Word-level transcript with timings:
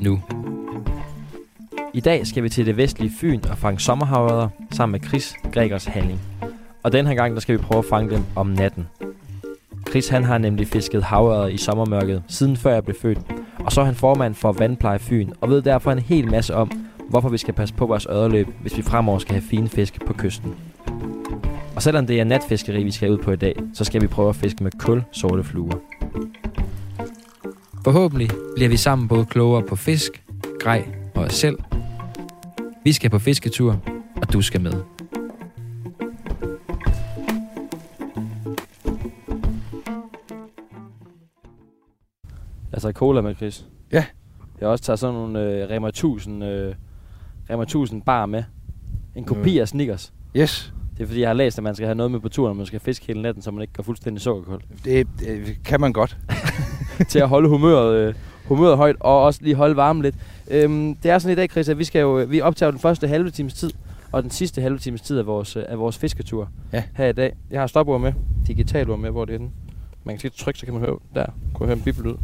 nu. 0.00 0.20
I 1.94 2.00
dag 2.00 2.26
skal 2.26 2.42
vi 2.42 2.48
til 2.48 2.66
det 2.66 2.76
vestlige 2.76 3.12
Fyn 3.20 3.40
og 3.50 3.58
fange 3.58 3.80
sommerhavørder 3.80 4.48
sammen 4.70 4.92
med 4.92 5.08
Chris 5.08 5.34
Gregers 5.52 5.84
Halling. 5.84 6.20
Og 6.82 6.92
den 6.92 7.06
her 7.06 7.14
gang, 7.14 7.34
der 7.34 7.40
skal 7.40 7.58
vi 7.58 7.62
prøve 7.62 7.78
at 7.78 7.84
fange 7.84 8.10
dem 8.10 8.24
om 8.36 8.46
natten. 8.46 8.88
Chris 9.88 10.08
han 10.08 10.24
har 10.24 10.38
nemlig 10.38 10.66
fisket 10.66 11.02
havørder 11.02 11.46
i 11.46 11.56
sommermørket, 11.56 12.22
siden 12.28 12.56
før 12.56 12.72
jeg 12.72 12.84
blev 12.84 12.96
født. 13.02 13.18
Og 13.58 13.72
så 13.72 13.80
er 13.80 13.84
han 13.84 13.94
formand 13.94 14.34
for 14.34 14.52
Vandpleje 14.52 14.98
Fyn, 14.98 15.30
og 15.40 15.50
ved 15.50 15.62
derfor 15.62 15.92
en 15.92 15.98
hel 15.98 16.30
masse 16.30 16.54
om, 16.54 16.70
hvorfor 17.08 17.28
vi 17.28 17.38
skal 17.38 17.54
passe 17.54 17.74
på 17.74 17.86
vores 17.86 18.06
øderløb, 18.10 18.48
hvis 18.60 18.76
vi 18.76 18.82
fremover 18.82 19.18
skal 19.18 19.34
have 19.34 19.48
fine 19.50 19.68
fisk 19.68 20.06
på 20.06 20.12
kysten. 20.12 20.54
Og 21.76 21.82
selvom 21.82 22.06
det 22.06 22.20
er 22.20 22.24
natfiskeri, 22.24 22.82
vi 22.82 22.90
skal 22.90 23.10
ud 23.10 23.18
på 23.18 23.32
i 23.32 23.36
dag, 23.36 23.56
så 23.74 23.84
skal 23.84 24.02
vi 24.02 24.06
prøve 24.06 24.28
at 24.28 24.36
fiske 24.36 24.64
med 24.64 24.72
kul 24.78 25.02
sorte 25.12 25.44
fluer. 25.44 25.95
Forhåbentlig 27.86 28.30
bliver 28.56 28.68
vi 28.68 28.76
sammen 28.76 29.08
både 29.08 29.26
klogere 29.26 29.62
på 29.62 29.76
fisk, 29.76 30.24
grej 30.60 30.88
og 31.14 31.22
os 31.22 31.32
selv. 31.34 31.58
Vi 32.84 32.92
skal 32.92 33.10
på 33.10 33.18
fisketur, 33.18 33.82
og 34.16 34.32
du 34.32 34.42
skal 34.42 34.60
med. 34.60 34.72
Altså 42.72 42.92
cola 42.92 43.20
med, 43.20 43.34
Chris. 43.34 43.66
Ja. 43.92 44.04
Jeg 44.60 44.66
har 44.66 44.72
også 44.72 44.84
taget 44.84 44.98
sådan 44.98 45.14
nogle 45.14 45.40
øh, 45.40 45.70
Rema 45.70 45.88
1000, 45.88 46.44
øh, 46.44 46.74
Rema 47.50 47.62
1000 47.62 48.02
bar 48.02 48.26
med. 48.26 48.44
En 49.14 49.24
kopi 49.24 49.58
af 49.58 49.68
Snickers. 49.68 50.12
Yes, 50.36 50.74
Det 50.96 51.02
er 51.02 51.06
fordi, 51.06 51.20
jeg 51.20 51.28
har 51.28 51.34
læst, 51.34 51.58
at 51.58 51.64
man 51.64 51.74
skal 51.74 51.86
have 51.86 51.94
noget 51.94 52.10
med 52.12 52.20
på 52.20 52.28
turen, 52.28 52.48
når 52.48 52.54
man 52.54 52.66
skal 52.66 52.80
fiske 52.80 53.06
hele 53.06 53.22
natten, 53.22 53.42
så 53.42 53.50
man 53.50 53.62
ikke 53.62 53.72
går 53.74 53.82
fuldstændig 53.82 54.22
sukkerkold. 54.22 54.60
det, 54.84 55.06
det 55.20 55.56
kan 55.64 55.80
man 55.80 55.92
godt. 55.92 56.16
til 57.08 57.18
at 57.18 57.28
holde 57.28 57.48
humøret, 57.48 57.96
øh, 58.08 58.14
humøret 58.44 58.76
højt, 58.76 58.96
og 59.00 59.22
også 59.22 59.40
lige 59.42 59.54
holde 59.54 59.76
varmen 59.76 60.02
lidt. 60.02 60.14
Øhm, 60.50 60.94
det 60.94 61.10
er 61.10 61.18
sådan 61.18 61.32
i 61.32 61.36
dag, 61.36 61.50
Chris, 61.50 61.68
at 61.68 61.78
vi, 61.78 61.84
skal 61.84 62.00
jo, 62.00 62.26
vi 62.28 62.40
optager 62.40 62.70
den 62.70 62.80
første 62.80 63.08
halve 63.08 63.30
times 63.30 63.54
tid, 63.54 63.70
og 64.12 64.22
den 64.22 64.30
sidste 64.30 64.60
halve 64.62 64.78
times 64.78 65.00
tid 65.00 65.18
af 65.18 65.26
vores, 65.26 65.56
øh, 65.56 65.62
af 65.68 65.78
vores 65.78 65.98
fisketur 65.98 66.48
Ja. 66.72 66.82
her 66.94 67.06
i 67.06 67.12
dag. 67.12 67.36
Jeg 67.50 67.60
har 67.60 67.66
stopord 67.66 68.00
med, 68.00 68.12
digitalord 68.46 68.98
med, 68.98 69.10
hvor 69.10 69.24
det 69.24 69.34
er 69.34 69.38
den. 69.38 69.50
Man 70.04 70.14
kan 70.14 70.20
sige 70.20 70.30
tryk, 70.30 70.56
så 70.56 70.64
kan 70.64 70.74
man 70.74 70.82
høre, 70.82 70.98
der 71.14 71.26
kunne 71.54 71.66
høre 71.66 71.76
en 71.76 71.82
bibel 71.82 72.06
ud. 72.06 72.16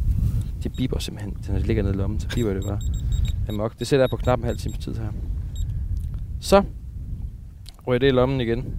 De 0.64 0.68
biber 0.68 0.98
simpelthen, 0.98 1.36
den 1.46 1.58
ligger 1.62 1.82
nede 1.82 1.94
i 1.94 1.96
lommen, 1.96 2.20
så 2.20 2.28
biber 2.34 2.54
det 2.54 2.64
bare. 2.64 2.80
Amok. 3.48 3.78
Det 3.78 3.86
sætter 3.86 4.02
jeg 4.02 4.10
på 4.10 4.16
knap 4.16 4.38
en 4.38 4.44
halv 4.44 4.58
times 4.58 4.78
tid 4.78 4.94
her. 4.94 5.06
Så 6.40 6.62
ryger 7.86 7.98
det 7.98 8.06
i 8.06 8.10
lommen 8.10 8.40
igen. 8.40 8.76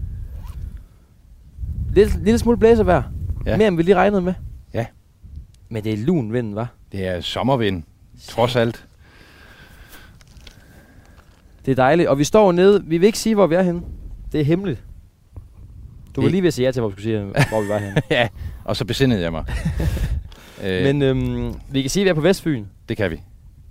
Lille, 1.93 2.11
lille 2.23 2.39
smule 2.39 2.57
blæservejr. 2.57 3.03
Ja. 3.45 3.57
Mere 3.57 3.67
end 3.67 3.77
vi 3.77 3.83
lige 3.83 3.95
regnede 3.95 4.21
med. 4.21 4.33
Ja. 4.73 4.85
Men 5.69 5.83
det 5.83 5.93
er 5.93 5.97
lun 5.97 6.33
vinden, 6.33 6.55
var. 6.55 6.67
Det 6.91 7.07
er 7.07 7.21
sommervind, 7.21 7.83
trods 8.27 8.55
alt. 8.55 8.85
Det 11.65 11.71
er 11.71 11.75
dejligt. 11.75 12.09
Og 12.09 12.19
vi 12.19 12.23
står 12.23 12.51
nede. 12.51 12.83
Vi 12.85 12.97
vil 12.97 13.05
ikke 13.07 13.19
sige, 13.19 13.35
hvor 13.35 13.47
vi 13.47 13.55
er 13.55 13.61
henne. 13.61 13.81
Det 14.31 14.39
er 14.41 14.45
hemmeligt. 14.45 14.83
Du 16.15 16.21
var 16.21 16.29
lige 16.29 16.41
ved 16.41 16.47
at 16.47 16.53
sige 16.53 16.65
ja 16.65 16.71
til, 16.71 16.79
hvor 16.79 16.89
vi 16.89 16.93
skulle 16.93 17.03
sige, 17.03 17.47
hvor 17.49 17.61
vi 17.61 17.69
var 17.69 17.77
henne. 17.77 18.01
ja, 18.11 18.27
og 18.63 18.75
så 18.75 18.85
besindede 18.85 19.21
jeg 19.21 19.31
mig. 19.31 19.45
øh, 20.63 20.83
Men 20.83 21.01
øhm, 21.01 21.53
vi 21.69 21.81
kan 21.81 21.89
sige, 21.89 22.01
at 22.01 22.05
vi 22.05 22.09
er 22.09 22.13
på 22.13 22.21
Vestfyn. 22.21 22.65
det 22.89 22.97
kan 22.97 23.11
vi. 23.11 23.21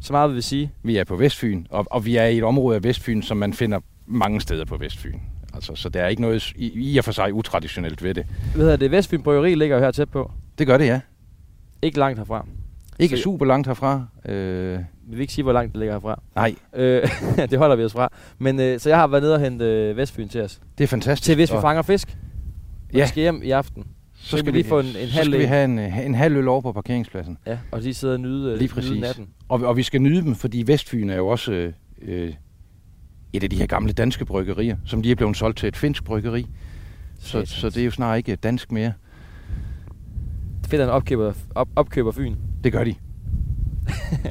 Så 0.00 0.12
meget 0.12 0.30
vil 0.30 0.36
vi 0.36 0.42
sige. 0.42 0.72
Vi 0.82 0.96
er 0.96 1.04
på 1.04 1.16
Vestfyn, 1.16 1.64
og, 1.70 1.86
og 1.90 2.04
vi 2.06 2.16
er 2.16 2.24
i 2.26 2.38
et 2.38 2.44
område 2.44 2.76
af 2.76 2.84
Vestfyn, 2.84 3.22
som 3.22 3.36
man 3.36 3.52
finder 3.52 3.78
mange 4.06 4.40
steder 4.40 4.64
på 4.64 4.76
Vestfyn. 4.76 5.18
Altså, 5.54 5.74
så 5.74 5.88
der 5.88 6.02
er 6.02 6.08
ikke 6.08 6.22
noget 6.22 6.52
i, 6.56 6.92
i 6.92 6.98
og 6.98 7.04
for 7.04 7.12
sig 7.12 7.32
utraditionelt 7.34 8.02
ved 8.02 8.14
det. 8.14 8.26
Hvad 8.54 8.64
hedder 8.64 8.76
det? 8.76 8.90
Vestfyn 8.90 9.22
Bryggeri 9.22 9.54
ligger 9.54 9.76
jo 9.76 9.82
her 9.82 9.90
tæt 9.90 10.08
på. 10.10 10.30
Det 10.58 10.66
gør 10.66 10.78
det, 10.78 10.86
ja. 10.86 11.00
Ikke 11.82 11.98
langt 11.98 12.18
herfra. 12.18 12.46
Ikke 12.98 13.16
Så- 13.16 13.22
super 13.22 13.46
langt 13.46 13.66
herfra. 13.66 14.06
Øh, 14.24 14.78
Vi 14.78 14.84
vil 15.16 15.20
ikke 15.20 15.32
sige, 15.32 15.42
hvor 15.42 15.52
langt 15.52 15.72
det 15.72 15.78
ligger 15.78 15.94
herfra. 15.94 16.22
nej, 16.36 16.54
Øh, 16.74 17.08
det 17.50 17.58
holder 17.58 17.76
vi 17.76 17.84
os 17.84 17.92
fra. 17.92 18.08
Men 18.38 18.60
øh, 18.60 18.80
så 18.80 18.88
jeg 18.88 18.98
har 18.98 19.06
været 19.06 19.22
nede 19.22 19.34
og 19.34 19.40
hente 19.40 19.64
øh, 19.64 19.96
Vestfyn 19.96 20.28
til 20.28 20.40
os. 20.42 20.60
det 20.78 20.84
er 20.84 20.88
fantastisk. 20.88 21.26
Til 21.26 21.34
hvis 21.34 21.50
vi 21.52 21.56
Og 21.56 21.62
fanger 21.62 21.82
fisk. 21.82 22.16
Ja. 22.92 23.02
vi 23.02 23.08
skal 23.08 23.20
hjem 23.20 23.40
i 23.44 23.50
aften. 23.50 23.84
så 24.14 24.36
skal 24.38 24.52
vi 24.52 24.58
lige 24.58 24.68
få 24.68 24.80
en- 24.80 24.86
en 24.86 24.92
så 24.92 24.98
halv 25.14 25.26
skal 25.30 25.38
vi 25.40 25.44
have 25.44 25.64
en, 25.64 25.78
øh, 25.78 26.06
en 26.06 26.14
halv 26.14 26.36
øl 26.36 26.48
over 26.48 26.60
på 26.60 26.72
parkeringspladsen. 26.72 27.38
Ja, 27.46 27.58
og 27.70 27.80
lige 27.80 27.94
sidde 27.94 28.14
og 28.14 28.20
nyde, 28.20 28.52
øh, 28.52 28.58
Lige 28.58 28.68
præcis. 28.68 28.90
nyde 28.90 29.00
natten. 29.00 29.28
Og, 29.48 29.60
og 29.64 29.76
vi 29.76 29.82
skal 29.82 30.02
nyde 30.02 30.22
dem, 30.22 30.34
fordi 30.34 30.62
Vestfyn 30.66 31.10
er 31.10 31.16
jo 31.16 31.28
også 31.28 31.52
øh, 31.52 31.72
øh, 32.02 32.32
et 33.32 33.42
af 33.44 33.50
de 33.50 33.56
her 33.56 33.66
gamle 33.66 33.92
danske 33.92 34.24
bryggerier, 34.24 34.76
som 34.84 35.00
lige 35.00 35.12
er 35.12 35.16
blevet 35.16 35.36
solgt 35.36 35.58
til 35.58 35.66
et 35.68 35.76
finsk 35.76 36.04
bryggeri. 36.04 36.46
Så, 37.18 37.28
Satans. 37.28 37.48
så 37.48 37.68
det 37.70 37.76
er 37.80 37.84
jo 37.84 37.90
snart 37.90 38.16
ikke 38.18 38.36
dansk 38.36 38.72
mere. 38.72 38.92
Han 40.70 40.80
opkøber, 40.80 41.32
op, 41.54 41.68
opkøber 41.76 42.12
Fyn. 42.12 42.34
Det 42.64 42.72
gør 42.72 42.84
de. 42.84 42.94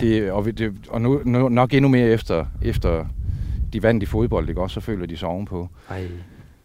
det, 0.02 0.32
og 0.32 0.46
vi- 0.46 0.52
det, 0.52 0.74
og 0.90 1.02
nu, 1.02 1.22
nu, 1.26 1.50
nok 1.50 1.74
endnu 1.74 1.90
mere 1.90 2.08
efter, 2.08 2.46
efter 2.62 3.06
de 3.74 3.84
vandt 3.84 4.04
i 4.04 4.06
fodbold, 4.06 4.50
ikke 4.50 4.62
også? 4.62 4.74
Så 4.74 4.80
føler 4.80 5.06
de 5.06 5.18
sig 5.18 5.28
ovenpå. 5.30 5.70
Ej, 5.90 6.08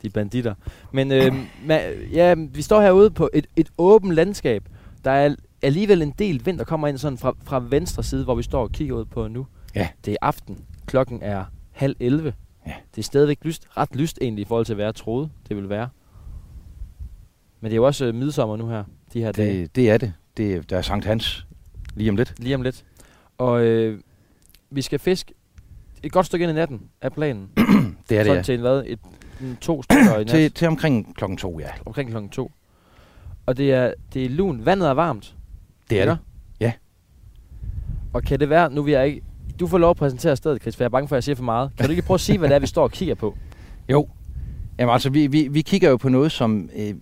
de 0.02 0.10
banditter. 0.10 0.54
Men 0.92 1.12
øh, 1.12 1.26
ma- 1.68 2.12
ja, 2.12 2.34
vi 2.54 2.62
står 2.62 2.80
herude 2.80 3.10
på 3.10 3.28
et, 3.34 3.46
et 3.56 3.68
åbent 3.78 4.12
landskab. 4.14 4.62
Der 5.04 5.10
er 5.10 5.34
alligevel 5.62 6.02
en 6.02 6.14
del 6.18 6.42
vind, 6.44 6.58
der 6.58 6.64
kommer 6.64 6.88
ind 6.88 6.98
sådan 6.98 7.18
fra, 7.18 7.32
fra 7.44 7.64
venstre 7.70 8.02
side, 8.02 8.24
hvor 8.24 8.34
vi 8.34 8.42
står 8.42 8.62
og 8.62 8.72
kigger 8.72 8.94
ud 8.96 9.04
på 9.04 9.28
nu. 9.28 9.46
Ja. 9.74 9.88
Det 10.04 10.12
er 10.12 10.16
aften. 10.22 10.58
Klokken 10.86 11.18
er 11.22 11.44
halv 11.76 11.96
11. 12.00 12.34
Ja. 12.66 12.72
Det 12.94 12.98
er 12.98 13.02
stadigvæk 13.02 13.38
lyst, 13.42 13.66
ret 13.76 13.96
lyst 13.96 14.18
egentlig 14.22 14.42
i 14.42 14.44
forhold 14.44 14.66
til, 14.66 14.74
hvad 14.74 14.84
jeg 14.84 14.94
troede, 14.94 15.28
det 15.48 15.56
ville 15.56 15.68
være. 15.68 15.88
Men 17.60 17.64
det 17.70 17.72
er 17.72 17.76
jo 17.76 17.86
også 17.86 18.04
øh, 18.06 18.14
midsommer 18.14 18.56
nu 18.56 18.68
her, 18.68 18.84
de 19.12 19.20
her 19.20 19.32
dage. 19.32 19.60
Det, 19.62 19.76
det 19.76 19.90
er 19.90 19.98
det. 19.98 20.12
det. 20.36 20.54
er- 20.54 20.62
Der 20.62 20.76
er 20.78 20.82
Sankt 20.82 21.04
Hans 21.06 21.46
lige 21.94 22.10
om 22.10 22.16
lidt. 22.16 22.34
Lige 22.38 22.54
om 22.54 22.62
lidt. 22.62 22.84
Og 23.38 23.64
øh, 23.64 24.00
vi 24.70 24.82
skal 24.82 24.98
fiske 24.98 25.34
et 26.02 26.12
godt 26.12 26.26
stykke 26.26 26.42
ind 26.42 26.50
i 26.50 26.54
natten 26.54 26.80
af 27.00 27.12
planen. 27.12 27.48
Det 28.08 28.18
er 28.18 28.22
det, 28.22 28.26
Sådan 28.26 28.36
ja. 28.36 28.42
til 28.42 28.54
en, 28.54 28.60
hvad? 28.60 28.82
Et, 28.86 28.98
en, 29.40 29.56
to 29.60 29.82
stykker 29.82 30.14
i 30.18 30.18
nat. 30.24 30.28
Til, 30.28 30.52
til 30.52 30.68
omkring 30.68 31.16
klokken 31.16 31.36
to, 31.38 31.58
ja. 31.60 31.68
omkring 31.86 32.10
klokken 32.10 32.30
to. 32.30 32.52
Og 33.46 33.56
det 33.56 33.72
er, 33.72 33.94
det 34.14 34.24
er 34.24 34.28
lun. 34.28 34.64
Vandet 34.66 34.88
er 34.88 34.92
varmt. 34.92 35.36
Det 35.90 36.00
er 36.00 36.04
det. 36.06 36.18
Ja. 36.60 36.72
Og 38.12 38.22
kan 38.22 38.40
det 38.40 38.48
være, 38.50 38.70
nu 38.72 38.82
vil 38.82 38.92
jeg 38.92 39.06
ikke... 39.06 39.22
Du 39.60 39.66
får 39.66 39.78
lov 39.78 39.90
at 39.90 39.96
præsentere 39.96 40.36
stedet, 40.36 40.62
Chris, 40.62 40.76
for 40.76 40.84
jeg 40.84 40.86
er 40.86 40.90
bange 40.90 41.08
for, 41.08 41.14
at 41.14 41.18
jeg 41.18 41.24
siger 41.24 41.36
for 41.36 41.44
meget. 41.44 41.70
Kan 41.76 41.86
du 41.86 41.90
ikke 41.90 42.02
prøve 42.02 42.14
at 42.14 42.20
sige, 42.20 42.38
hvad 42.38 42.48
det 42.48 42.54
er, 42.54 42.58
vi 42.58 42.66
står 42.66 42.82
og 42.82 42.90
kigger 42.90 43.14
på? 43.14 43.36
Jo. 43.92 44.08
Jamen 44.78 44.92
altså, 44.92 45.10
vi, 45.10 45.26
vi, 45.26 45.48
vi 45.50 45.62
kigger 45.62 45.90
jo 45.90 45.96
på 45.96 46.08
noget, 46.08 46.32
som, 46.32 46.70
øh, 46.76 46.94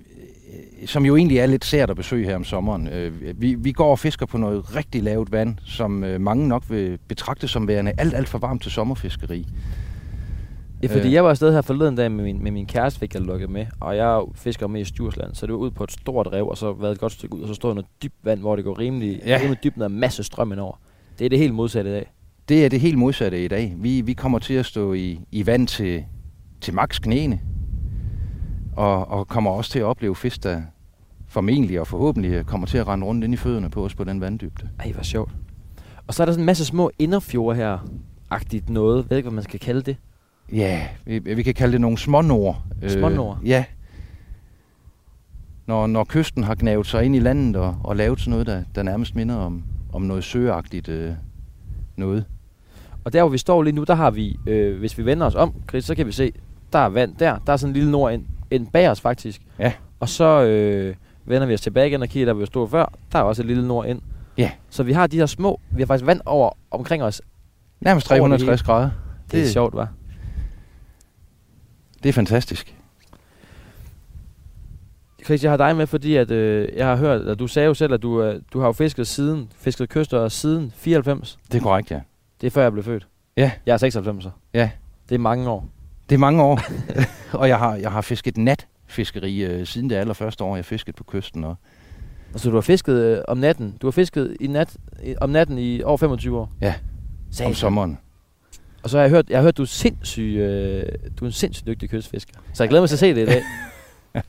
som 0.86 1.04
jo 1.06 1.16
egentlig 1.16 1.38
er 1.38 1.46
lidt 1.46 1.64
sært 1.64 1.90
at 1.90 1.96
besøge 1.96 2.24
her 2.26 2.36
om 2.36 2.44
sommeren. 2.44 2.88
Øh, 2.88 3.40
vi, 3.40 3.54
vi 3.54 3.72
går 3.72 3.90
og 3.90 3.98
fisker 3.98 4.26
på 4.26 4.38
noget 4.38 4.76
rigtig 4.76 5.02
lavt 5.02 5.32
vand, 5.32 5.56
som 5.64 6.04
øh, 6.04 6.20
mange 6.20 6.48
nok 6.48 6.62
vil 6.68 6.98
betragte 7.08 7.48
som 7.48 7.68
værende 7.68 7.92
alt, 7.98 8.14
alt 8.14 8.28
for 8.28 8.38
varmt 8.38 8.62
til 8.62 8.72
sommerfiskeri. 8.72 9.46
Ja, 10.82 10.88
fordi 10.88 11.06
Øh. 11.06 11.12
jeg 11.12 11.24
var 11.24 11.30
afsted 11.30 11.52
her 11.52 11.62
forleden 11.62 11.96
dag 11.96 12.12
med 12.12 12.24
min, 12.24 12.42
med 12.42 12.50
min 12.50 12.66
kæreste, 12.66 13.00
fik 13.00 13.14
jeg 13.14 13.22
lukket 13.22 13.50
med. 13.50 13.66
Og 13.80 13.96
jeg 13.96 14.22
fisker 14.34 14.66
med 14.66 14.80
i 14.80 14.84
Djursland, 14.84 15.34
så 15.34 15.46
det 15.46 15.52
var 15.52 15.58
ud 15.58 15.70
på 15.70 15.84
et 15.84 15.92
stort 15.92 16.26
rev, 16.32 16.46
og 16.48 16.56
så 16.58 16.72
været 16.72 16.92
et 16.92 16.98
godt 17.00 17.12
stykke 17.12 17.34
ud, 17.36 17.42
og 17.42 17.48
så 17.48 17.54
stod 17.54 17.70
der 17.70 17.74
noget 17.74 17.86
dybt 18.02 18.14
vand, 18.22 18.40
hvor 18.40 18.56
det 18.56 18.64
går 18.64 18.78
rimelig, 18.78 19.20
Ja. 19.26 19.38
rimelig 19.42 19.64
dybt, 19.64 19.76
er 19.78 19.88
masse 19.88 20.22
strøm 20.22 20.52
indover. 20.52 20.80
Det 21.18 21.24
er 21.24 21.28
det 21.28 21.38
helt 21.38 21.54
modsatte 21.54 21.90
i 21.90 21.92
dag. 21.94 22.12
Det 22.48 22.64
er 22.64 22.68
det 22.68 22.80
helt 22.80 22.98
modsatte 22.98 23.44
i 23.44 23.48
dag. 23.48 23.74
Vi, 23.76 24.00
vi 24.00 24.12
kommer 24.12 24.38
til 24.38 24.54
at 24.54 24.66
stå 24.66 24.92
i, 24.92 25.20
i 25.32 25.46
vand 25.46 25.66
til, 25.66 26.04
til 26.60 26.74
max 26.74 27.00
knæene, 27.00 27.40
og, 28.76 29.08
og 29.08 29.28
kommer 29.28 29.50
også 29.50 29.70
til 29.70 29.78
at 29.78 29.84
opleve 29.84 30.16
fisk, 30.16 30.42
der 30.42 30.62
formentlig 31.28 31.80
og 31.80 31.86
forhåbentlig 31.86 32.46
kommer 32.46 32.66
til 32.66 32.78
at 32.78 32.88
rende 32.88 33.06
rundt 33.06 33.24
ind 33.24 33.34
i 33.34 33.36
fødderne 33.36 33.70
på 33.70 33.84
os 33.84 33.94
på 33.94 34.04
den 34.04 34.20
vanddybde. 34.20 34.68
Ej, 34.80 34.92
hvor 34.92 35.02
sjovt. 35.02 35.32
Og 36.06 36.14
så 36.14 36.22
er 36.22 36.24
der 36.24 36.32
sådan 36.32 36.42
en 36.42 36.46
masse 36.46 36.64
små 36.64 36.90
inderfjorde 36.98 37.56
her, 37.56 37.78
agtigt 38.30 38.70
noget. 38.70 39.02
Jeg 39.02 39.10
ved 39.10 39.16
ikke, 39.16 39.28
hvad 39.28 39.34
man 39.34 39.44
skal 39.44 39.60
kalde 39.60 39.82
det. 39.82 39.96
Ja, 40.52 40.88
vi, 41.04 41.18
vi 41.18 41.42
kan 41.42 41.54
kalde 41.54 41.72
det 41.72 41.80
nogle 41.80 41.98
smånord. 41.98 42.62
Smånord? 42.86 43.38
Øh, 43.42 43.48
ja. 43.48 43.64
Når, 45.66 45.86
når 45.86 46.04
kysten 46.04 46.44
har 46.44 46.54
gnavet 46.54 46.86
sig 46.86 47.04
ind 47.04 47.16
i 47.16 47.18
landet 47.18 47.56
og, 47.56 47.76
og 47.84 47.96
lavet 47.96 48.20
sådan 48.20 48.30
noget, 48.30 48.46
der, 48.46 48.62
der 48.74 48.82
nærmest 48.82 49.14
minder 49.14 49.34
om, 49.36 49.64
om 49.92 50.02
noget 50.02 50.24
søagtigt 50.24 50.88
øh, 50.88 51.12
noget. 51.96 52.24
Og 53.04 53.12
der, 53.12 53.22
hvor 53.22 53.28
vi 53.30 53.38
står 53.38 53.62
lige 53.62 53.74
nu, 53.74 53.84
der 53.84 53.94
har 53.94 54.10
vi, 54.10 54.36
øh, 54.46 54.78
hvis 54.78 54.98
vi 54.98 55.04
vender 55.06 55.26
os 55.26 55.34
om, 55.34 55.54
Chris, 55.68 55.84
så 55.84 55.94
kan 55.94 56.06
vi 56.06 56.12
se, 56.12 56.32
der 56.72 56.78
er 56.78 56.88
vand 56.88 57.16
der. 57.16 57.38
Der 57.46 57.52
er 57.52 57.56
sådan 57.56 57.70
en 57.70 57.74
lille 57.74 57.90
nord 57.90 58.12
ind, 58.12 58.24
ind 58.50 58.66
bag 58.66 58.90
os 58.90 59.00
faktisk. 59.00 59.40
Ja. 59.58 59.72
Og 60.00 60.08
så 60.08 60.42
øh, 60.42 60.94
vender 61.24 61.46
vi 61.46 61.54
os 61.54 61.60
tilbage 61.60 61.86
igen 61.88 62.02
og 62.02 62.08
kigger 62.08 62.26
der, 62.26 62.34
vi 62.40 62.46
stod 62.46 62.68
før. 62.68 62.92
Der 63.12 63.18
er 63.18 63.22
også 63.22 63.42
et 63.42 63.46
lille 63.46 63.68
nord 63.68 63.86
ind. 63.86 64.00
Ja. 64.38 64.50
Så 64.70 64.82
vi 64.82 64.92
har 64.92 65.06
de 65.06 65.16
her 65.16 65.26
små, 65.26 65.60
vi 65.70 65.82
har 65.82 65.86
faktisk 65.86 66.06
vand 66.06 66.20
over 66.26 66.50
omkring 66.70 67.02
os 67.02 67.22
Nærmest 67.80 68.10
Over 68.10 68.28
det 68.28 68.40
360 68.40 68.62
grader. 68.62 68.90
Det 69.30 69.38
er 69.38 69.42
Det- 69.44 69.52
sjovt, 69.52 69.74
var. 69.74 69.88
Det 72.02 72.08
er 72.08 72.12
fantastisk. 72.12 72.74
Chris, 75.24 75.42
jeg 75.42 75.52
har 75.52 75.56
dig 75.56 75.76
med, 75.76 75.86
fordi 75.86 76.16
at, 76.16 76.30
øh, 76.30 76.68
jeg 76.76 76.86
har 76.86 76.96
hørt, 76.96 77.20
at 77.20 77.38
du 77.38 77.46
sagde 77.46 77.66
jo 77.66 77.74
selv, 77.74 77.94
at 77.94 78.02
du, 78.02 78.22
øh, 78.22 78.40
du 78.52 78.58
har 78.60 78.66
jo 78.66 78.72
fisket 78.72 79.06
siden, 79.06 79.48
fisket 79.56 79.88
kyster 79.88 80.28
siden 80.28 80.72
94. 80.76 81.38
Det 81.52 81.58
er 81.58 81.62
korrekt, 81.62 81.90
ja. 81.90 82.00
Det 82.40 82.46
er 82.46 82.50
før 82.50 82.62
jeg 82.62 82.72
blev 82.72 82.84
født. 82.84 83.08
Ja. 83.36 83.50
Jeg 83.66 83.72
er 83.72 83.76
96. 83.76 84.26
Ja. 84.54 84.70
Det 85.08 85.14
er 85.14 85.18
mange 85.18 85.50
år. 85.50 85.68
Det 86.08 86.14
er 86.14 86.18
mange 86.18 86.42
år. 86.42 86.60
og 87.40 87.48
jeg 87.48 87.58
har, 87.58 87.74
jeg 87.74 87.92
har 87.92 88.00
fisket 88.00 88.36
natfiskeri 88.36 89.44
øh, 89.44 89.66
siden 89.66 89.90
det 89.90 89.96
allerførste 89.96 90.44
år, 90.44 90.56
jeg 90.56 90.64
fiskede 90.64 90.96
på 90.96 91.04
kysten. 91.04 91.44
Og, 91.44 91.56
Altså, 92.34 92.50
du 92.50 92.54
har 92.54 92.60
fisket 92.60 92.94
øh, 92.94 93.18
om 93.28 93.38
natten. 93.38 93.74
Du 93.82 93.86
har 93.86 93.92
fisket 93.92 94.36
i 94.40 94.46
nat, 94.46 94.76
i, 95.04 95.14
om 95.20 95.30
natten 95.30 95.58
i 95.58 95.82
over 95.82 95.96
25 95.96 96.38
år. 96.38 96.52
Ja. 96.60 96.74
Satan. 97.30 97.46
om 97.46 97.54
sommeren. 97.54 97.98
Og 98.82 98.90
så 98.90 98.96
har 98.96 99.02
jeg 99.02 99.10
hørt, 99.10 99.30
jeg 99.30 99.38
har 99.38 99.42
hørt, 99.42 99.56
du 99.56 99.62
er 99.62 99.66
sindssyg, 99.66 100.36
øh, 100.38 100.82
du 101.20 101.24
er 101.24 101.28
en 101.28 101.32
sindssygt 101.32 101.66
dygtig 101.66 101.90
kystfisker. 101.90 102.34
Så 102.52 102.62
jeg 102.62 102.68
glæder 102.68 102.82
mig 102.82 102.88
til 102.88 102.96
at 102.96 103.00
se 103.00 103.14
det 103.14 103.22
i 103.22 103.26
dag. 103.26 103.42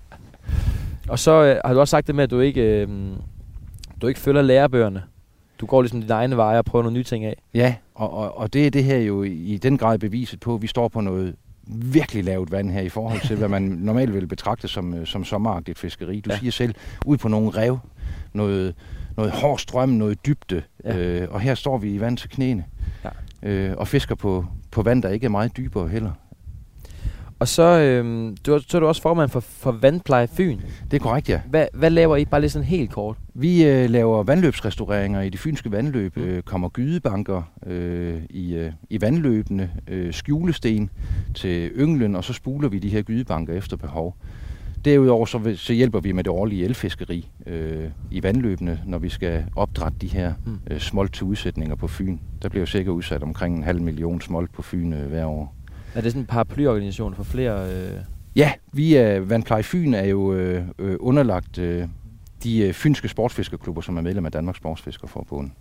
og 1.13 1.19
så 1.19 1.31
øh, 1.31 1.58
har 1.66 1.74
du 1.74 1.80
også 1.80 1.92
sagt 1.92 2.08
det 2.08 2.16
med, 2.16 2.24
at 2.24 2.31
du 2.31 2.40
ikke, 2.40 2.62
øh, 2.62 2.90
du 4.01 4.08
ikke 4.08 4.19
følger 4.19 4.42
lærebøgerne. 4.42 5.04
Du 5.60 5.66
går 5.66 5.81
ligesom 5.81 6.02
dine 6.02 6.13
egne 6.13 6.38
veje 6.38 6.57
og 6.57 6.66
prøver 6.66 6.84
nogle 6.84 6.98
nye 6.98 7.04
ting 7.04 7.25
af. 7.25 7.36
Ja, 7.54 7.75
og, 7.96 8.13
og, 8.13 8.38
og 8.38 8.54
det 8.54 8.68
er 8.68 8.72
det 8.72 8.84
her 8.84 8.98
jo 8.98 9.24
i, 9.24 9.57
den 9.57 9.78
grad 9.78 10.00
beviset 10.00 10.40
på, 10.40 10.56
at 10.56 10.62
vi 10.62 10.68
står 10.68 10.88
på 10.88 11.02
noget 11.02 11.36
virkelig 11.68 12.24
lavt 12.24 12.52
vand 12.52 12.72
her 12.72 12.81
i 12.81 12.90
forhold 12.90 13.22
til, 13.28 13.36
hvad 13.38 13.48
man 13.48 13.62
normalt 13.90 14.13
vil 14.13 14.28
betragte 14.28 14.68
som, 14.68 14.94
øh, 14.94 15.06
som 15.07 15.24
sommeragtigt 15.24 15.80
fiskeri. 15.80 16.19
Du 16.19 16.30
Ja. 16.34 16.38
siger 16.40 16.52
selv, 16.52 16.75
ud 17.06 17.18
på 17.18 17.28
nogle 17.28 17.50
rev, 17.50 17.78
noget, 18.34 18.75
noget 19.18 19.31
hård 19.31 19.60
strøm, 19.60 19.90
noget 19.90 20.25
dybde, 20.25 20.62
ja. 20.84 20.98
øh, 20.98 21.28
og 21.31 21.42
her 21.42 21.56
står 21.56 21.78
vi 21.78 21.94
i 21.94 22.00
vand 22.00 22.18
til 22.18 22.30
knæene. 22.30 22.66
Ja. 23.44 23.50
Øh, 23.50 23.78
og 23.78 23.88
fisker 23.88 24.16
på, 24.16 24.46
på 24.72 24.81
vand, 24.81 25.04
der 25.04 25.10
ikke 25.10 25.25
er 25.25 25.30
meget 25.30 25.58
dybere 25.58 25.88
heller. 25.88 26.12
Og 27.40 27.48
så, 27.48 27.80
øh, 27.80 28.32
du, 28.46 28.60
så 28.68 28.78
er 28.78 28.80
du 28.80 28.88
også 28.88 29.02
formand 29.02 29.30
for, 29.30 29.40
for 29.40 29.72
Vandpleje 29.72 30.28
Fyn. 30.28 30.60
Det 30.92 30.98
er 30.98 31.04
korrekt, 31.04 31.30
ja. 31.30 31.42
Hvad, 31.50 31.68
hvad 31.74 31.90
laver 31.90 32.18
I? 32.18 32.26
Bare 32.26 32.42
lige 32.42 32.50
sådan 32.50 32.68
helt 32.68 32.92
kort. 32.92 33.18
Vi 33.34 33.66
øh, 33.66 33.90
laver 33.90 34.24
vandløbsrestaureringer 34.24 35.22
i 35.22 35.30
de 35.30 35.38
fynske 35.38 35.72
vandløb, 35.72 36.18
øh, 36.18 36.42
kommer 36.42 36.70
gydebanker 36.70 37.42
øh, 37.66 38.22
i, 38.30 38.56
øh, 38.56 38.72
i 38.90 39.02
vandløbene, 39.02 39.72
øh, 39.88 40.14
skjulesten 40.14 40.90
til 41.36 41.72
ynglen, 41.76 42.16
og 42.16 42.24
så 42.24 42.34
spuler 42.34 42.70
vi 42.70 42.80
de 42.80 42.90
her 42.90 43.02
gydebanker 43.02 43.54
efter 43.54 43.78
behov. 43.78 44.16
Derudover 44.86 45.26
så, 45.26 45.54
så 45.56 45.74
hjælper 45.74 46.00
vi 46.00 46.12
med 46.12 46.24
det 46.24 46.32
årlige 46.32 46.66
elfiskeri 46.66 47.30
øh, 47.48 47.90
i 48.12 48.24
vandløbene, 48.24 48.82
når 48.86 48.98
vi 48.98 49.10
skal 49.10 49.46
opdrætte 49.56 49.98
de 50.02 50.08
her 50.08 50.34
Mm. 50.46 50.60
øh, 50.72 50.80
smolt 50.80 51.14
til 51.14 51.24
udsætninger 51.24 51.76
på 51.76 51.88
Fyn. 51.88 52.18
Der 52.42 52.50
bliver 52.50 52.62
jo 52.62 52.66
sikkert 52.66 52.94
udsat 52.94 53.24
omkring 53.24 53.58
en 53.58 53.64
halv 53.64 53.82
million 53.82 54.22
smolt 54.22 54.54
på 54.54 54.62
Fyn 54.62 54.94
øh, 54.94 55.08
hver 55.10 55.26
år. 55.26 55.56
Er 55.96 56.02
det 56.02 56.12
sådan 56.12 56.22
en 56.22 56.26
paraplyorganisation 56.26 57.16
for 57.16 57.24
flere... 57.24 57.70
Øh, 57.74 57.92
Ja, 58.36 58.52
vi 58.74 58.96
er, 58.96 59.20
Vandpleje 59.20 59.64
Fyn 59.64 59.94
er 59.94 60.06
jo 60.06 60.34
øh, 60.34 60.64
øh, 60.80 60.98
underlagt 61.00 61.58
øh, 61.58 61.88
de 62.44 62.60
øh, 62.60 62.74
fynske 62.74 63.08
sportsfiskerklubber, 63.08 63.82
som 63.82 63.98
er 63.98 64.02
medlem 64.02 64.26
af 64.26 64.32
Danmarks 64.32 64.58
Sportsfiskerforbund. 64.58 65.52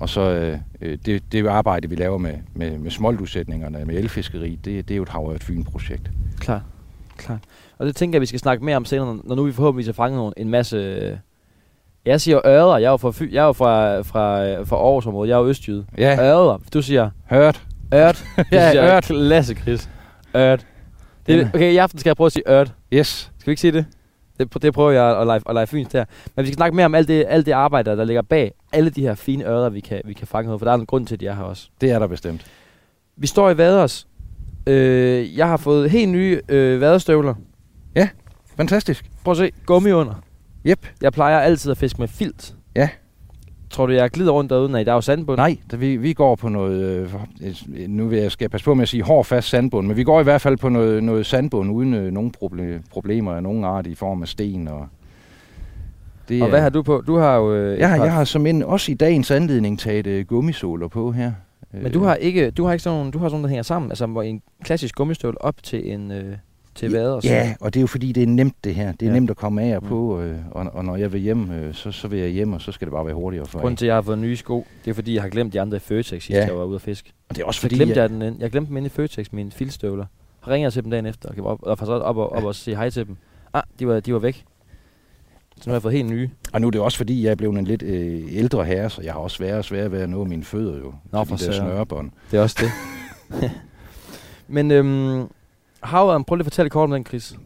Og 0.00 0.08
så 0.08 0.20
øh, 0.20 0.58
øh, 0.80 0.98
det, 1.06 1.32
det 1.32 1.46
arbejde, 1.46 1.88
vi 1.90 1.94
laver 1.96 2.18
med, 2.18 2.34
med, 2.54 2.78
med 2.78 2.90
smoldudsætningerne, 2.90 3.84
med 3.84 3.94
elfiskeri, 3.94 4.58
det, 4.64 4.88
det 4.88 4.94
er 4.94 4.96
jo 4.96 5.02
et 5.02 5.08
Hav 5.08 5.38
Fyn-projekt. 5.40 6.10
Klar. 6.38 6.62
Klar. 7.16 7.38
Og 7.78 7.86
det 7.86 7.96
tænker 7.96 8.16
jeg, 8.16 8.20
vi 8.20 8.26
skal 8.26 8.40
snakke 8.40 8.64
mere 8.64 8.76
om 8.76 8.84
senere, 8.84 9.18
når 9.24 9.34
nu 9.34 9.44
vi 9.44 9.52
forhåbentlig 9.52 9.86
har 9.86 9.92
fanget 9.92 10.16
nogle- 10.18 10.32
en 10.36 10.48
masse... 10.48 10.76
øh, 10.76 11.16
Jeg 12.04 12.20
siger 12.20 12.40
ørder, 12.46 12.76
jeg 12.78 12.86
er 12.86 12.90
jo 12.90 12.96
fra, 12.96 13.10
Fy, 13.10 13.22
jeg 13.32 13.42
er 13.42 13.46
jo 13.46 13.52
fra, 13.52 14.00
fra, 14.00 14.62
fra 14.62 14.76
Aarhusområdet, 14.76 15.28
jeg 15.30 15.36
er 15.36 15.40
jo 15.40 15.48
østjyde. 15.48 15.86
Ja, 15.98 16.20
Ørder, 16.20 16.58
du 16.74 16.82
siger 16.82 17.10
hørt. 17.30 17.66
Ørt. 17.94 18.24
Ja, 18.52 18.94
ørt. 18.96 19.04
Klasse, 19.04 19.54
Chris. 19.54 19.88
Ørt. 20.36 20.66
Det, 21.26 21.40
er- 21.40 21.48
okay, 21.54 21.72
i 21.72 21.76
aften 21.76 21.98
skal 21.98 22.10
jeg 22.10 22.16
prøve 22.16 22.26
at 22.26 22.32
sige 22.32 22.42
ørt. 22.50 22.74
Yes. 22.92 23.30
Skal 23.38 23.46
vi 23.46 23.52
ikke 23.52 23.60
sige 23.60 23.72
det? 23.72 23.86
Det, 24.38 24.62
det 24.62 24.74
prøver 24.74 24.90
jeg 24.90 25.20
at 25.20 25.26
lege, 25.26 25.40
at 25.48 25.54
lege 25.54 25.66
fyns 25.66 25.88
der. 25.88 26.04
Men 26.36 26.42
vi 26.42 26.46
skal 26.48 26.56
snakke 26.56 26.76
mere 26.76 26.86
om 26.86 26.94
alt 26.94 27.08
det, 27.08 27.24
alt 27.28 27.46
det 27.46 27.52
arbejde, 27.52 27.90
der 27.96 28.04
ligger 28.04 28.22
bag 28.22 28.52
alle 28.72 28.90
de 28.90 29.00
her 29.02 29.14
fine 29.14 29.44
ørder, 29.44 29.68
vi 29.68 29.80
kan, 29.80 30.00
vi 30.04 30.12
kan 30.12 30.26
fange 30.26 30.52
ud. 30.54 30.58
For 30.58 30.64
der 30.66 30.72
er 30.72 30.76
en 30.76 30.86
grund 30.86 31.06
til, 31.06 31.14
at 31.14 31.20
de 31.20 31.26
er 31.26 31.34
her 31.34 31.42
også. 31.42 31.68
Det 31.80 31.90
er 31.90 31.98
der 31.98 32.06
bestemt. 32.06 32.46
Vi 33.16 33.26
står 33.26 33.50
i 33.50 33.58
Vaders. 33.58 34.06
Øh, 34.66 35.36
jeg 35.38 35.48
har 35.48 35.56
fået 35.56 35.90
helt 35.90 36.08
nye 36.10 36.40
øh, 36.48 36.80
vaderstøvler. 36.80 37.34
Fantastisk. 38.56 39.04
Prøv 39.24 39.32
at 39.32 39.36
se, 39.38 39.50
gummi 39.66 39.92
under. 39.92 40.14
Yep. 40.66 40.86
Jeg 41.02 41.12
plejer 41.12 41.38
altid 41.38 41.70
at 41.70 41.78
fiske 41.78 41.98
med 41.98 42.08
filt. 42.08 42.54
Ja. 42.76 42.88
Tror 43.70 43.86
du, 43.86 43.92
jeg 43.92 44.10
glider 44.10 44.32
rundt 44.32 44.50
derude? 44.50 44.68
Nej, 44.72 44.82
der 44.84 44.90
er 44.90 44.94
jo 44.94 45.00
sandbund. 45.00 45.36
Nej, 45.36 45.56
da 45.72 45.76
vi, 45.76 45.96
vi 45.96 46.12
går 46.12 46.34
på 46.36 46.48
noget, 46.48 46.82
øh, 46.82 47.14
øh, 47.76 47.88
nu 47.88 48.06
vil 48.08 48.18
jeg, 48.18 48.30
skal 48.32 48.44
jeg 48.44 48.50
passe 48.50 48.64
på 48.64 48.74
med 48.74 48.82
at 48.82 48.88
sige 48.88 49.02
hård 49.02 49.24
fast 49.24 49.48
sandbund, 49.48 49.86
men 49.86 49.96
vi 49.96 50.04
går 50.04 50.20
i 50.20 50.22
hvert 50.22 50.40
fald 50.40 50.56
på 50.56 50.68
noget, 50.68 51.04
noget 51.04 51.26
sandbund 51.26 51.70
uden 51.72 51.94
øh, 51.94 52.12
nogen 52.12 52.34
proble- 52.42 52.82
problemer 52.90 53.32
af 53.32 53.42
nogen 53.42 53.64
art 53.64 53.86
i 53.86 53.94
form 53.94 54.22
af 54.22 54.28
sten. 54.28 54.68
Og, 54.68 54.86
det 56.28 56.42
Og 56.42 56.46
er- 56.46 56.50
hvad 56.50 56.60
har 56.60 56.68
du 56.70 56.82
på? 56.82 57.02
Du 57.06 57.16
har 57.16 57.36
jo... 57.36 57.54
Øh, 57.54 57.78
Jeg, 57.78 57.88
har- 57.90 58.04
jeg 58.04 58.12
har 58.12 58.24
som 58.24 58.46
en, 58.46 58.62
også 58.62 58.92
i 58.92 58.94
dagens 58.94 59.30
anledning 59.30 59.78
taget 59.78 60.06
øh, 60.06 60.26
gummisåler 60.26 60.88
på 60.88 61.12
her. 61.12 61.32
Men 61.72 61.92
du 61.92 62.02
har 62.04 62.14
ikke, 62.14 62.50
du 62.50 62.64
har 62.64 62.72
ikke 62.72 62.82
sådan 62.82 62.98
nogle, 62.98 63.12
du 63.12 63.18
har 63.18 63.28
sådan 63.28 63.34
nogle, 63.34 63.42
der 63.42 63.48
hænger 63.48 63.62
sammen, 63.62 63.90
altså 63.90 64.06
hvor 64.06 64.22
en 64.22 64.42
klassisk 64.64 64.94
gummistøvle 64.94 65.42
op 65.42 65.62
til 65.62 65.92
en 65.92 66.10
øh, 66.12 66.36
til 66.76 66.90
vader. 66.92 67.20
Ja, 67.24 67.54
og 67.60 67.74
det 67.74 67.80
er 67.80 67.82
jo 67.82 67.86
fordi, 67.86 68.12
det 68.12 68.22
er 68.22 68.26
nemt 68.26 68.54
det 68.64 68.74
her. 68.74 68.92
Det 68.92 69.02
er 69.02 69.06
Ja. 69.06 69.12
nemt 69.14 69.30
at 69.30 69.36
komme 69.36 69.62
af 69.62 69.76
og 69.76 69.82
Mm. 69.82 69.88
på, 69.88 70.20
øh, 70.20 70.38
og, 70.50 70.66
og 70.72 70.84
når 70.84 70.96
jeg 70.96 71.12
vil 71.12 71.20
hjem, 71.20 71.50
øh, 71.50 71.74
så, 71.74 71.92
så 71.92 72.08
vil 72.08 72.18
jeg 72.18 72.28
hjem, 72.30 72.52
og 72.52 72.60
så 72.60 72.72
skal 72.72 72.86
det 72.86 72.92
bare 72.92 73.06
være 73.06 73.14
hurtigere 73.14 73.46
for 73.46 73.58
Grunden 73.60 73.76
til, 73.76 73.84
at 73.84 73.88
jeg 73.88 73.96
har 73.96 74.02
fået 74.02 74.18
nye 74.18 74.36
sko, 74.36 74.66
det 74.84 74.90
er 74.90 74.94
fordi, 74.94 75.14
jeg 75.14 75.22
har 75.22 75.28
glemt 75.28 75.52
de 75.52 75.60
andre 75.60 75.76
i 75.76 75.80
Føtex, 75.80 76.08
sidst 76.08 76.30
Ja. 76.30 76.46
jeg 76.46 76.56
var 76.56 76.64
ude 76.64 76.74
at 76.74 76.80
fiske. 76.82 77.12
Og 77.28 77.36
det 77.36 77.42
er 77.42 77.46
også 77.46 77.58
Så 77.58 77.62
fordi, 77.62 77.74
glemte 77.74 77.94
jeg, 77.94 78.02
jeg, 78.02 78.10
den, 78.10 78.22
ind- 78.22 78.36
jeg 78.40 78.50
glemte 78.50 78.68
dem 78.68 78.76
inde 78.76 78.86
i 78.86 78.90
Føtex, 78.90 79.26
mine 79.32 79.50
filstøvler. 79.50 80.04
Så 80.44 80.50
ringer 80.50 80.66
jeg 80.66 80.72
til 80.72 80.82
dem 80.82 80.90
dagen 80.90 81.06
efter, 81.06 81.28
og 81.28 81.34
kan 81.34 81.44
op, 81.44 81.58
og 81.62 81.78
faktisk 81.78 81.90
op, 81.92 82.16
og, 82.16 82.32
op 82.32 82.44
og 82.44 82.54
sige 82.54 82.76
hej 82.76 82.90
til 82.90 83.06
dem. 83.06 83.16
Ah, 83.54 83.62
de 83.78 83.86
var, 83.86 84.00
de 84.00 84.12
var 84.12 84.18
væk. 84.18 84.44
Så 85.56 85.62
nu 85.66 85.70
har 85.70 85.74
jeg 85.76 85.82
fået 85.82 85.94
helt 85.94 86.10
nye. 86.10 86.30
og 86.52 86.60
nu 86.60 86.66
er 86.66 86.70
det 86.70 86.80
også 86.80 86.98
fordi, 86.98 87.24
jeg 87.24 87.30
er 87.30 87.34
blevet 87.34 87.58
en 87.58 87.64
lidt 87.64 87.82
øh, 87.82 88.22
ældre 88.30 88.64
herre, 88.64 88.90
så 88.90 89.02
jeg 89.02 89.12
har 89.12 89.20
også 89.20 89.36
sværere 89.36 89.58
og 89.58 89.64
sværere 89.64 89.92
ved 89.92 90.00
at 90.00 90.08
nå 90.10 90.24
mine 90.24 90.44
fødder 90.44 90.78
jo. 90.78 90.94
Nå, 91.12 91.24
for 91.24 91.36
de 91.36 91.44
der 91.44 91.52
snørebånd. 91.52 92.10
Det 92.30 92.38
er 92.38 92.42
også 92.42 92.56
det. 92.60 92.70
Men 94.48 94.70
øhm, 94.70 95.24
havørn, 95.82 96.24
prøv 96.24 96.36
lige 96.36 96.42
at 96.42 96.46
fortælle 96.46 96.70
kort 96.70 96.84
om 96.84 96.90
den, 96.90 97.06
Chris. 97.06 97.36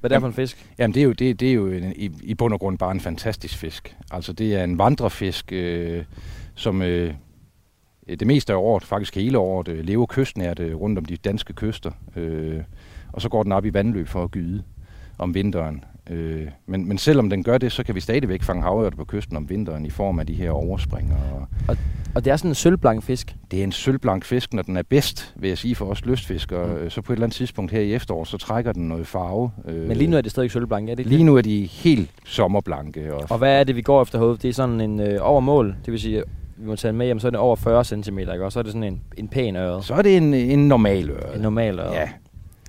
Hvad 0.00 0.10
det 0.10 0.16
er 0.16 0.20
for 0.20 0.26
en 0.26 0.32
fisk? 0.32 0.70
Jamen 0.78 0.94
det 0.94 1.00
er 1.00 1.04
jo, 1.04 1.12
det, 1.12 1.40
det 1.40 1.48
er 1.48 1.52
jo 1.52 1.66
en, 1.66 1.92
i, 1.96 2.10
i 2.22 2.34
bund 2.34 2.54
og 2.54 2.60
grund 2.60 2.78
bare 2.78 2.90
en 2.90 3.00
fantastisk 3.00 3.56
fisk. 3.56 3.96
Altså 4.10 4.32
det 4.32 4.54
er 4.54 4.64
en 4.64 4.78
vandrefisk, 4.78 5.52
øh, 5.52 6.04
som 6.54 6.82
øh, 6.82 7.14
det 8.08 8.26
meste 8.26 8.52
af 8.52 8.56
året, 8.56 8.84
faktisk 8.84 9.14
hele 9.14 9.38
året, 9.38 9.68
øh, 9.68 9.84
lever 9.84 10.06
kystnært 10.06 10.58
øh, 10.60 10.76
rundt 10.76 10.98
om 10.98 11.04
de 11.04 11.16
danske 11.16 11.52
kyster. 11.52 11.90
Øh, 12.16 12.60
og 13.12 13.22
så 13.22 13.28
går 13.28 13.42
den 13.42 13.52
op 13.52 13.64
i 13.64 13.74
vandløb 13.74 14.08
for 14.08 14.24
at 14.24 14.30
gyde 14.30 14.62
om 15.18 15.34
vinteren. 15.34 15.84
Øh, 16.10 16.48
men, 16.66 16.88
men 16.88 16.98
selvom 16.98 17.30
den 17.30 17.42
gør 17.44 17.58
det, 17.58 17.72
så 17.72 17.82
kan 17.84 17.94
vi 17.94 18.00
stadigvæk 18.00 18.42
fange 18.42 18.62
havørter 18.62 18.96
på 18.96 19.04
kysten 19.04 19.36
om 19.36 19.50
vinteren 19.50 19.86
i 19.86 19.90
form 19.90 20.18
af 20.18 20.26
de 20.26 20.34
her 20.34 20.50
overspringer. 20.50 21.16
Og 21.32 21.48
Og 21.68 21.76
det 22.20 22.26
er 22.32 22.36
sådan 22.36 22.50
en 22.50 22.54
sølvblank 22.54 23.02
fisk. 23.02 23.34
det 23.50 23.58
er 23.60 23.64
en 23.64 23.72
sølvblank 23.72 24.24
fisk, 24.24 24.54
når 24.54 24.62
den 24.62 24.76
er 24.76 24.82
bedst, 24.82 25.34
vil 25.36 25.48
jeg 25.48 25.58
sige 25.58 25.74
for 25.74 25.84
os 25.86 26.04
lystfiskere. 26.04 26.66
Mm. 26.66 26.82
Mm. 26.82 26.90
Så 26.90 27.02
på 27.02 27.12
et 27.12 27.16
eller 27.16 27.24
andet 27.26 27.36
tidspunkt 27.36 27.72
her 27.72 27.80
i 27.80 27.94
efteråret, 27.94 28.28
så 28.28 28.38
trækker 28.38 28.72
den 28.72 28.88
noget 28.88 29.06
farve. 29.06 29.50
Øh, 29.68 29.88
Men 29.88 29.96
lige 29.96 30.10
nu 30.10 30.16
er 30.16 30.20
det 30.20 30.30
stadig 30.30 30.50
sølvblank, 30.50 30.88
er 30.88 30.94
det 30.94 30.98
ikke 30.98 31.10
Lige 31.10 31.24
nu 31.24 31.36
er 31.36 31.42
de 31.42 31.64
helt 31.66 32.10
sommerblanke. 32.24 33.14
Og, 33.14 33.26
Og 33.30 33.38
hvad 33.38 33.60
er 33.60 33.64
det, 33.64 33.76
vi 33.76 33.82
går 33.82 34.02
efter 34.02 34.18
herude? 34.18 34.38
Det 34.42 34.48
er 34.48 34.52
sådan 34.52 34.80
en 34.80 35.00
øh, 35.00 35.18
over 35.20 35.40
mål. 35.40 35.76
Det 35.84 35.92
vil 35.92 36.00
sige, 36.00 36.22
vi 36.56 36.66
må 36.66 36.76
tage 36.76 36.90
den 36.92 36.98
med 36.98 37.06
hjem, 37.06 37.18
så 37.18 37.26
er 37.26 37.30
det 37.30 37.40
over 37.40 37.56
40 37.56 37.84
cm, 37.84 38.18
ikke? 38.18 38.44
Og 38.44 38.52
så 38.52 38.58
er 38.58 38.62
det 38.62 38.72
sådan 38.72 38.84
en, 38.92 39.00
en 39.16 39.28
pæn 39.28 39.56
øre. 39.56 39.82
så 39.82 39.94
er 39.94 40.02
det 40.02 40.16
en, 40.16 40.34
en 40.34 40.68
normal 40.68 41.10
øre. 41.10 41.34
En 41.34 41.40
normal 41.40 41.78
øre. 41.78 41.92
Ja, 41.92 42.08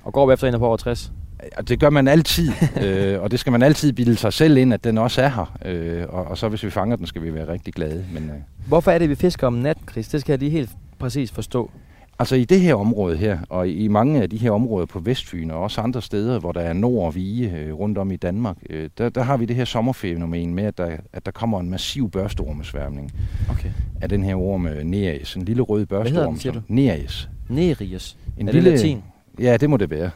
Og 0.04 0.14
går 0.14 0.26
vi 0.28 0.34
efter 0.34 0.48
en 0.48 0.60
på 0.60 0.68
over 0.68 0.78
60? 0.78 1.12
Og 1.58 1.70
det 1.70 1.80
gør 1.80 1.90
man 1.90 2.08
altid, 2.08 2.50
øh, 2.84 3.22
og 3.22 3.32
det 3.32 3.40
skal 3.40 3.52
man 3.52 3.62
altid 3.62 3.94
bilde 3.94 4.16
sig 4.16 4.34
selv 4.34 4.58
ind, 4.58 4.74
at 4.74 4.84
den 4.84 4.98
også 4.98 5.22
er 5.22 5.30
her. 5.30 5.58
Øh, 5.66 6.06
og, 6.10 6.26
og 6.26 6.38
så 6.38 6.50
hvis 6.50 6.64
vi 6.64 6.70
fanger 6.70 6.96
den, 6.96 7.06
skal 7.06 7.24
vi 7.24 7.34
være 7.34 7.48
rigtig 7.48 7.74
glade. 7.74 8.06
Men 8.14 8.24
øh, 8.24 8.36
Hvorfor 8.68 8.92
er 8.92 8.98
det, 8.98 9.10
vi 9.10 9.16
fisker 9.16 9.48
om 9.48 9.54
natten, 9.54 9.86
Chris? 9.92 10.08
Det 10.08 10.22
skal 10.22 10.34
jeg 10.34 10.40
lige 10.40 10.52
helt 10.52 10.70
præcis 11.00 11.32
forstå. 11.32 11.72
altså 12.20 12.36
i 12.36 12.46
det 12.46 12.60
her 12.62 12.76
område 12.76 13.18
her, 13.18 13.38
og 13.50 13.70
i 13.70 13.88
mange 13.88 14.22
af 14.22 14.30
de 14.30 14.38
her 14.38 14.52
områder 14.52 14.86
på 14.86 15.00
Vestfyn, 15.00 15.52
og 15.52 15.62
også 15.62 15.82
andre 15.82 16.02
steder, 16.02 16.40
hvor 16.40 16.52
der 16.52 16.62
er 16.62 16.74
nord 16.74 17.06
og 17.06 17.16
vige 17.16 17.52
øh, 17.58 17.74
rundt 17.74 17.98
om 17.98 18.12
i 18.12 18.16
Danmark, 18.16 18.58
øh, 18.70 18.90
der, 18.98 19.10
der 19.10 19.22
har 19.24 19.38
vi 19.38 19.46
det 19.46 19.56
her 19.56 19.66
sommerfænomen 19.66 20.56
med, 20.56 20.64
at 20.64 20.78
der, 20.78 20.90
at 21.14 21.26
der 21.26 21.32
kommer 21.32 21.60
en 21.60 21.70
massiv 21.70 22.12
børsteormesværmning 22.12 23.12
Okay. 23.52 23.70
af 24.02 24.10
den 24.10 24.24
her 24.24 24.36
orm 24.36 24.68
øh, 24.68 24.84
Nereis, 24.84 25.36
en 25.36 25.46
lille 25.46 25.62
rød 25.62 25.86
børsteorm. 25.86 26.14
hedder 26.16 26.28
den, 26.30 26.40
siger 26.40 26.54
som- 26.54 26.64
Nereis. 26.68 27.30
Nereus. 27.50 28.18
En 28.38 28.48
er 28.48 28.52
det 28.52 28.64
latin? 28.64 29.04
Ja, 29.40 29.58
det 29.58 29.70
må 29.70 29.78
det 29.78 29.90
være. 29.90 30.10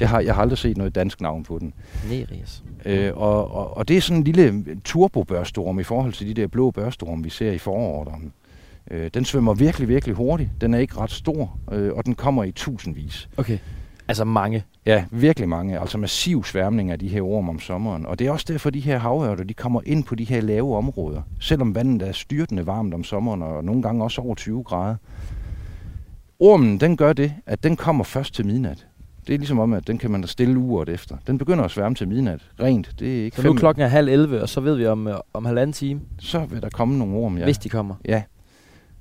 Jeg 0.00 0.08
har, 0.08 0.20
jeg 0.20 0.34
har 0.34 0.42
aldrig 0.42 0.58
set 0.58 0.76
noget 0.76 0.94
dansk 0.94 1.20
navn 1.20 1.44
på 1.44 1.58
den. 1.58 1.74
Nereus. 2.10 2.62
Øh, 2.84 3.16
og, 3.16 3.54
og, 3.54 3.76
og 3.76 3.88
det 3.88 3.96
er 3.96 4.00
sådan 4.00 4.16
en 4.16 4.24
lille 4.24 4.64
turbobørstorm 4.84 5.80
i 5.80 5.82
forhold 5.82 6.12
til 6.12 6.28
de 6.28 6.34
der 6.34 6.46
blå 6.46 6.70
børstorm, 6.70 7.24
vi 7.24 7.30
ser 7.30 7.52
i 7.52 7.58
foråret. 7.58 8.12
Øh, 8.90 9.10
den 9.14 9.24
svømmer 9.24 9.54
virkelig, 9.54 9.88
virkelig 9.88 10.16
hurtigt. 10.16 10.50
Den 10.60 10.74
er 10.74 10.78
ikke 10.78 10.96
ret 10.96 11.10
stor, 11.10 11.58
øh, 11.72 11.92
og 11.92 12.06
den 12.06 12.14
kommer 12.14 12.44
i 12.44 12.52
tusindvis. 12.52 13.28
Okay. 13.36 13.58
Altså 14.08 14.24
mange. 14.24 14.64
Ja, 14.86 15.04
virkelig 15.10 15.48
mange. 15.48 15.80
Altså 15.80 15.98
massiv 15.98 16.44
sværmning 16.44 16.90
af 16.90 16.98
de 16.98 17.08
her 17.08 17.22
orm 17.22 17.48
om 17.48 17.60
sommeren. 17.60 18.06
Og 18.06 18.18
det 18.18 18.26
er 18.26 18.30
også 18.30 18.46
derfor, 18.48 18.70
de 18.70 18.80
her 18.80 18.98
havørter, 18.98 19.44
de 19.44 19.54
kommer 19.54 19.80
ind 19.86 20.04
på 20.04 20.14
de 20.14 20.24
her 20.24 20.40
lave 20.40 20.76
områder. 20.76 21.22
Selvom 21.40 21.74
vandet 21.74 22.08
er 22.08 22.12
styrtende 22.12 22.66
varmt 22.66 22.94
om 22.94 23.04
sommeren, 23.04 23.42
og 23.42 23.64
nogle 23.64 23.82
gange 23.82 24.04
også 24.04 24.20
over 24.20 24.34
20 24.34 24.64
grader. 24.64 24.96
Ormen, 26.38 26.80
den 26.80 26.96
gør 26.96 27.12
det, 27.12 27.32
at 27.46 27.62
den 27.62 27.76
kommer 27.76 28.04
først 28.04 28.34
til 28.34 28.46
midnat. 28.46 28.86
Det 29.26 29.34
er 29.34 29.38
ligesom 29.38 29.58
om, 29.58 29.72
at 29.72 29.86
den 29.86 29.98
kan 29.98 30.10
man 30.10 30.20
da 30.20 30.26
stille 30.26 30.58
uret 30.58 30.88
efter. 30.88 31.16
Den 31.26 31.38
begynder 31.38 31.64
at 31.64 31.70
sværme 31.70 31.94
til 31.94 32.08
midnat. 32.08 32.40
Rent. 32.60 32.94
Det 32.98 33.20
er 33.20 33.24
ikke 33.24 33.36
Så 33.36 33.42
nu 33.42 33.52
klokken 33.52 33.82
er 33.82 33.88
halv 33.88 34.08
11, 34.08 34.42
og 34.42 34.48
så 34.48 34.60
ved 34.60 34.74
vi 34.74 34.86
om, 34.86 35.06
øh, 35.06 35.14
om 35.34 35.44
halvanden 35.44 35.72
time, 35.72 36.00
Så 36.18 36.44
vil 36.44 36.62
der 36.62 36.68
komme 36.68 36.98
nogle 36.98 37.16
orm, 37.16 37.38
ja. 37.38 37.44
hvis 37.44 37.58
de 37.58 37.68
kommer. 37.68 37.94
Ja. 38.04 38.22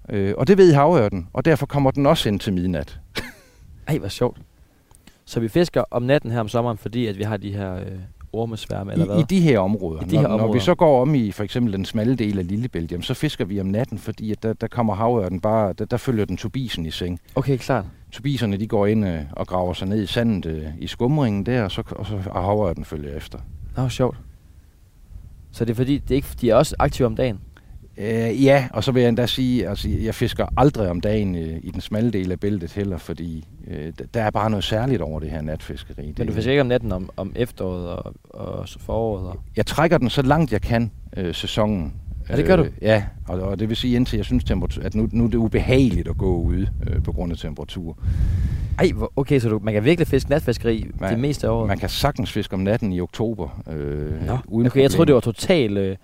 Øh, 0.10 0.34
og 0.38 0.48
det 0.48 0.58
ved 0.58 0.74
havørten, 0.74 1.28
og 1.34 1.46
derfor 1.46 1.66
kommer 1.66 1.92
den 1.92 2.06
også 2.06 2.30
ind 2.30 2.40
til 2.40 2.54
midnat. 2.54 3.00
Ej, 3.88 3.98
hvor 3.98 4.08
sjovt. 4.08 4.38
Så 5.26 5.40
vi 5.40 5.48
fisker 5.48 5.84
om 5.92 6.04
natten 6.04 6.32
her 6.32 6.40
om 6.40 6.48
sommeren, 6.48 6.78
fordi 6.78 7.08
at 7.08 7.18
vi 7.18 7.24
har 7.24 7.38
de 7.38 7.52
her 7.52 7.76
øh, 7.76 7.88
ormesværme, 8.36 8.92
eller 8.92 9.06
hvad? 9.06 9.20
I, 9.20 9.24
de 9.30 9.42
her 9.42 9.60
områder. 9.60 10.02
I 10.02 10.06
de 10.06 10.16
når, 10.16 10.22
her 10.22 10.28
når 10.28 10.38
vi 10.38 10.44
områder. 10.44 10.60
så 10.60 10.76
går 10.76 11.02
om 11.02 11.16
i 11.16 11.32
for 11.32 11.44
eksempel 11.44 11.74
den 11.74 11.86
smalle 11.86 12.16
del 12.16 12.40
af 12.40 12.48
Lillebælt, 12.48 12.92
jamen, 12.92 13.04
så 13.04 13.14
fisker 13.14 13.46
vi 13.46 13.60
om 13.60 13.66
natten, 13.66 13.98
fordi 13.98 14.32
at 14.32 14.44
der, 14.44 14.54
der 14.54 14.68
kommer 14.68 14.96
havørten 14.96 15.40
bare, 15.40 15.74
der, 15.74 15.86
der 15.86 15.98
følger 15.98 16.26
den 16.26 16.38
tubisen 16.38 16.86
i 16.86 16.92
seng. 16.92 17.20
Okay, 17.36 17.58
klart. 17.58 17.86
Tubiserne 18.12 18.58
de 18.58 18.68
går 18.68 18.88
ind 18.88 19.08
øh, 19.08 19.20
og 19.32 19.48
graver 19.48 19.74
sig 19.74 19.88
ned 19.88 20.04
i 20.04 20.06
sandet 20.06 20.46
øh, 20.46 20.66
i 20.80 20.88
skumringen 20.88 21.46
der, 21.46 21.64
og 21.64 21.72
så, 21.72 21.84
og 21.92 22.06
så 22.06 22.22
og 22.32 22.44
havørten 22.44 22.86
følger 22.86 23.16
efter. 23.16 23.40
Nå, 23.78 23.90
sjovt. 23.90 24.18
Så 25.52 25.66
det 25.66 25.72
er 25.72 25.76
fordi, 25.76 25.98
det 25.98 26.12
er 26.12 26.16
ikke, 26.16 26.28
de 26.42 26.50
er 26.50 26.56
også 26.56 26.76
aktive 26.80 27.06
om 27.06 27.16
dagen? 27.16 27.40
Øh, 27.98 28.44
ja, 28.44 28.68
og 28.74 28.84
så 28.84 28.92
vil 28.92 29.02
jeg 29.02 29.10
endda 29.10 29.26
sige, 29.26 29.70
altså 29.70 29.90
jeg 29.90 30.16
fisker 30.16 30.46
aldrig 30.58 30.90
om 30.90 31.02
dagen 31.02 31.36
øh, 31.36 31.58
i 31.64 31.72
den 31.72 31.82
smalle 31.82 32.12
del 32.12 32.32
af 32.32 32.40
bæltet 32.40 32.74
heller, 32.74 32.98
fordi 32.98 33.48
øh, 33.68 33.94
der 34.14 34.22
er 34.22 34.30
bare 34.32 34.50
noget 34.50 34.64
særligt 34.64 35.02
over 35.02 35.20
det 35.20 35.30
her 35.30 35.42
natfiskeri. 35.42 36.14
Men 36.18 36.28
du 36.28 36.34
fisker 36.34 36.52
ikke 36.52 36.62
om 36.62 36.68
natten 36.68 36.92
om, 36.92 37.10
om 37.18 37.34
efteråret 37.36 37.88
og, 37.88 38.14
og 38.30 38.68
foråret? 38.80 39.28
Og... 39.28 39.40
Jeg 39.56 39.66
trækker 39.66 39.98
den 39.98 40.10
så 40.10 40.22
langt 40.22 40.52
jeg 40.54 40.62
kan, 40.62 40.92
øh, 41.18 41.36
sæsonen. 41.36 41.94
Ja, 42.30 42.38
det 42.38 42.46
gør 42.46 42.56
du? 42.56 42.64
Øh, 42.64 42.72
ja, 42.82 43.04
og, 43.28 43.42
og 43.42 43.60
det 43.60 43.70
vil 43.70 43.78
sige 43.78 43.96
indtil 43.96 44.18
jeg 44.18 44.26
synes, 44.26 44.44
at 44.82 44.96
nu, 44.96 45.10
nu 45.12 45.24
er 45.24 45.28
det 45.28 45.38
ubehageligt 45.38 46.08
at 46.08 46.18
gå 46.18 46.36
ude 46.36 46.70
øh, 46.88 47.04
på 47.04 47.12
grund 47.12 47.32
af 47.32 47.38
temperatur. 47.38 47.98
Ej, 48.80 48.92
okay, 49.16 49.40
så 49.40 49.50
du, 49.50 49.60
man 49.64 49.74
kan 49.74 49.84
virkelig 49.84 50.08
fiske 50.08 50.30
natfiskeri 50.30 50.86
Man- 51.00 51.12
det 51.12 51.20
meste 51.20 51.48
af 51.48 51.52
året? 51.52 51.68
Man 51.68 51.78
kan 51.78 51.90
sagtens 51.90 52.32
fiske 52.32 52.54
om 52.54 52.60
natten 52.60 52.94
i 52.94 53.02
oktober. 53.02 53.64
Øh, 53.72 54.28
Nå, 54.28 54.34
okay, 54.34 54.34
jeg 54.34 54.72
troede, 54.72 54.90
problem. 54.90 55.06
det 55.06 55.14
var 55.16 55.20
totalt... 55.20 55.78
Øh, 55.78 55.96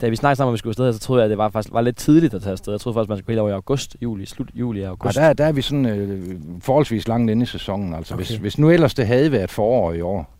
da 0.00 0.08
vi 0.08 0.16
snakkede 0.16 0.36
sammen 0.36 0.48
om, 0.48 0.52
at 0.52 0.54
vi 0.54 0.58
skulle 0.58 0.70
afsted, 0.70 0.92
så 0.92 0.98
troede 0.98 1.20
jeg, 1.20 1.24
at 1.24 1.30
det 1.30 1.38
var 1.38 1.48
faktisk 1.48 1.72
var 1.72 1.80
lidt 1.80 1.96
tidligt 1.96 2.34
at 2.34 2.42
tage 2.42 2.52
afsted. 2.52 2.72
Jeg 2.72 2.80
troede 2.80 2.94
faktisk, 2.94 3.08
man 3.08 3.18
skulle 3.18 3.32
helt 3.32 3.40
over 3.40 3.50
i 3.50 3.52
august, 3.52 3.96
juli, 4.02 4.26
slut 4.26 4.50
juli 4.54 4.80
og 4.80 4.86
Og 4.86 4.90
august. 4.90 5.16
der, 5.16 5.32
der 5.32 5.44
er 5.44 5.52
vi 5.52 5.62
sådan 5.62 5.86
øh, 5.86 6.36
forholdsvis 6.60 7.08
langt 7.08 7.30
inde 7.30 7.42
i 7.42 7.46
sæsonen. 7.46 7.94
Altså, 7.94 8.14
okay. 8.14 8.24
hvis, 8.24 8.36
hvis 8.36 8.58
nu 8.58 8.70
ellers 8.70 8.94
det 8.94 9.06
havde 9.06 9.32
været 9.32 9.50
forår 9.50 9.92
i 9.92 10.00
år, 10.00 10.34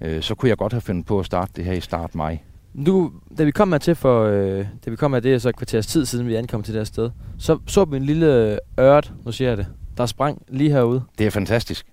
øh, 0.00 0.22
så 0.22 0.34
kunne 0.34 0.48
jeg 0.48 0.56
godt 0.56 0.72
have 0.72 0.80
fundet 0.80 1.06
på 1.06 1.18
at 1.18 1.26
starte 1.26 1.52
det 1.56 1.64
her 1.64 1.72
i 1.72 1.80
start 1.80 2.14
maj. 2.14 2.38
Nu, 2.74 3.12
da 3.38 3.44
vi 3.44 3.50
kom 3.50 3.72
her 3.72 3.78
til 3.78 3.94
for, 3.94 4.24
øh, 4.24 4.66
da 4.84 4.90
vi 4.90 4.96
kom 4.96 5.12
her, 5.12 5.20
det 5.20 5.34
er 5.34 5.38
så 5.38 5.48
et 5.48 5.56
kvarters 5.56 5.86
tid 5.86 6.06
siden, 6.06 6.26
vi 6.26 6.34
ankom 6.34 6.62
til 6.62 6.74
det 6.74 6.80
her 6.80 6.84
sted, 6.84 7.10
så 7.38 7.58
så 7.66 7.84
vi 7.84 7.96
en 7.96 8.02
lille 8.02 8.58
øret, 8.80 9.12
nu 9.24 9.32
siger 9.32 9.48
jeg 9.48 9.58
det, 9.58 9.66
der 9.96 10.06
sprang 10.06 10.42
lige 10.48 10.70
herude. 10.70 11.02
Det 11.18 11.26
er 11.26 11.30
fantastisk. 11.30 11.86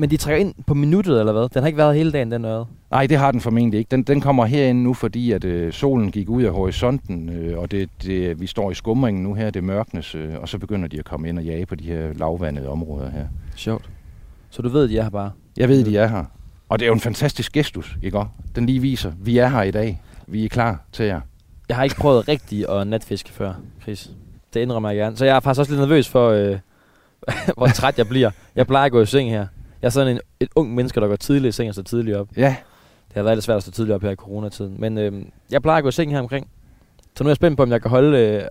Men 0.00 0.10
de 0.10 0.16
trækker 0.16 0.40
ind 0.40 0.54
på 0.66 0.74
minuttet, 0.74 1.20
eller 1.20 1.32
hvad? 1.32 1.48
Den 1.48 1.62
har 1.62 1.66
ikke 1.66 1.76
været 1.76 1.96
hele 1.96 2.12
dagen, 2.12 2.30
den 2.30 2.44
øret. 2.44 2.66
Nej, 2.90 3.06
det 3.06 3.18
har 3.18 3.30
den 3.32 3.40
formentlig 3.40 3.78
ikke. 3.78 3.88
Den, 3.90 4.02
den 4.02 4.20
kommer 4.20 4.44
herind 4.44 4.82
nu, 4.82 4.94
fordi 4.94 5.32
at 5.32 5.44
øh, 5.44 5.72
solen 5.72 6.10
gik 6.10 6.28
ud 6.28 6.42
af 6.42 6.52
horisonten, 6.52 7.28
øh, 7.28 7.58
og 7.58 7.70
det, 7.70 7.90
det, 8.02 8.40
vi 8.40 8.46
står 8.46 8.70
i 8.70 8.74
skumringen 8.74 9.22
nu 9.22 9.34
her, 9.34 9.50
det 9.50 9.64
mørknes, 9.64 10.14
øh, 10.14 10.34
og 10.40 10.48
så 10.48 10.58
begynder 10.58 10.88
de 10.88 10.98
at 10.98 11.04
komme 11.04 11.28
ind 11.28 11.38
og 11.38 11.44
jage 11.44 11.66
på 11.66 11.74
de 11.74 11.84
her 11.84 12.12
lavvandede 12.12 12.68
områder 12.68 13.10
her. 13.10 13.26
Sjovt. 13.56 13.90
Så 14.50 14.62
du 14.62 14.68
ved, 14.68 14.88
de 14.88 14.98
er 14.98 15.02
her 15.02 15.10
bare. 15.10 15.30
Jeg 15.56 15.68
ved, 15.68 15.84
de 15.84 15.96
er 15.96 16.06
her. 16.06 16.24
Og 16.68 16.78
det 16.78 16.84
er 16.84 16.88
jo 16.88 16.94
en 16.94 17.00
fantastisk 17.00 17.52
gestus, 17.52 17.96
ikke 18.02 18.18
også? 18.18 18.30
Den 18.54 18.66
lige 18.66 18.80
viser, 18.80 19.12
vi 19.20 19.38
er 19.38 19.48
her 19.48 19.62
i 19.62 19.70
dag. 19.70 20.02
Vi 20.26 20.44
er 20.44 20.48
klar 20.48 20.84
til 20.92 21.06
jer. 21.06 21.20
Jeg 21.68 21.76
har 21.76 21.84
ikke 21.84 21.96
prøvet 21.96 22.28
rigtig 22.32 22.68
at 22.68 22.86
natfiske 22.86 23.30
før, 23.30 23.52
Chris. 23.82 24.10
Det 24.54 24.60
indrømmer 24.60 24.90
jeg 24.90 24.98
gerne. 24.98 25.16
Så 25.16 25.24
jeg 25.24 25.36
er 25.36 25.40
faktisk 25.40 25.60
også 25.60 25.72
lidt 25.72 25.80
nervøs 25.80 26.08
for, 26.08 26.30
øh, 26.30 26.58
hvor 27.56 27.66
træt 27.66 27.98
jeg 27.98 28.08
bliver. 28.08 28.30
Jeg 28.56 28.66
plejer 28.66 28.86
at 28.86 28.92
gå 28.92 29.00
i 29.00 29.06
seng 29.06 29.30
her. 29.30 29.46
Jeg 29.82 29.86
er 29.88 29.90
sådan 29.90 30.16
en, 30.16 30.20
et 30.40 30.48
ung 30.56 30.74
menneske, 30.74 31.00
der 31.00 31.08
går 31.08 31.16
tidligt 31.16 31.54
i 31.54 31.56
seng 31.56 31.68
og 31.68 31.74
står 31.74 31.82
tidligt 31.82 32.16
op. 32.16 32.28
Ja, 32.36 32.56
Det 33.08 33.14
har 33.16 33.22
været 33.22 33.36
lidt 33.36 33.44
svært 33.44 33.56
at 33.56 33.62
stå 33.62 33.70
tidligt 33.72 33.94
op 33.94 34.02
her 34.02 34.10
i 34.10 34.14
coronatiden. 34.14 34.76
Men 34.80 34.98
øh, 34.98 35.12
jeg 35.50 35.62
plejer 35.62 35.76
at 35.78 35.82
gå 35.82 35.88
i 35.88 35.92
seng 35.92 36.10
her 36.12 36.18
omkring. 36.18 36.48
Så 37.16 37.24
nu 37.24 37.28
er 37.28 37.30
jeg 37.30 37.36
spændt 37.36 37.56
på, 37.56 37.62
om 37.62 37.70
jeg 37.70 37.82
kan 37.82 37.90
holde, 37.90 38.18
øh, 38.18 38.42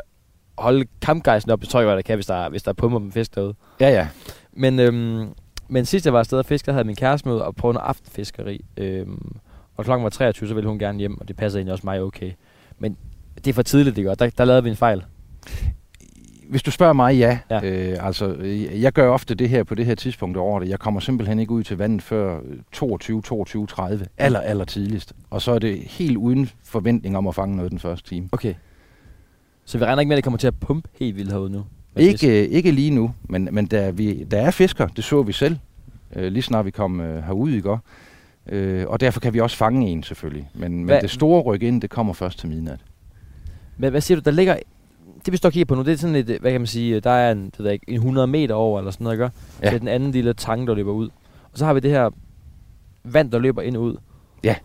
holde 0.58 0.86
kampgejsen 1.02 1.52
op. 1.52 1.62
Det 1.62 1.70
tror 1.70 1.82
jeg 1.82 1.96
jeg 1.96 2.06
kan, 2.06 2.16
hvis 2.18 2.26
der, 2.26 2.36
er- 2.36 2.50
hvis 2.50 2.64
der 2.64 2.70
er 2.70 2.74
pumper 2.74 3.00
med 3.00 3.12
fisk 3.12 3.36
derude. 3.36 3.54
ja, 3.80 3.90
ja. 3.90 4.08
Men, 4.54 4.80
øhm, 4.80 5.28
men 5.68 5.86
sidst 5.86 6.06
jeg 6.06 6.14
var 6.14 6.20
afsted 6.20 6.40
og 6.40 6.46
fiske, 6.46 6.66
der 6.66 6.72
havde 6.72 6.86
min 6.88 6.96
kæreste 6.96 7.28
med 7.30 7.38
og 7.38 7.56
prøve 7.56 7.74
noget 7.74 7.88
aftenfiskeri. 7.88 8.66
Øhm, 8.78 9.36
og 9.78 9.86
klokken 9.86 10.04
var 10.04 10.10
23, 10.10 10.48
så 10.50 10.54
ville 10.56 10.70
hun 10.70 10.80
gerne 10.80 10.98
hjem, 11.00 11.22
og 11.22 11.28
det 11.28 11.36
passede 11.36 11.60
egentlig 11.60 11.74
også 11.74 11.86
mig 11.86 12.02
okay. 12.02 12.32
Men 12.80 12.98
det 13.36 13.48
er 13.48 13.54
for 13.54 13.62
tidligt, 13.62 13.96
det 13.96 14.04
gør. 14.06 14.14
Der, 14.16 14.30
der 14.38 14.46
lavede 14.46 14.64
vi 14.64 14.70
en 14.70 14.76
fejl. 14.76 15.04
Hvis 16.50 16.64
du 16.64 16.72
spørger 16.72 16.94
mig, 16.94 17.18
ja. 17.18 17.40
Ja. 17.50 17.64
Øh, 17.64 18.06
altså, 18.06 18.36
jeg 18.74 18.94
gør 18.94 19.10
ofte 19.10 19.36
det 19.36 19.50
her 19.50 19.64
på 19.64 19.76
det 19.76 19.86
her 19.86 19.96
tidspunkt 19.96 20.38
af 20.38 20.42
året. 20.42 20.70
Jeg 20.70 20.80
kommer 20.80 21.00
simpelthen 21.00 21.40
ikke 21.40 21.52
ud 21.52 21.64
til 21.64 21.78
vandet 21.78 22.02
før 22.02 22.38
øh, 22.38 22.58
22, 22.72 23.22
22, 23.22 23.68
30. 23.68 24.06
Aller, 24.18 24.40
aller 24.40 24.66
tidligst. 24.66 25.14
Og 25.30 25.42
så 25.42 25.52
er 25.52 25.60
det 25.60 25.78
helt 25.78 26.18
uden 26.18 26.50
forventning 26.64 27.18
om 27.18 27.28
at 27.28 27.36
fange 27.36 27.56
noget 27.56 27.72
den 27.72 27.80
første 27.80 28.10
time. 28.10 28.30
Okay. 28.32 28.54
Så 29.66 29.78
vi 29.78 29.86
regner 29.86 30.00
ikke 30.00 30.08
med, 30.08 30.16
at 30.16 30.18
det 30.18 30.24
kommer 30.24 30.38
til 30.38 30.48
at 30.48 30.60
pumpe 30.60 30.90
helt 31.00 31.16
vildt 31.16 31.32
herude 31.32 31.50
nu? 31.50 31.64
med 31.96 32.12
fisk? 32.12 32.24
Ikke, 32.24 32.44
øh, 32.44 32.52
ikke 32.52 32.72
lige 32.72 32.92
nu, 32.92 33.14
men, 33.24 33.50
men 33.52 33.66
der, 33.66 33.92
vi, 33.92 34.24
der 34.24 34.38
er 34.38 34.52
fisker. 34.52 34.88
Det 34.88 35.04
så 35.04 35.24
vi 35.24 35.34
selv, 35.34 35.58
øh, 36.16 36.32
lige 36.32 36.44
snart 36.44 36.66
vi 36.66 36.72
kom 36.72 37.02
øh, 37.02 37.24
herud 37.24 37.52
i 37.52 37.60
går. 37.60 37.82
Øh, 38.50 38.88
og 38.88 39.00
derfor 39.00 39.20
kan 39.20 39.34
vi 39.34 39.40
også 39.40 39.58
fange 39.58 39.88
en 39.88 40.04
selvfølgelig. 40.04 40.50
Men, 40.54 40.86
men 40.86 41.02
det 41.02 41.10
store 41.10 41.42
ryk 41.42 41.64
ind, 41.64 41.82
det 41.82 41.90
kommer 41.90 42.14
først 42.14 42.40
til 42.40 42.50
midnat. 42.50 42.80
Men 43.78 43.90
hvad 43.90 44.02
siger 44.02 44.20
du, 44.20 44.22
der 44.26 44.32
ligger... 44.32 44.58
Det 45.26 45.32
vi 45.32 45.38
står 45.38 45.50
og 45.50 45.54
kigger 45.54 45.66
på 45.66 45.76
nu, 45.76 45.82
det 45.82 45.94
er 45.94 45.98
sådan 45.98 46.16
et, 46.16 46.26
hvad 46.26 46.52
kan 46.52 46.62
man 46.62 46.68
sige, 46.68 47.00
der 47.00 47.10
er 47.10 47.32
en, 47.32 47.46
det 47.46 47.60
ved 47.60 47.72
ikke, 47.72 47.86
en 47.90 47.96
100 47.96 48.28
meter 48.28 48.56
over, 48.56 48.80
eller 48.80 48.92
sådan 48.92 49.04
noget, 49.04 49.16
ikke? 49.16 49.32
Ja. 49.64 49.68
Det 49.70 49.76
er 49.76 49.80
den 49.80 49.88
anden 49.88 50.12
lille 50.12 50.34
tange, 50.34 50.68
der 50.68 50.76
løber 50.76 50.92
ud. 50.92 51.10
Og 51.52 51.58
så 51.58 51.66
har 51.66 51.74
vi 51.74 51.80
det 51.80 51.92
her 51.92 52.10
vand, 53.04 53.32
der 53.32 53.40
løber 53.40 53.62
ind 53.62 53.78
og 53.78 53.84
ud. 53.84 53.98
Ja. 54.44 54.56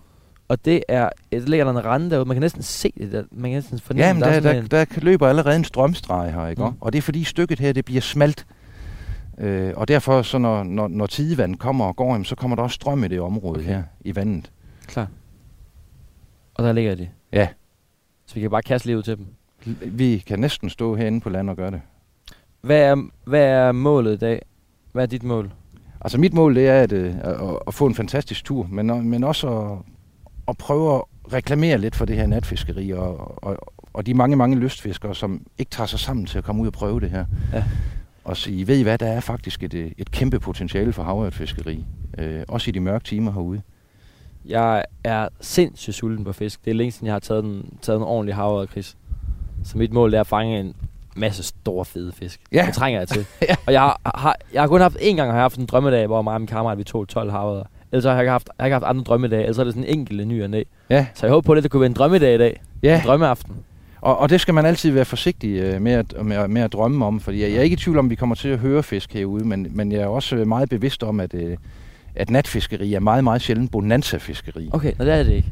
Og 0.49 0.65
det 0.65 0.83
er, 0.89 1.09
det 1.33 1.49
ligger 1.49 1.65
der 1.65 1.73
en 1.73 1.85
rende 1.85 2.11
derude, 2.11 2.25
man 2.25 2.35
kan 2.35 2.41
næsten 2.41 2.63
se 2.63 2.93
det 2.99 3.13
der, 3.13 3.23
man 3.31 3.51
kan 3.51 3.57
næsten 3.57 3.79
fornemme, 3.79 4.07
Ja, 4.07 4.13
men 4.13 4.23
der, 4.23 4.29
der, 4.29 4.37
er 4.37 4.41
der, 4.41 4.61
en, 4.61 4.67
der 4.67 5.01
løber 5.01 5.29
allerede 5.29 5.57
en 5.57 5.65
strømstreg 5.65 6.33
her, 6.33 6.47
ikke? 6.47 6.65
Mm. 6.65 6.77
Og 6.81 6.93
det 6.93 6.99
er 6.99 7.03
fordi 7.03 7.25
stykket 7.25 7.61
her, 7.61 7.73
det 7.73 7.85
bliver 7.85 8.01
smalt. 8.01 8.47
Øh, 9.39 9.73
og 9.77 9.89
derfor, 9.89 10.23
så 10.23 10.39
når, 10.39 10.63
når, 10.63 10.89
når 10.89 11.07
tidevand 11.07 11.57
kommer 11.57 11.85
og 11.85 11.97
går, 11.97 12.13
jamen, 12.13 12.25
så 12.25 12.35
kommer 12.37 12.57
der 12.57 12.63
også 12.63 12.75
strøm 12.75 13.05
i 13.05 13.09
det 13.09 13.21
område 13.21 13.59
Okay. 13.59 13.61
okay. 13.61 13.75
her 13.75 13.83
i 14.01 14.17
vandet. 14.17 14.51
Klar. 14.87 15.09
Og 16.55 16.65
der 16.65 16.73
ligger 16.73 16.95
de. 16.95 17.09
Ja. 17.33 17.49
Så 18.27 18.35
vi 18.35 18.41
kan 18.41 18.51
bare 18.51 18.63
kaste 18.63 18.87
lige 18.87 18.99
ud 18.99 19.03
til 19.03 19.17
dem. 19.17 19.27
Vi 19.83 20.23
kan 20.27 20.39
næsten 20.39 20.71
stå 20.71 20.95
herinde 20.95 21.21
på 21.21 21.31
land 21.31 21.51
og 21.51 21.57
gøre 21.57 21.71
det. 21.71 21.81
Hvad 22.61 22.81
er, 22.81 22.97
hvad 23.25 23.45
er 23.45 23.73
målet 23.73 24.13
i 24.13 24.17
dag? 24.17 24.43
Hvad 24.93 25.03
er 25.03 25.07
dit 25.07 25.23
mål? 25.23 25.53
Altså 26.01 26.19
mit 26.19 26.35
mål, 26.35 26.55
det 26.55 26.69
er 26.69 26.81
at, 26.81 26.93
øh, 26.93 27.15
at, 27.23 27.37
at 27.67 27.75
få 27.75 27.87
en 27.87 27.95
fantastisk 27.95 28.45
tur, 28.45 28.67
men, 28.71 29.11
men 29.11 29.25
også 29.25 29.49
at, 29.49 29.79
at 30.49 30.59
prøve 30.59 30.95
at 30.95 31.03
reklamere 31.33 31.79
lidt 31.79 31.97
for 31.97 32.05
det 32.05 32.17
her 32.17 32.27
natfiskeri, 32.27 32.91
og, 32.91 33.45
og, 33.45 33.57
og 33.93 34.07
de 34.07 34.15
mange, 34.15 34.37
mange 34.37 34.57
lystfiskere, 34.57 35.15
som 35.15 35.47
ikke 35.59 35.71
tager 35.71 35.87
sig 35.87 35.99
sammen 35.99 36.27
til 36.27 36.39
at 36.39 36.45
komme 36.45 36.63
ud 36.63 36.67
og 36.67 36.73
prøve 36.73 37.01
det 37.01 37.11
her. 37.11 37.25
Ja. 37.53 37.65
Og 38.25 38.37
sige, 38.37 38.67
ved 38.67 38.79
I 38.79 38.83
hvad, 38.83 38.99
der 38.99 39.07
er 39.07 39.21
faktisk 39.21 39.63
et, 39.63 39.75
øh, 39.75 39.91
et 39.99 40.11
kæmpe 40.11 40.41
potentiale 40.41 40.93
for 40.93 41.03
havørtfiskeri. 41.03 41.85
Øh, 42.19 42.43
også 42.49 42.71
i 42.71 42.73
de 42.73 42.81
mørke 42.81 43.05
timer 43.05 43.33
herude. 43.33 43.63
Jeg 44.45 44.85
er 45.05 45.29
sindssygt 45.41 45.97
sulten 45.97 46.25
på 46.25 46.33
fisk. 46.33 46.65
Det 46.65 46.71
er 46.71 46.75
længe 46.75 46.93
siden, 46.93 47.07
jeg 47.07 47.15
har 47.15 47.21
taget 47.21 47.45
en, 47.45 47.79
taget 47.83 47.97
en 47.97 48.03
ordentlig 48.03 48.35
havre, 48.35 48.67
Chris. 48.67 48.97
Så 49.65 49.79
mit 49.79 49.93
mål 49.93 50.15
er 50.15 50.21
at 50.21 50.27
fange 50.27 50.61
en 50.61 50.75
masse 51.17 51.43
store, 51.43 51.85
fede 51.85 52.13
fisk. 52.13 52.41
Ja. 52.53 52.65
Det 52.67 52.75
trænger 52.75 53.01
jeg 53.01 53.09
til. 53.09 53.27
Ja. 53.49 53.55
Og 53.67 53.73
jeg 53.73 53.81
har, 53.81 54.01
har, 54.15 54.37
jeg 54.53 54.63
har 54.63 54.69
kun 54.69 54.81
haft 54.81 54.97
en 55.01 55.17
gang 55.17 55.31
har 55.31 55.37
jeg 55.37 55.45
haft 55.45 55.57
en 55.59 55.67
drømmedag, 55.67 56.07
hvor 56.07 56.23
mig 56.23 56.35
og 56.35 56.41
min 56.41 56.47
kammerat, 56.47 56.79
vi 56.79 56.85
tog 56.85 57.09
12 57.09 57.31
havre. 57.31 57.65
Ellers 57.93 58.05
har 58.05 58.13
jeg 58.13 58.21
ikke 58.21 58.31
haft, 58.31 58.49
jeg 58.59 58.63
har 58.63 58.67
ikke 58.67 58.75
haft 58.75 58.85
andre 58.85 59.03
drømmedage. 59.05 59.43
Ellers 59.43 59.59
er 59.59 59.65
det 59.65 59.73
sådan 59.75 59.89
en 59.89 59.99
enkelt 59.99 60.29
ny 60.29 60.43
og 60.43 60.51
næ. 60.51 60.63
Ja, 60.91 61.07
Så 61.15 61.27
jeg 61.27 61.31
håber 61.33 61.47
på, 61.47 61.53
at 61.53 61.63
det 61.63 61.71
kunne 61.71 61.81
være 61.81 61.87
en 61.91 61.93
drømmedag 61.95 62.35
i 62.35 62.39
dag. 62.39 62.63
ja. 62.83 63.01
En 63.01 63.07
drømmeaften. 63.07 63.55
Og, 64.01 64.19
og 64.19 64.31
det 64.31 64.41
skal 64.41 64.55
man 64.55 64.67
altid 64.67 64.91
være 64.91 65.05
forsigtig 65.05 65.51
øh, 65.61 65.83
med, 65.83 65.93
at, 65.93 66.25
med, 66.25 66.49
med 66.49 66.63
at 66.63 66.73
drømme 66.73 67.07
om, 67.07 67.21
fordi 67.21 67.43
jeg, 67.43 67.51
jeg 67.51 67.59
er 67.59 67.63
ikke 67.63 67.75
i 67.75 67.77
tvivl 67.77 67.99
om, 67.99 68.07
at 68.07 68.11
vi 68.11 68.15
kommer 68.15 68.35
til 68.35 68.49
at 68.49 68.59
høre 68.59 68.83
fisk 68.83 69.13
herude, 69.15 69.45
men, 69.45 69.67
men 69.71 69.93
jeg 69.93 70.01
er 70.01 70.07
også 70.07 70.37
meget 70.37 70.69
bevidst 70.69 71.03
om, 71.03 71.21
at, 71.21 71.35
øh, 71.35 71.57
at 72.15 72.31
natfiskeri 72.31 72.95
er 72.95 73.01
meget, 73.01 73.25
meget 73.25 73.43
sjældent 73.43 73.71
bonanza-fiskeri. 73.73 74.71
Okay, 74.73 74.93
nå, 74.99 75.05
det 75.05 75.15
er 75.15 75.23
det 75.23 75.33
ikke. 75.33 75.49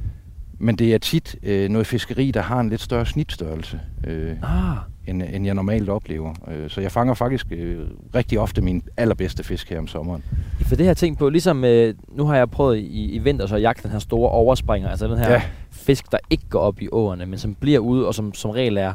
Men 0.64 0.76
det 0.76 0.94
er 0.94 0.98
tit 0.98 1.36
øh, 1.42 1.68
noget 1.70 1.86
fiskeri, 1.86 2.30
der 2.30 2.40
har 2.40 2.60
en 2.60 2.68
lidt 2.68 2.80
større 2.80 3.06
snitstørrelse, 3.06 3.80
øh, 4.06 4.36
Ah, 4.42 4.76
end, 5.06 5.22
end 5.22 5.44
jeg 5.46 5.54
normalt 5.54 5.88
oplever. 5.88 6.34
Øh, 6.48 6.70
så 6.70 6.80
jeg 6.80 6.92
fanger 6.92 7.14
faktisk 7.14 7.46
øh, 7.50 7.80
rigtig 8.14 8.38
ofte 8.40 8.60
min 8.62 8.82
allerbedste 8.96 9.44
fisk 9.44 9.70
her 9.70 9.78
om 9.78 9.86
sommeren. 9.86 10.24
for 10.66 10.76
det 10.76 10.84
jeg 10.86 10.96
tænkt 10.96 11.18
på, 11.18 11.28
ligesom 11.28 11.64
øh, 11.64 11.94
nu 12.08 12.24
har 12.26 12.36
jeg 12.36 12.50
prøvet 12.50 12.78
i, 12.78 13.10
i 13.12 13.18
vinter 13.18 13.46
så 13.46 13.54
at 13.56 13.62
jagte 13.62 13.82
den 13.82 13.90
her 13.90 13.98
store 13.98 14.30
overspringer, 14.30 14.88
altså 14.88 15.08
den 15.08 15.18
her 15.18 15.32
Ja. 15.32 15.42
fisk, 15.70 16.12
der 16.12 16.18
ikke 16.30 16.44
går 16.50 16.58
op 16.58 16.82
i 16.82 16.88
åerne, 16.92 17.26
men 17.26 17.38
som 17.38 17.54
bliver 17.54 17.78
ude, 17.78 18.06
og 18.06 18.14
som 18.14 18.34
som 18.34 18.50
regel 18.50 18.76
er 18.76 18.92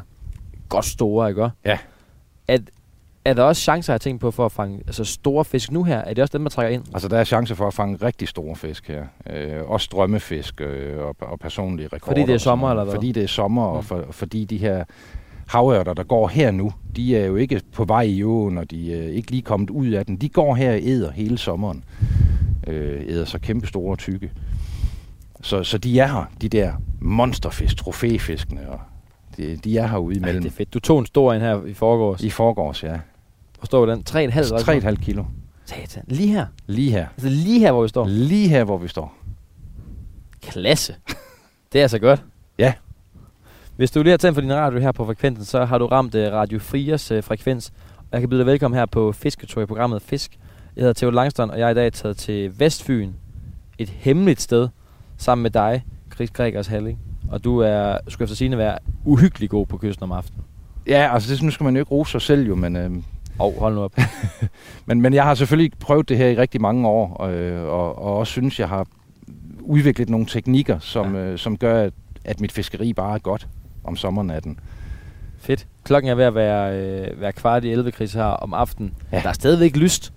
godt 0.68 0.84
store, 0.84 1.28
ikke? 1.28 1.50
Ja. 1.64 1.78
At 2.48 2.60
Er 3.24 3.34
der 3.34 3.42
også 3.42 3.62
chancer, 3.62 3.92
jeg 3.92 4.00
tænkt 4.00 4.20
på, 4.20 4.30
for 4.30 4.46
at 4.46 4.52
fange 4.52 4.78
altså 4.86 5.04
store 5.04 5.44
fisk 5.44 5.72
nu 5.72 5.84
her? 5.84 5.98
Er 5.98 6.14
det 6.14 6.22
også 6.22 6.32
dem, 6.32 6.40
man 6.40 6.50
trækker 6.50 6.74
ind? 6.74 6.84
Altså, 6.94 7.08
der 7.08 7.18
er 7.18 7.24
chancer 7.24 7.54
for 7.54 7.66
at 7.66 7.74
fange 7.74 7.96
rigtig 8.02 8.28
store 8.28 8.56
fisk 8.56 8.88
her. 8.88 9.04
Øh, 9.30 9.70
også 9.70 9.84
strømmefisk 9.84 10.60
øh, 10.60 10.98
og, 10.98 11.16
og 11.20 11.38
personlige 11.40 11.86
rekorder. 11.92 12.06
Fordi 12.06 12.20
det 12.20 12.30
er 12.30 12.34
og 12.34 12.40
sommer, 12.40 12.70
eller 12.70 12.84
hvad? 12.84 12.94
Fordi 12.94 13.12
det 13.12 13.22
er 13.22 13.26
sommer, 13.26 13.62
og 13.64 13.76
Mm. 13.76 13.82
for, 13.84 14.04
fordi 14.10 14.44
de 14.44 14.56
her 14.56 14.84
havørter, 15.46 15.94
der 15.94 16.02
går 16.02 16.28
her 16.28 16.50
nu, 16.50 16.72
de 16.96 17.16
er 17.16 17.26
jo 17.26 17.36
ikke 17.36 17.60
på 17.72 17.84
vej 17.84 18.02
i 18.02 18.22
åen, 18.22 18.58
og 18.58 18.70
de 18.70 18.94
er 18.94 19.08
ikke 19.08 19.30
lige 19.30 19.42
kommet 19.42 19.70
ud 19.70 19.88
af 19.88 20.06
den. 20.06 20.16
De 20.16 20.28
går 20.28 20.54
her 20.54 20.72
og 20.72 20.78
æder 20.82 21.10
hele 21.12 21.38
sommeren. 21.38 21.84
Øh, 22.66 23.02
æder 23.08 23.24
så 23.24 23.38
kæmpe 23.38 23.66
store 23.66 23.92
og 23.92 23.98
tykke. 23.98 24.30
Så, 25.42 25.64
så 25.64 25.78
de 25.78 26.00
er 26.00 26.06
her, 26.06 26.24
de 26.40 26.48
der 26.48 26.72
monsterfisk, 27.00 27.76
trofæfiskene, 27.76 28.70
og 28.70 28.80
de, 29.38 29.56
de 29.56 29.78
er 29.78 29.86
herude 29.86 30.14
Ej, 30.14 30.18
imellem. 30.18 30.42
det 30.42 30.50
er 30.50 30.56
fedt. 30.56 30.74
Du 30.74 30.78
tog 30.80 30.98
en 30.98 31.06
stor 31.06 31.32
en 31.32 31.40
her 31.40 31.64
i 31.64 31.74
forgårs. 31.74 32.22
I 32.22 32.30
forgårs, 32.30 32.82
ja. 32.82 32.98
Hvor 33.58 33.66
står 33.66 33.86
den? 33.86 34.04
3,5? 34.10 34.14
3,5 34.14 34.94
kilo. 35.04 35.24
Satan. 35.64 36.04
Lige 36.06 36.28
her. 36.32 36.46
Lige 36.66 36.90
her. 36.90 37.06
Altså 37.08 37.28
lige 37.28 37.58
her, 37.60 37.72
hvor 37.72 37.82
vi 37.82 37.88
står. 37.88 38.06
Lige 38.06 38.48
her, 38.48 38.64
hvor 38.64 38.78
vi 38.78 38.88
står. 38.88 39.14
Klasse. 40.42 40.94
Det 41.72 41.78
er 41.78 41.82
altså 41.82 41.98
godt. 41.98 42.22
Ja. 42.58 42.72
Hvis 43.76 43.90
du 43.90 44.02
lige 44.02 44.10
har 44.10 44.16
tændt 44.16 44.34
for 44.34 44.40
din 44.40 44.54
radio 44.54 44.78
her 44.80 44.92
på 44.92 45.06
frekvensen, 45.06 45.44
så 45.44 45.64
har 45.64 45.78
du 45.78 45.86
ramt 45.86 46.14
uh, 46.14 46.20
Radio 46.20 46.58
4's 46.58 47.16
uh, 47.16 47.24
frekvens. 47.24 47.72
Og 47.98 48.06
jeg 48.12 48.20
kan 48.20 48.28
byde 48.28 48.38
dig 48.38 48.46
velkommen 48.46 48.78
her 48.78 48.86
på 48.86 49.12
Fisketur 49.12 49.62
i 49.62 49.66
programmet 49.66 50.02
Fisk. 50.02 50.38
Jeg 50.76 50.82
hedder 50.82 50.92
Theo 50.94 51.10
Langstrøm, 51.10 51.50
og 51.50 51.58
jeg 51.58 51.66
er 51.66 51.70
i 51.70 51.74
dag 51.74 51.92
taget 51.92 52.16
til 52.16 52.60
Vestfyn. 52.60 53.12
Et 53.78 53.88
hemmeligt 53.88 54.40
sted. 54.40 54.68
Sammen 55.16 55.42
med 55.42 55.50
dig, 55.50 55.84
Chris 56.14 56.30
Gregers 56.30 56.66
Halling. 56.66 56.98
Og 57.30 57.44
du 57.44 57.58
er, 57.58 57.98
skulle 58.08 58.26
efter 58.26 58.36
sigende 58.36 58.58
være 58.58 58.78
uhyggelig 59.04 59.50
god 59.50 59.66
på 59.66 59.76
kysten 59.76 60.04
om 60.04 60.12
aftenen. 60.12 60.44
Ja, 60.86 61.14
altså 61.14 61.34
det, 61.34 61.42
nu 61.42 61.50
skal 61.50 61.64
man 61.64 61.76
jo 61.76 61.80
ikke 61.80 61.90
rose 61.90 62.10
sig 62.10 62.22
selv 62.22 62.46
jo, 62.46 62.54
men, 62.54 62.76
øh, 62.76 62.90
Og 63.38 63.54
hold 63.58 63.74
nu 63.74 63.80
op. 63.80 63.92
men, 64.86 65.00
men 65.00 65.14
jeg 65.14 65.24
har 65.24 65.34
selvfølgelig 65.34 65.72
prøvet 65.80 66.08
det 66.08 66.16
her 66.16 66.28
i 66.28 66.36
rigtig 66.36 66.60
mange 66.60 66.88
år, 66.88 67.24
øh, 67.24 67.62
og, 67.62 67.98
og 67.98 68.16
også 68.16 68.30
synes, 68.30 68.60
jeg 68.60 68.68
har 68.68 68.86
udviklet 69.60 70.08
nogle 70.08 70.26
teknikker, 70.26 70.78
som, 70.78 71.14
ja. 71.14 71.20
øh, 71.20 71.38
som 71.38 71.56
gør, 71.56 71.82
at, 71.82 71.92
at 72.24 72.40
mit 72.40 72.52
fiskeri 72.52 72.92
bare 72.92 73.14
er 73.14 73.18
godt 73.18 73.48
om 73.84 73.96
sommernatten. 73.96 74.60
Fedt. 75.38 75.66
Klokken 75.84 76.10
er 76.10 76.14
ved 76.14 76.24
at 76.24 76.34
være, 76.34 76.80
øh, 76.80 77.20
være 77.20 77.32
kvart 77.32 77.64
i 77.64 77.70
11, 77.70 77.90
Chris, 77.90 78.12
her 78.12 78.24
om 78.24 78.54
aftenen. 78.54 78.94
Ja. 79.12 79.20
Der 79.22 79.28
er 79.28 79.32
stadigvæk 79.32 79.76
lyst. 79.76 80.12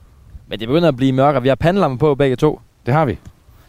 Men 0.48 0.60
det 0.60 0.68
begynder 0.68 0.88
at 0.88 0.96
blive 0.96 1.12
mørkere. 1.12 1.41
Vi 1.41 1.48
har 1.48 1.56
pandelammer 1.56 1.98
på 1.98 2.15
begge 2.15 2.36
to. 2.36 2.62
Det 2.86 2.94
har 2.94 3.06
vi. 3.06 3.18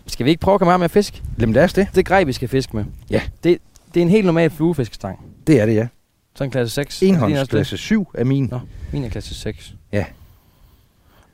Skal 0.07 0.27
vi 0.27 0.31
ikke 0.31 0.41
prøve 0.41 0.55
at 0.55 0.61
komme 0.61 0.73
her 0.73 0.79
med 0.79 0.85
at 0.85 0.91
fisk? 0.91 1.23
Jamen 1.41 1.53
lad 1.55 1.65
os 1.65 1.73
det. 1.73 1.89
Det 1.91 1.99
er 1.99 2.03
grej, 2.03 2.25
vi 2.25 2.33
skal 2.33 2.49
fiske 2.49 2.77
med. 2.77 2.85
Ja. 3.11 3.23
Det, 3.45 3.59
det 3.95 4.01
er 4.01 4.05
en 4.05 4.11
helt 4.11 4.27
normal 4.27 4.51
fluefiskestang. 4.51 5.19
Det 5.47 5.61
er 5.61 5.67
det, 5.67 5.75
ja. 5.75 5.87
Sådan 6.35 6.49
en 6.49 6.51
klasse 6.51 6.75
6. 6.75 7.03
Er 7.03 7.07
det 7.07 7.09
din 7.09 7.15
også 7.15 7.27
det? 7.27 7.33
Enhåndsklasse 7.33 7.77
7 7.77 8.07
er 8.15 8.25
min. 8.25 8.49
Nå, 8.51 8.61
min 8.93 9.05
er 9.05 9.09
klasse 9.09 9.35
6. 9.35 9.75
Ja. 9.93 10.05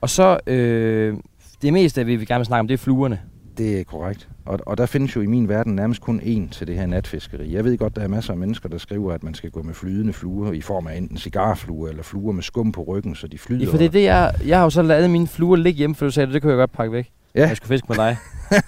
Og 0.01 0.11
så, 0.11 0.39
øh, 0.47 1.17
det 1.63 1.73
meste, 1.73 2.07
vi 2.07 2.17
vil 2.17 2.27
gerne 2.27 2.45
snakke 2.45 2.61
om, 2.61 2.69
det 2.69 2.75
er 2.75 2.79
fluerne. 2.79 3.21
Det 3.59 3.81
er 3.81 3.85
korrekt. 3.85 4.29
Og, 4.45 4.59
og 4.67 4.79
der 4.79 4.87
findes 4.87 5.17
jo 5.17 5.21
i 5.21 5.27
min 5.27 5.49
verden 5.49 5.75
nærmest 5.75 6.01
kun 6.01 6.21
én 6.21 6.51
til 6.51 6.67
det 6.67 6.75
her 6.75 6.87
natfiskeri. 6.87 7.55
Jeg 7.55 7.65
ved 7.65 7.79
godt, 7.79 7.97
der 7.97 8.03
er 8.03 8.09
masser 8.09 8.33
af 8.33 8.39
mennesker, 8.39 8.69
der 8.69 8.79
skriver, 8.79 9.13
at 9.13 9.23
man 9.23 9.35
skal 9.35 9.51
gå 9.51 9.63
med 9.63 9.75
flydende 9.75 10.13
fluer 10.13 10.53
i 10.53 10.61
form 10.61 10.87
af 10.87 10.97
enten 10.97 11.19
cigarfluer 11.19 11.89
eller 11.89 12.03
fluer 12.03 12.33
med 12.33 12.43
skum 12.43 12.73
på 12.73 12.83
ryggen, 12.83 13.15
så 13.15 13.27
de 13.27 13.39
flyder. 13.39 13.65
Ja, 13.65 13.71
for 13.71 13.79
det 13.79 13.85
er 13.85 13.91
det, 13.91 14.03
jeg, 14.05 14.35
jeg 14.47 14.57
har 14.59 14.65
jo 14.65 14.71
så 14.71 14.83
lavet 14.83 15.11
mine 15.11 15.27
fluer 15.27 15.57
ligge 15.57 15.79
hjemme, 15.79 15.97
for 15.97 16.05
du 16.07 16.11
sagde, 16.11 16.33
det 16.33 16.43
kunne 16.43 16.53
jeg 16.53 16.59
godt 16.59 16.73
pakke 16.73 16.93
væk. 16.93 17.11
Ja. 17.43 17.49
Jeg 17.49 17.57
skulle 17.57 17.69
fiske 17.69 17.87
med 17.89 17.97
dig. 17.97 18.17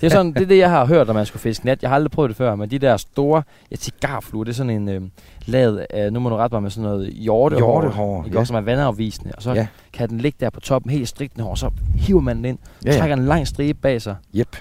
det, 0.00 0.06
er 0.06 0.08
sådan, 0.10 0.32
det 0.32 0.42
er 0.42 0.46
det, 0.46 0.58
jeg 0.58 0.70
har 0.70 0.86
hørt, 0.86 1.06
når 1.06 1.14
man 1.14 1.26
skulle 1.26 1.40
fiske 1.40 1.66
nat. 1.66 1.82
Jeg 1.82 1.90
har 1.90 1.94
aldrig 1.94 2.10
prøvet 2.10 2.28
det 2.28 2.36
før, 2.36 2.54
men 2.54 2.70
de 2.70 2.78
der 2.78 2.96
store 2.96 3.42
ja, 3.70 3.76
cigarfluer, 3.76 4.44
det 4.44 4.50
er 4.50 4.54
sådan 4.54 4.70
en 4.70 4.88
øh, 4.88 5.00
lavet 5.46 5.86
af, 5.90 6.12
nu 6.12 6.20
må 6.20 6.28
du 6.28 6.36
rette 6.36 6.54
mig 6.54 6.62
med 6.62 6.70
sådan 6.70 6.90
noget 6.90 7.12
hjortehår. 7.12 7.58
Hjortehår, 7.82 8.24
Ikke 8.24 8.38
ja. 8.38 8.44
som 8.44 8.56
er 8.56 8.60
vandafvisende. 8.60 9.32
Og 9.36 9.42
så 9.42 9.52
Ja. 9.52 9.66
kan 9.92 10.08
den 10.08 10.18
ligge 10.18 10.36
der 10.40 10.50
på 10.50 10.60
toppen, 10.60 10.90
helt 10.90 11.08
strikkende 11.08 11.44
hår, 11.44 11.54
så 11.54 11.70
hiver 11.94 12.20
man 12.20 12.36
den 12.36 12.44
ind, 12.44 12.58
Ja, 12.84 12.92
ja, 12.92 12.98
trækker 12.98 13.16
en 13.16 13.24
lang 13.24 13.46
stribe 13.48 13.78
bag 13.82 14.02
sig. 14.02 14.16
Yep. 14.36 14.56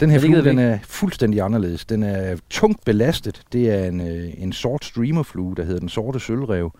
Den 0.00 0.10
her 0.10 0.18
flue, 0.20 0.44
den 0.44 0.58
er 0.58 0.78
fuldstændig 0.84 1.40
anderledes. 1.40 1.84
Den 1.84 2.02
er 2.02 2.36
tungt 2.50 2.84
belastet. 2.84 3.42
Det 3.52 3.70
er 3.70 3.84
en, 3.84 4.00
øh, 4.00 4.24
en 4.38 4.52
sort 4.52 4.84
streamerflue, 4.84 5.54
der 5.56 5.64
hedder 5.64 5.80
den 5.80 5.88
sorte 5.88 6.20
sølvrev. 6.20 6.72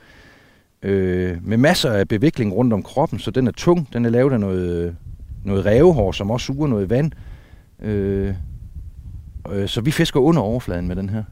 Øh, 0.83 1.37
med 1.43 1.57
masser 1.57 1.91
af 1.93 2.09
bevikling 2.09 2.55
rundt 2.55 2.73
om 2.73 2.83
kroppen, 2.83 3.19
så 3.19 3.31
den 3.31 3.47
er 3.47 3.51
tung. 3.53 3.89
Den 3.93 4.05
er 4.05 4.11
lavet 4.11 4.33
af 4.33 4.41
noget, 4.41 4.97
noget 5.45 5.67
rævehår, 5.67 6.13
som 6.13 6.31
også 6.31 6.47
suger 6.47 6.69
noget 6.69 6.91
vand. 6.91 7.13
Øh, 7.83 8.35
øh, 9.53 9.69
så 9.69 9.81
vi 9.81 9.91
fisker 9.91 10.21
under 10.21 10.43
overfladen 10.43 10.89
med 10.89 10.97
den 10.97 11.09
her. 11.09 11.25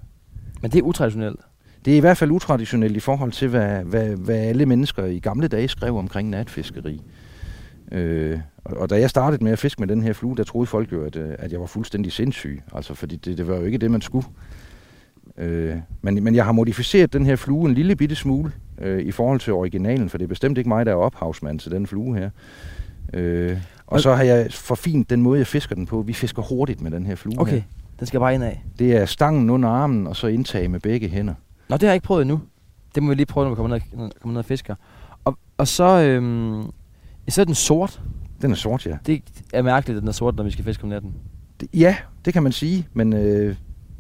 Men 0.62 0.70
det 0.70 0.78
er 0.78 0.82
utraditionelt. 0.82 1.40
Det 1.84 1.92
er 1.92 1.96
i 1.96 2.00
hvert 2.00 2.16
fald 2.16 2.30
utraditionelt 2.30 2.96
i 2.96 3.00
forhold 3.00 3.32
til, 3.32 3.48
hvad, 3.48 3.84
hvad, 3.84 4.16
hvad 4.16 4.36
alle 4.36 4.66
mennesker 4.66 5.04
i 5.04 5.18
gamle 5.18 5.48
dage 5.48 5.68
skrev 5.68 5.96
omkring 5.96 6.30
natfiskeri. 6.30 7.02
Øh, 7.92 8.38
og, 8.64 8.76
og 8.76 8.90
da 8.90 8.98
jeg 8.98 9.10
startede 9.10 9.44
med 9.44 9.52
at 9.52 9.58
fiske 9.58 9.82
med 9.82 9.88
den 9.88 10.02
her 10.02 10.12
flue, 10.12 10.36
der 10.36 10.44
troede 10.44 10.66
folk 10.66 10.92
jo, 10.92 11.04
at, 11.04 11.16
øh, 11.16 11.34
at 11.38 11.52
jeg 11.52 11.60
var 11.60 11.66
fuldstændig 11.66 12.12
sindssyg. 12.12 12.62
Altså, 12.74 12.94
fordi 12.94 13.16
det, 13.16 13.38
det 13.38 13.48
var 13.48 13.56
jo 13.56 13.62
ikke 13.62 13.78
det, 13.78 13.90
man 13.90 14.00
skulle. 14.00 14.26
Øh, 15.38 15.76
men, 16.02 16.24
men 16.24 16.34
jeg 16.34 16.44
har 16.44 16.52
modificeret 16.52 17.12
den 17.12 17.26
her 17.26 17.36
flue 17.36 17.68
en 17.68 17.74
lille 17.74 17.96
bitte 17.96 18.16
smule 18.16 18.52
øh, 18.78 19.00
i 19.00 19.10
forhold 19.10 19.40
til 19.40 19.52
originalen, 19.52 20.08
for 20.08 20.18
det 20.18 20.24
er 20.24 20.28
bestemt 20.28 20.58
ikke 20.58 20.68
mig, 20.68 20.86
der 20.86 20.92
er 20.92 20.96
ophavsmand 20.96 21.58
til 21.58 21.70
den 21.70 21.86
flue 21.86 22.16
her. 22.16 22.30
Øh, 23.14 23.58
og 23.86 23.92
Og- 23.92 24.00
så 24.00 24.14
har 24.14 24.22
jeg 24.22 24.52
forfint 24.52 25.10
den 25.10 25.22
måde, 25.22 25.38
jeg 25.38 25.46
fisker 25.46 25.74
den 25.74 25.86
på. 25.86 26.02
Vi 26.02 26.12
fisker 26.12 26.42
hurtigt 26.42 26.80
med 26.80 26.90
den 26.90 27.06
her 27.06 27.14
flue 27.14 27.34
Okay, 27.40 27.52
her. 27.52 27.62
den 27.98 28.06
skal 28.06 28.20
bare 28.20 28.34
ind 28.34 28.44
af. 28.44 28.64
Det 28.78 28.96
er 28.96 29.06
stangen 29.06 29.50
under 29.50 29.68
armen, 29.68 30.06
og 30.06 30.16
så 30.16 30.26
indtag 30.26 30.70
med 30.70 30.80
begge 30.80 31.08
hænder. 31.08 31.34
Nå, 31.68 31.74
det 31.76 31.82
har 31.82 31.88
jeg 31.88 31.94
ikke 31.94 32.06
prøvet 32.06 32.22
endnu. 32.22 32.40
Det 32.94 33.02
må 33.02 33.08
vi 33.08 33.14
lige 33.14 33.26
prøve, 33.26 33.44
når 33.44 33.50
vi 33.50 33.56
kommer 33.56 33.76
ned, 33.76 33.80
når- 33.98 34.10
kommer 34.22 34.32
ned 34.32 34.38
og 34.38 34.44
fisker. 34.44 34.74
Og, 35.24 35.38
og 35.58 35.68
så, 35.68 36.00
øhm, 36.00 36.62
så 37.28 37.40
er 37.40 37.44
den 37.44 37.54
sort. 37.54 38.00
Den 38.42 38.50
er 38.50 38.54
sort, 38.54 38.86
ja. 38.86 38.96
Det 39.06 39.22
er 39.54 39.62
mærkeligt, 39.62 39.96
at 39.96 40.00
den 40.00 40.08
er 40.08 40.12
sort, 40.12 40.36
når 40.36 40.44
vi 40.44 40.50
skal 40.50 40.64
fiske 40.64 40.82
om 40.84 40.88
natten. 40.88 41.14
Det- 41.60 41.68
Ja, 41.74 41.96
det 42.24 42.32
kan 42.32 42.42
man 42.42 42.52
sige, 42.52 42.86
men 42.94 43.12
øh, 43.12 43.56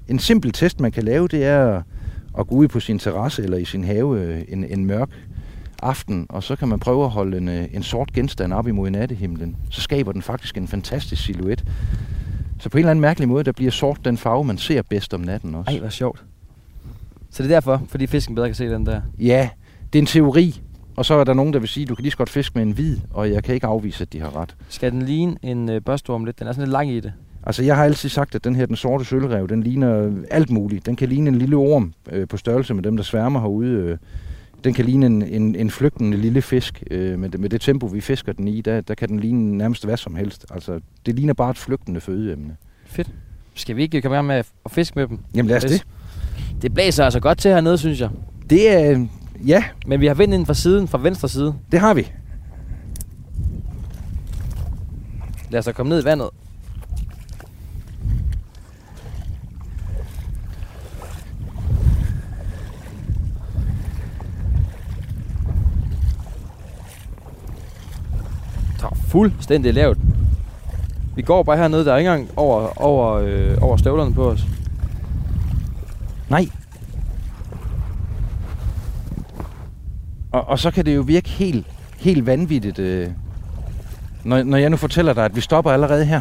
en 0.08 0.18
simpel 0.18 0.52
test, 0.52 0.80
man 0.80 0.92
kan 0.92 1.02
lave, 1.02 1.28
det 1.28 1.44
er 1.44 1.82
at 2.38 2.46
gå 2.46 2.54
ud 2.54 2.68
på 2.68 2.80
sin 2.80 2.98
terrasse 2.98 3.42
eller 3.42 3.56
i 3.56 3.64
sin 3.64 3.84
have 3.84 4.20
øh, 4.20 4.42
en, 4.48 4.64
en 4.64 4.84
mørk 4.86 5.10
aften, 5.82 6.26
og 6.28 6.42
så 6.42 6.56
kan 6.56 6.68
man 6.68 6.78
prøve 6.78 7.04
at 7.04 7.10
holde 7.10 7.36
en, 7.36 7.48
øh, 7.48 7.64
en 7.72 7.82
sort 7.82 8.12
genstand 8.12 8.52
op 8.52 8.68
imod 8.68 8.90
nattehimlen. 8.90 9.56
Så 9.70 9.80
skaber 9.80 10.12
den 10.12 10.22
faktisk 10.22 10.56
en 10.56 10.68
fantastisk 10.68 11.24
silhuet. 11.24 11.64
Så 12.58 12.68
på 12.68 12.78
en 12.78 12.80
eller 12.80 12.90
anden 12.90 13.00
mærkelig 13.00 13.28
måde, 13.28 13.44
der 13.44 13.52
bliver 13.52 13.70
sort 13.70 14.04
den 14.04 14.16
farve, 14.16 14.44
man 14.44 14.58
ser 14.58 14.82
bedst 14.82 15.14
om 15.14 15.20
natten 15.20 15.54
også. 15.54 15.70
Ej, 15.70 15.78
hvor 15.78 15.88
sjovt. 15.88 16.24
Så 17.30 17.42
det 17.42 17.50
er 17.50 17.54
derfor, 17.54 17.82
fordi 17.88 18.06
fisken 18.06 18.34
bedre 18.34 18.48
kan 18.48 18.54
se 18.54 18.68
den 18.68 18.86
der. 18.86 19.00
Ja, 19.18 19.48
det 19.92 19.98
er 19.98 20.02
en 20.02 20.06
teori, 20.06 20.62
og 20.96 21.04
så 21.04 21.14
er 21.14 21.24
der 21.24 21.34
nogen, 21.34 21.52
der 21.52 21.58
vil 21.58 21.68
sige, 21.68 21.82
at 21.82 21.88
du 21.88 21.94
kan 21.94 22.02
lige 22.02 22.10
så 22.10 22.16
godt 22.16 22.30
fiske 22.30 22.52
med 22.54 22.62
en 22.62 22.72
hvid, 22.72 22.96
og 23.10 23.30
jeg 23.30 23.44
kan 23.44 23.54
ikke 23.54 23.66
afvise, 23.66 24.02
at 24.02 24.12
de 24.12 24.20
har 24.20 24.36
ret. 24.36 24.56
Skal 24.68 24.92
den 24.92 25.02
ligne 25.02 25.36
en 25.42 25.68
øh, 25.68 25.80
børstorm 25.80 26.24
lidt? 26.24 26.38
Den 26.38 26.46
er 26.46 26.52
sådan 26.52 26.64
lidt 26.64 26.72
lang 26.72 26.90
i 26.90 27.00
det. 27.00 27.12
Altså, 27.46 27.62
jeg 27.62 27.76
har 27.76 27.84
altid 27.84 28.08
sagt, 28.08 28.34
at 28.34 28.44
den 28.44 28.56
her, 28.56 28.66
den 28.66 28.76
sorte 28.76 29.04
sølvrev, 29.04 29.48
den 29.48 29.62
ligner 29.62 30.12
alt 30.30 30.50
muligt. 30.50 30.86
Den 30.86 30.96
kan 30.96 31.08
ligne 31.08 31.28
en 31.28 31.34
lille 31.34 31.56
orm 31.56 31.94
øh, 32.12 32.28
på 32.28 32.36
størrelse 32.36 32.74
med 32.74 32.82
dem, 32.82 32.96
der 32.96 33.04
sværmer 33.04 33.40
herude. 33.40 33.68
Øh. 33.68 33.98
Den 34.64 34.74
kan 34.74 34.84
ligne 34.84 35.06
en, 35.06 35.22
en, 35.22 35.54
en 35.54 35.70
flygtende 35.70 36.16
lille 36.16 36.42
fisk. 36.42 36.82
Øh, 36.90 37.18
med, 37.18 37.28
det, 37.28 37.40
med 37.40 37.48
det 37.48 37.60
tempo, 37.60 37.86
vi 37.86 38.00
fisker 38.00 38.32
den 38.32 38.48
i, 38.48 38.60
der, 38.60 38.80
der 38.80 38.94
kan 38.94 39.08
den 39.08 39.20
ligne 39.20 39.58
nærmest 39.58 39.84
hvad 39.84 39.96
som 39.96 40.16
helst. 40.16 40.46
Altså, 40.50 40.80
det 41.06 41.14
ligner 41.14 41.34
bare 41.34 41.50
et 41.50 41.58
flygtende 41.58 42.00
fødeemne. 42.00 42.56
Fedt. 42.86 43.10
Skal 43.54 43.76
vi 43.76 43.82
ikke 43.82 44.02
komme 44.02 44.22
med 44.22 44.34
at 44.36 44.46
fiske 44.68 44.98
med 44.98 45.08
dem? 45.08 45.18
Jamen 45.34 45.48
lad 45.48 45.56
os 45.56 45.64
det. 45.64 45.86
Det 46.62 46.74
blæser 46.74 47.04
altså 47.04 47.20
godt 47.20 47.38
til 47.38 47.50
hernede, 47.50 47.78
synes 47.78 48.00
jeg. 48.00 48.10
Det 48.50 48.70
er, 48.70 49.06
ja, 49.46 49.64
Men 49.86 50.00
vi 50.00 50.06
har 50.06 50.14
vind 50.14 50.34
ind 50.34 50.46
fra 50.46 50.54
siden, 50.54 50.88
fra 50.88 50.98
venstre 50.98 51.28
side. 51.28 51.54
det 51.72 51.80
har 51.80 51.94
vi. 51.94 52.12
Lad 55.50 55.58
os 55.58 55.64
da 55.64 55.72
komme 55.72 55.90
ned 55.90 56.02
i 56.02 56.04
vandet. 56.04 56.28
Fuldstændig 69.16 69.74
lavt. 69.74 69.98
Vi 71.14 71.22
går 71.22 71.42
bare 71.42 71.56
hernede, 71.56 71.84
der 71.84 71.92
er 71.92 71.96
ikke 71.96 72.10
engang 72.10 72.38
over, 72.38 72.82
over, 72.82 73.14
øh, 73.14 73.62
over 73.62 73.76
støvlerne 73.76 74.14
på 74.14 74.30
os. 74.30 74.46
Nej. 76.28 76.48
Og, 80.32 80.48
og 80.48 80.58
så 80.58 80.70
kan 80.70 80.86
det 80.86 80.96
jo 80.96 81.00
virke 81.00 81.28
helt, 81.28 81.66
helt 81.98 82.26
vanvittigt, 82.26 82.78
øh, 82.78 83.08
når, 84.24 84.42
når 84.42 84.56
jeg 84.56 84.70
nu 84.70 84.76
fortæller 84.76 85.12
dig, 85.12 85.24
at 85.24 85.36
vi 85.36 85.40
stopper 85.40 85.70
allerede 85.70 86.04
her. 86.04 86.20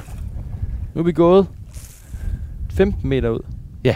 Nu 0.94 1.02
er 1.02 1.06
vi 1.06 1.12
gået 1.12 1.48
15 2.70 3.10
meter 3.10 3.30
ud. 3.30 3.40
Ja. 3.84 3.96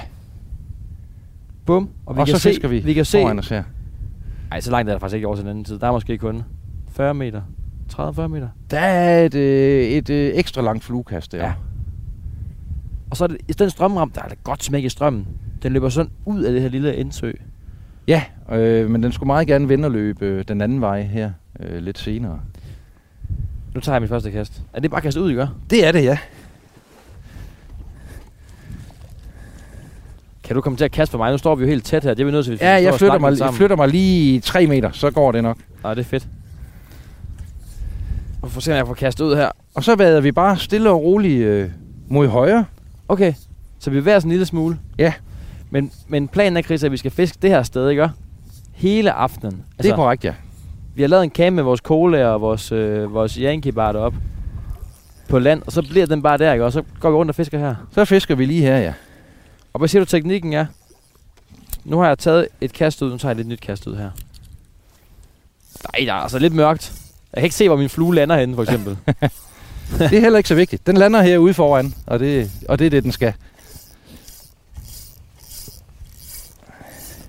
Bum. 1.66 1.90
Og 2.06 2.16
vi 2.16 2.20
og 2.22 2.28
kan 2.28 2.36
så 2.36 2.42
se, 2.42 2.50
fisker 2.50 2.68
vi, 2.68 2.80
vi 2.80 2.94
kan 2.94 3.06
se, 3.06 3.22
foran 3.22 3.40
os 3.40 3.50
her. 3.50 3.64
Ej, 4.52 4.60
så 4.60 4.72
langt 4.72 4.90
er 4.90 4.94
der 4.94 5.00
faktisk 5.00 5.16
ikke 5.16 5.28
over 5.28 5.36
til 5.36 5.44
den 5.44 5.50
anden 5.50 5.66
side. 5.66 5.80
Der 5.80 5.88
er 5.88 5.92
måske 5.92 6.18
kun 6.18 6.44
40 6.92 7.14
meter. 7.14 7.42
30-40 7.94 8.28
meter. 8.28 8.48
Der 8.72 8.80
er 8.80 9.26
et, 9.26 9.36
øh, 9.36 9.84
et 9.84 10.10
øh, 10.10 10.32
ekstra 10.36 10.62
langt 10.62 10.84
fluekast 10.84 11.32
der. 11.32 11.38
Ja. 11.46 11.54
Og 13.10 13.18
så 13.18 13.24
er 13.24 13.28
det, 13.28 13.38
i 13.48 13.54
den 13.54 13.70
strømram, 13.70 14.12
der 14.12 14.22
er 14.22 14.28
det 14.28 14.44
godt 14.44 14.64
smæk 14.64 14.84
i 14.84 14.90
strømmen. 14.90 15.28
Den 15.64 15.74
løber 15.74 15.90
sådan 15.90 16.12
ud 16.26 16.42
af 16.44 16.54
det 16.54 16.62
her 16.62 16.70
lille 16.70 16.96
indsø. 16.96 17.32
Ja, 18.08 18.24
øh, 18.52 18.90
men 18.90 19.04
den 19.04 19.12
skulle 19.12 19.28
meget 19.28 19.48
gerne 19.48 19.70
vende 19.70 19.86
og 19.86 19.92
løbe 19.92 20.26
øh, 20.26 20.44
den 20.48 20.62
anden 20.62 20.82
vej 20.82 21.02
her 21.02 21.32
øh, 21.60 21.78
lidt 21.78 21.98
senere. 22.00 22.40
Nu 23.76 23.82
tager 23.82 23.96
jeg 23.96 24.02
mit 24.02 24.10
første 24.10 24.32
kast. 24.32 24.62
Er 24.74 24.80
det 24.80 24.92
bare 24.92 25.02
kastet 25.02 25.22
ud, 25.22 25.32
I 25.32 25.34
gør? 25.34 25.48
Det 25.70 25.86
er 25.88 25.92
det, 25.92 26.04
ja. 26.04 26.18
Kan 30.44 30.56
du 30.56 30.62
komme 30.62 30.78
til 30.78 30.86
at 30.86 30.92
kaste 30.92 31.12
for 31.12 31.18
mig? 31.18 31.32
Nu 31.32 31.38
står 31.38 31.56
vi 31.56 31.64
jo 31.64 31.70
helt 31.70 31.86
tæt 31.86 32.04
her. 32.04 32.14
Det 32.14 32.22
er 32.22 32.26
vi 32.26 32.32
nødt 32.32 32.46
til, 32.46 32.52
hvis 32.52 32.62
vi 32.62 32.66
Ja, 32.66 32.74
jeg 32.74 32.94
flytter 32.94 33.20
mig, 33.20 33.40
jeg 33.40 33.54
flytter 33.54 33.76
mig 33.76 33.88
lige 33.88 34.40
3 34.40 34.68
meter, 34.68 34.92
så 34.92 35.12
går 35.12 35.32
det 35.32 35.44
nok. 35.44 35.58
Nej, 35.84 35.94
det 35.94 36.02
er 36.02 36.06
fedt. 36.06 36.28
Og 38.42 38.52
få 38.52 38.62
se, 38.62 38.72
om 38.72 38.78
jeg 38.78 38.88
får 38.88 38.94
kastet 38.94 39.26
ud 39.26 39.36
her. 39.36 39.50
Og 39.76 39.84
så 39.84 39.96
vader 39.96 40.22
vi 40.22 40.32
bare 40.32 40.58
stille 40.58 40.90
og 40.90 41.04
roligt 41.04 41.46
øh, 41.46 41.70
mod 42.08 42.28
højre. 42.28 42.66
Okay, 43.08 43.34
så 43.80 43.90
vi 43.90 44.00
bevæger 44.00 44.18
os 44.18 44.24
en 44.24 44.30
lille 44.30 44.46
smule. 44.46 44.80
Ja. 44.98 45.14
Men, 45.70 45.92
men 46.08 46.28
planen 46.28 46.58
er, 46.58 46.62
Chris, 46.62 46.84
at 46.84 46.92
vi 46.92 46.98
skal 46.98 47.12
fiske 47.12 47.38
det 47.42 47.50
her 47.50 47.64
sted, 47.64 47.90
ikke? 47.90 48.10
Hele 48.74 49.12
aftenen. 49.12 49.54
Altså, 49.54 49.84
det 49.84 49.90
er 49.92 49.96
korrekt, 49.96 50.26
ja. 50.26 50.34
vi 50.96 51.02
har 51.02 51.10
lavet 51.10 51.24
en 51.24 51.30
camp 51.30 51.56
med 51.56 51.64
vores 51.64 51.80
cola 51.80 52.26
og 52.26 52.42
vores, 52.42 52.72
øh, 52.72 53.14
vores 53.14 53.34
Yankee 53.36 53.72
bar 53.72 53.92
deroppe 53.92 54.18
på 55.30 55.40
land, 55.40 55.62
og 55.66 55.72
så 55.72 55.82
bliver 55.82 56.06
den 56.06 56.22
bare 56.22 56.38
der, 56.38 56.54
ikke? 56.54 56.66
Og 56.66 56.72
så 56.72 56.84
går 57.00 57.10
vi 57.10 57.16
rundt 57.16 57.30
og 57.30 57.36
fisker 57.36 57.60
her. 57.60 57.76
Så 57.92 58.06
fisker 58.06 58.36
vi 58.36 58.46
lige 58.46 58.62
her, 58.62 58.78
ja. 58.78 58.94
Og 59.74 59.78
hvad 59.78 59.88
siger 59.88 60.02
du, 60.02 60.06
teknikken 60.06 60.54
er? 60.54 60.66
Nu 61.84 61.98
har 61.98 62.08
jeg 62.08 62.18
taget 62.18 62.48
et 62.62 62.74
kast 62.74 63.02
ud, 63.02 63.12
nu 63.12 63.18
tager 63.18 63.30
jeg 63.30 63.34
et 63.34 63.38
lidt 63.38 63.48
nyt 63.48 63.62
kast 63.62 63.88
ud 63.88 63.96
her. 63.96 64.10
Nej, 65.84 66.06
der 66.06 66.14
er 66.14 66.18
altså 66.18 66.40
lidt 66.40 66.54
mørkt. 66.54 66.99
Jeg 67.34 67.42
kan 67.42 67.44
ikke 67.44 67.56
se, 67.56 67.68
hvor 67.68 67.78
min 67.78 67.90
flue 67.90 68.16
lander 68.16 68.38
henne, 68.40 68.56
for 68.56 68.64
eksempel. 68.64 68.98
Det 70.00 70.14
er 70.14 70.22
heller 70.22 70.38
ikke 70.38 70.50
så 70.50 70.56
vigtigt. 70.56 70.88
Den 70.88 70.98
lander 70.98 71.22
herude 71.22 71.54
foran, 71.54 71.94
og 72.08 72.20
det, 72.20 72.52
og 72.70 72.80
det 72.80 72.86
er 72.86 72.90
det, 72.90 73.04
den 73.04 73.12
skal. 73.12 73.34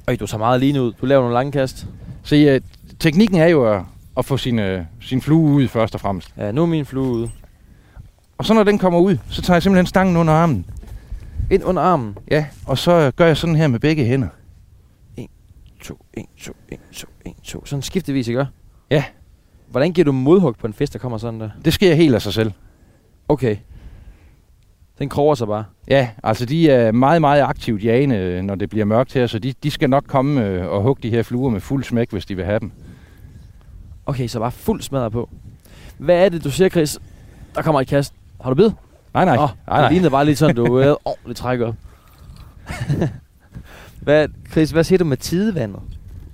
Øj, 0.08 0.16
du 0.16 0.26
tager 0.26 0.38
meget 0.38 0.60
lige 0.60 0.82
ud. 0.82 0.92
Du 0.92 1.06
laver 1.06 1.20
nogle 1.22 1.34
lange 1.34 1.52
kast. 1.52 1.86
Så 2.22 2.36
øh, 2.36 2.60
teknikken 2.98 3.38
er 3.38 3.46
jo 3.46 3.74
at, 3.74 3.82
at 4.16 4.24
få 4.24 4.36
sin, 4.36 4.58
øh, 4.58 4.84
sin 5.00 5.20
flue 5.20 5.52
ud 5.52 5.68
først 5.68 5.94
og 5.94 6.00
fremmest. 6.00 6.34
Ja, 6.36 6.52
nu 6.52 6.62
er 6.62 6.66
min 6.66 6.86
flue 6.86 7.08
ude. 7.12 7.30
Og 8.38 8.44
så 8.44 8.54
når 8.54 8.62
den 8.62 8.78
kommer 8.78 8.98
ud, 8.98 9.18
så 9.30 9.42
tager 9.42 9.54
jeg 9.54 9.62
simpelthen 9.62 9.86
stangen 9.86 10.16
under 10.16 10.32
armen. 10.32 10.66
Ind 11.50 11.64
under 11.64 11.82
armen. 11.82 12.18
Ja, 12.30 12.46
og 12.66 12.78
så 12.78 13.12
gør 13.16 13.26
jeg 13.26 13.36
sådan 13.36 13.56
her 13.56 13.68
med 13.68 13.80
begge 13.80 14.04
hænder. 14.04 14.28
2, 15.80 15.98
1, 16.14 16.24
2, 16.38 16.52
1, 16.68 16.78
2, 16.92 17.08
1, 17.26 17.32
2. 17.42 17.66
Sådan 17.66 17.82
skiftevis, 17.82 18.28
ikke? 18.28 18.46
Ja. 18.90 19.04
Hvordan 19.70 19.92
giver 19.92 20.04
du 20.04 20.12
modhug 20.12 20.56
på 20.56 20.66
en 20.66 20.72
fisk, 20.72 20.92
der 20.92 20.98
kommer 20.98 21.18
sådan 21.18 21.40
der? 21.40 21.50
Det 21.64 21.72
sker 21.72 21.94
helt 21.94 22.14
af 22.14 22.22
sig 22.22 22.32
selv. 22.32 22.52
Okay. 23.28 23.56
Den 24.98 25.08
kroger 25.08 25.34
sig 25.34 25.46
bare. 25.46 25.64
Ja, 25.88 26.08
altså 26.22 26.46
de 26.46 26.70
er 26.70 26.92
meget, 26.92 27.20
meget 27.20 27.42
aktivt 27.42 27.84
jagende, 27.84 28.16
øh, 28.16 28.42
når 28.42 28.54
det 28.54 28.70
bliver 28.70 28.84
mørkt 28.84 29.12
her, 29.14 29.26
så 29.26 29.38
de, 29.38 29.54
de 29.62 29.70
skal 29.70 29.90
nok 29.90 30.04
komme 30.06 30.46
øh, 30.46 30.66
og 30.66 30.82
hugge 30.82 31.02
de 31.02 31.10
her 31.10 31.22
fluer 31.22 31.50
med 31.50 31.60
fuld 31.60 31.84
smæk, 31.84 32.10
hvis 32.10 32.26
de 32.26 32.34
vil 32.36 32.44
have 32.44 32.58
dem. 32.58 32.72
Okay, 34.06 34.26
så 34.28 34.38
bare 34.38 34.50
fuld 34.52 34.82
smadret 34.82 35.12
på. 35.12 35.28
Hvad 35.98 36.24
er 36.24 36.28
det, 36.28 36.44
du 36.44 36.50
siger, 36.50 36.68
Chris? 36.68 36.98
Der 37.54 37.62
kommer 37.62 37.80
et 37.80 37.88
kast. 37.88 38.14
Har 38.40 38.50
du 38.50 38.54
bid? 38.54 38.70
Nej, 39.14 39.24
nej. 39.24 39.36
Åh, 39.36 39.48
nej, 39.66 39.82
det 39.82 39.92
lignede 39.92 40.10
bare 40.10 40.24
lidt 40.24 40.38
sådan, 40.38 40.56
du 40.56 40.78
havde 40.80 40.98
ordentligt 41.04 41.38
træk 41.38 41.60
op. 41.60 41.74
hvad, 44.02 44.28
Chris, 44.50 44.70
hvad 44.70 44.84
siger 44.84 44.98
du 44.98 45.04
med 45.04 45.16
tidevandet? 45.16 45.80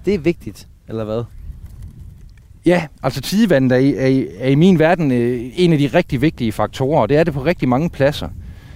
Det 0.05 0.15
er 0.15 0.19
vigtigt, 0.19 0.69
eller 0.89 1.05
hvad? 1.05 1.25
Ja, 2.67 2.87
altså 3.03 3.21
tidevandet 3.21 3.73
er, 3.73 3.77
i- 3.81 3.95
er, 3.95 4.07
i- 4.07 4.27
er 4.39 4.49
i 4.49 4.55
min 4.55 4.79
verden 4.79 5.11
øh, 5.13 5.51
en 5.57 5.73
af 5.73 5.79
de 5.79 5.87
rigtig 5.95 6.21
vigtige 6.21 6.53
faktorer, 6.53 7.01
og 7.01 7.09
det 7.09 7.17
er 7.17 7.25
det 7.25 7.35
på 7.35 7.45
rigtig 7.45 7.69
mange 7.69 7.91
pladser. 7.91 8.29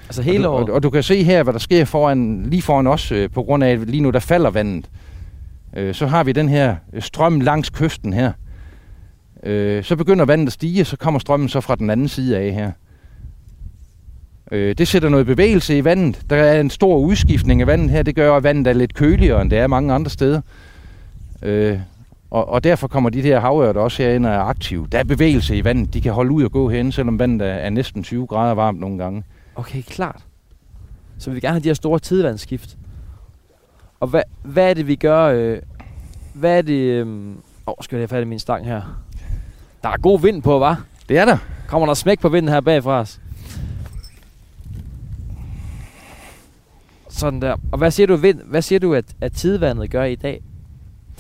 Altså 0.09 0.23
hele 0.23 0.49
og, 0.49 0.55
året? 0.55 0.67
du, 0.67 0.73
og, 0.73 0.77
og 0.77 0.83
du 0.83 0.91
kan 0.91 1.03
se 1.03 1.23
her, 1.23 1.43
hvad 1.43 1.53
der 1.53 1.59
sker 1.59 1.85
foran, 1.85 2.47
lige 2.47 2.63
foran 2.63 2.87
os, 2.87 3.13
øh, 3.13 3.31
på 3.31 3.43
grund 3.43 3.65
af, 3.65 3.71
at 3.71 3.79
lige 3.91 4.01
nu 4.03 4.11
der 4.11 4.19
falder 4.19 4.51
vandet. 4.51 4.91
Øh, 5.77 5.95
så 5.95 6.07
har 6.07 6.25
vi 6.25 6.33
den 6.33 6.49
her 6.49 6.77
øh, 6.93 7.03
strøm 7.03 7.41
langs 7.41 7.71
kysten 7.71 8.13
her. 8.13 8.33
Øh, 9.43 9.85
så 9.85 9.97
begynder 9.97 10.25
vandet 10.25 10.47
at 10.47 10.53
stige, 10.53 10.81
og 10.83 10.87
så 10.87 10.97
kommer 10.97 11.21
strømmen 11.21 11.49
så 11.49 11.61
fra 11.61 11.75
den 11.77 11.91
anden 11.91 12.09
side 12.09 12.39
af 12.39 12.53
her. 12.53 12.71
Øh, 14.53 14.75
det 14.79 14.89
sætter 14.89 15.09
noget 15.09 15.27
bevægelse 15.27 15.79
i 15.79 15.85
vandet. 15.85 16.21
Der 16.31 16.37
er 16.37 16.61
en 16.61 16.71
stor 16.71 16.99
udskiftning 16.99 17.61
af 17.61 17.67
vandet 17.67 17.91
her. 17.91 18.03
Det 18.03 18.15
gør, 18.15 18.37
at 18.37 18.43
vandet 18.43 18.67
er 18.67 18.73
lidt 18.73 18.95
køligere, 18.95 19.43
end 19.43 19.51
det 19.51 19.59
er 19.59 19.67
mange 19.67 19.95
andre 19.95 20.11
steder. 20.11 20.41
Øh, 21.43 21.79
og, 22.31 22.49
og 22.49 22.65
derfor 22.65 22.89
kommer 22.89 23.11
de 23.11 23.23
der 23.23 23.41
havørter 23.41 23.81
også 23.81 24.03
herind 24.03 24.27
og 24.27 24.33
er 24.33 24.39
aktive. 24.41 24.87
Der 24.93 24.99
er 24.99 25.05
bevægelse 25.05 25.57
i 25.57 25.65
vandet. 25.65 25.95
De 25.95 26.01
kan 26.01 26.13
holde 26.13 26.31
ud 26.31 26.45
og 26.45 26.53
gå 26.53 26.69
herinde, 26.69 26.93
selvom 26.93 27.19
vandet 27.19 27.49
er, 27.49 27.53
er 27.53 27.71
næsten 27.71 28.03
20 28.03 28.27
grader 28.27 28.55
varmt 28.55 28.81
nogle 28.81 28.99
gange. 28.99 29.25
Okay, 29.55 29.83
klart. 29.83 30.23
Så 31.19 31.31
vi 31.31 31.35
vil 31.35 31.43
gerne 31.43 31.55
have 31.55 31.63
de 31.63 31.69
her 31.69 31.75
store 31.75 31.99
tidevandsskift. 31.99 32.77
Og 34.01 34.09
hvad, 34.09 34.23
hvad 34.43 34.71
er 34.71 34.75
det, 34.75 34.87
vi 34.87 34.95
gør? 34.97 35.25
Øh, 35.25 35.59
hvad 36.35 36.59
er 36.59 36.63
det... 36.63 36.81
Øhm, 36.81 37.37
åh, 37.67 37.75
skal 37.81 37.97
jeg 37.97 38.01
have 38.01 38.09
fat 38.09 38.23
i 38.23 38.27
min 38.27 38.39
stang 38.39 38.65
her? 38.65 38.83
Der 39.83 39.89
er 39.89 39.97
god 39.97 40.21
vind 40.21 40.43
på, 40.43 40.59
var? 40.59 40.85
Det 41.09 41.19
er 41.19 41.25
der. 41.25 41.39
Kommer 41.69 41.87
der 41.87 41.95
smæk 41.95 42.21
på 42.21 42.29
vinden 42.29 42.53
her 42.53 42.61
bagfra 42.61 43.01
os? 43.01 43.21
Sådan 47.09 47.43
der. 47.43 47.57
Og 47.73 47.79
hvad 47.79 47.91
siger 47.91 48.07
du, 48.07 48.17
vind, 48.17 48.41
hvad 48.41 48.63
siger 48.63 48.79
du 48.79 48.95
at, 48.95 49.05
at 49.21 49.33
tidevandet 49.33 49.91
gør 49.91 50.05
i 50.05 50.15
dag? 50.15 50.43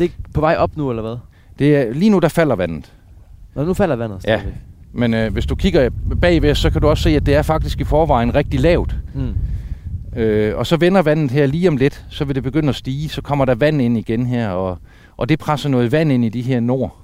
Det 0.00 0.10
er 0.10 0.30
på 0.34 0.40
vej 0.40 0.56
op 0.58 0.76
nu, 0.76 0.90
eller 0.90 1.02
hvad? 1.02 1.16
Det 1.58 1.76
er, 1.76 1.92
lige 1.92 2.10
nu 2.10 2.18
der 2.18 2.28
falder 2.28 2.56
vandet. 2.56 2.92
Nå, 3.54 3.64
nu 3.64 3.74
falder 3.74 3.96
vandet 3.96 4.16
Ja. 4.16 4.38
stadigvæk. 4.38 4.54
Men 4.92 5.14
øh, 5.14 5.32
hvis 5.32 5.46
du 5.46 5.54
kigger 5.54 5.90
bagved, 6.20 6.54
så 6.54 6.70
kan 6.70 6.80
du 6.80 6.88
også 6.88 7.02
se, 7.02 7.10
at 7.10 7.26
det 7.26 7.34
er 7.34 7.42
faktisk 7.42 7.80
i 7.80 7.84
forvejen 7.84 8.34
rigtig 8.34 8.60
lavt. 8.60 8.96
Mm. 9.14 9.34
Øh, 10.20 10.56
og 10.56 10.66
så 10.66 10.76
vender 10.76 11.02
vandet 11.02 11.30
her 11.30 11.46
lige 11.46 11.68
om 11.68 11.76
lidt, 11.76 12.04
så 12.10 12.24
vil 12.24 12.34
det 12.34 12.42
begynde 12.42 12.68
at 12.68 12.74
stige. 12.74 13.08
Så 13.08 13.22
kommer 13.22 13.44
der 13.44 13.54
vand 13.54 13.82
ind 13.82 13.98
igen 13.98 14.26
her, 14.26 14.48
og, 14.48 14.78
og 15.16 15.28
det 15.28 15.38
presser 15.38 15.68
noget 15.68 15.92
vand 15.92 16.12
ind 16.12 16.24
i 16.24 16.28
de 16.28 16.42
her 16.42 16.60
nord. 16.60 16.96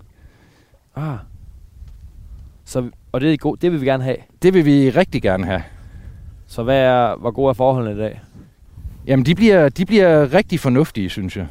Ah. 0.96 1.16
Så, 2.64 2.90
og 3.12 3.20
det, 3.20 3.32
er 3.32 3.37
god, 3.37 3.56
det 3.56 3.72
vil 3.72 3.80
vi 3.80 3.87
gerne 3.87 4.02
have. 4.04 4.16
Det 4.42 4.54
vil 4.54 4.64
vi 4.64 4.90
rigtig 4.90 5.22
gerne 5.22 5.46
have. 5.46 5.62
Så 6.46 6.62
hvad 6.62 6.78
er, 6.78 7.16
hvor 7.16 7.30
gode 7.30 7.48
er 7.48 7.52
forholdene 7.54 7.96
i 7.96 7.98
dag? 7.98 8.20
Jamen, 9.06 9.26
de 9.26 9.35
bliver, 9.35 9.68
de 9.68 9.87
bliver 9.87 10.35
rigtig 10.35 10.61
fornuftige, 10.61 11.09
synes 11.11 11.37
jeg. 11.37 11.46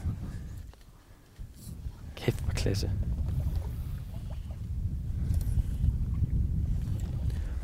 Kæft, 2.25 2.43
hvor 2.43 2.53
klasse. 2.53 2.89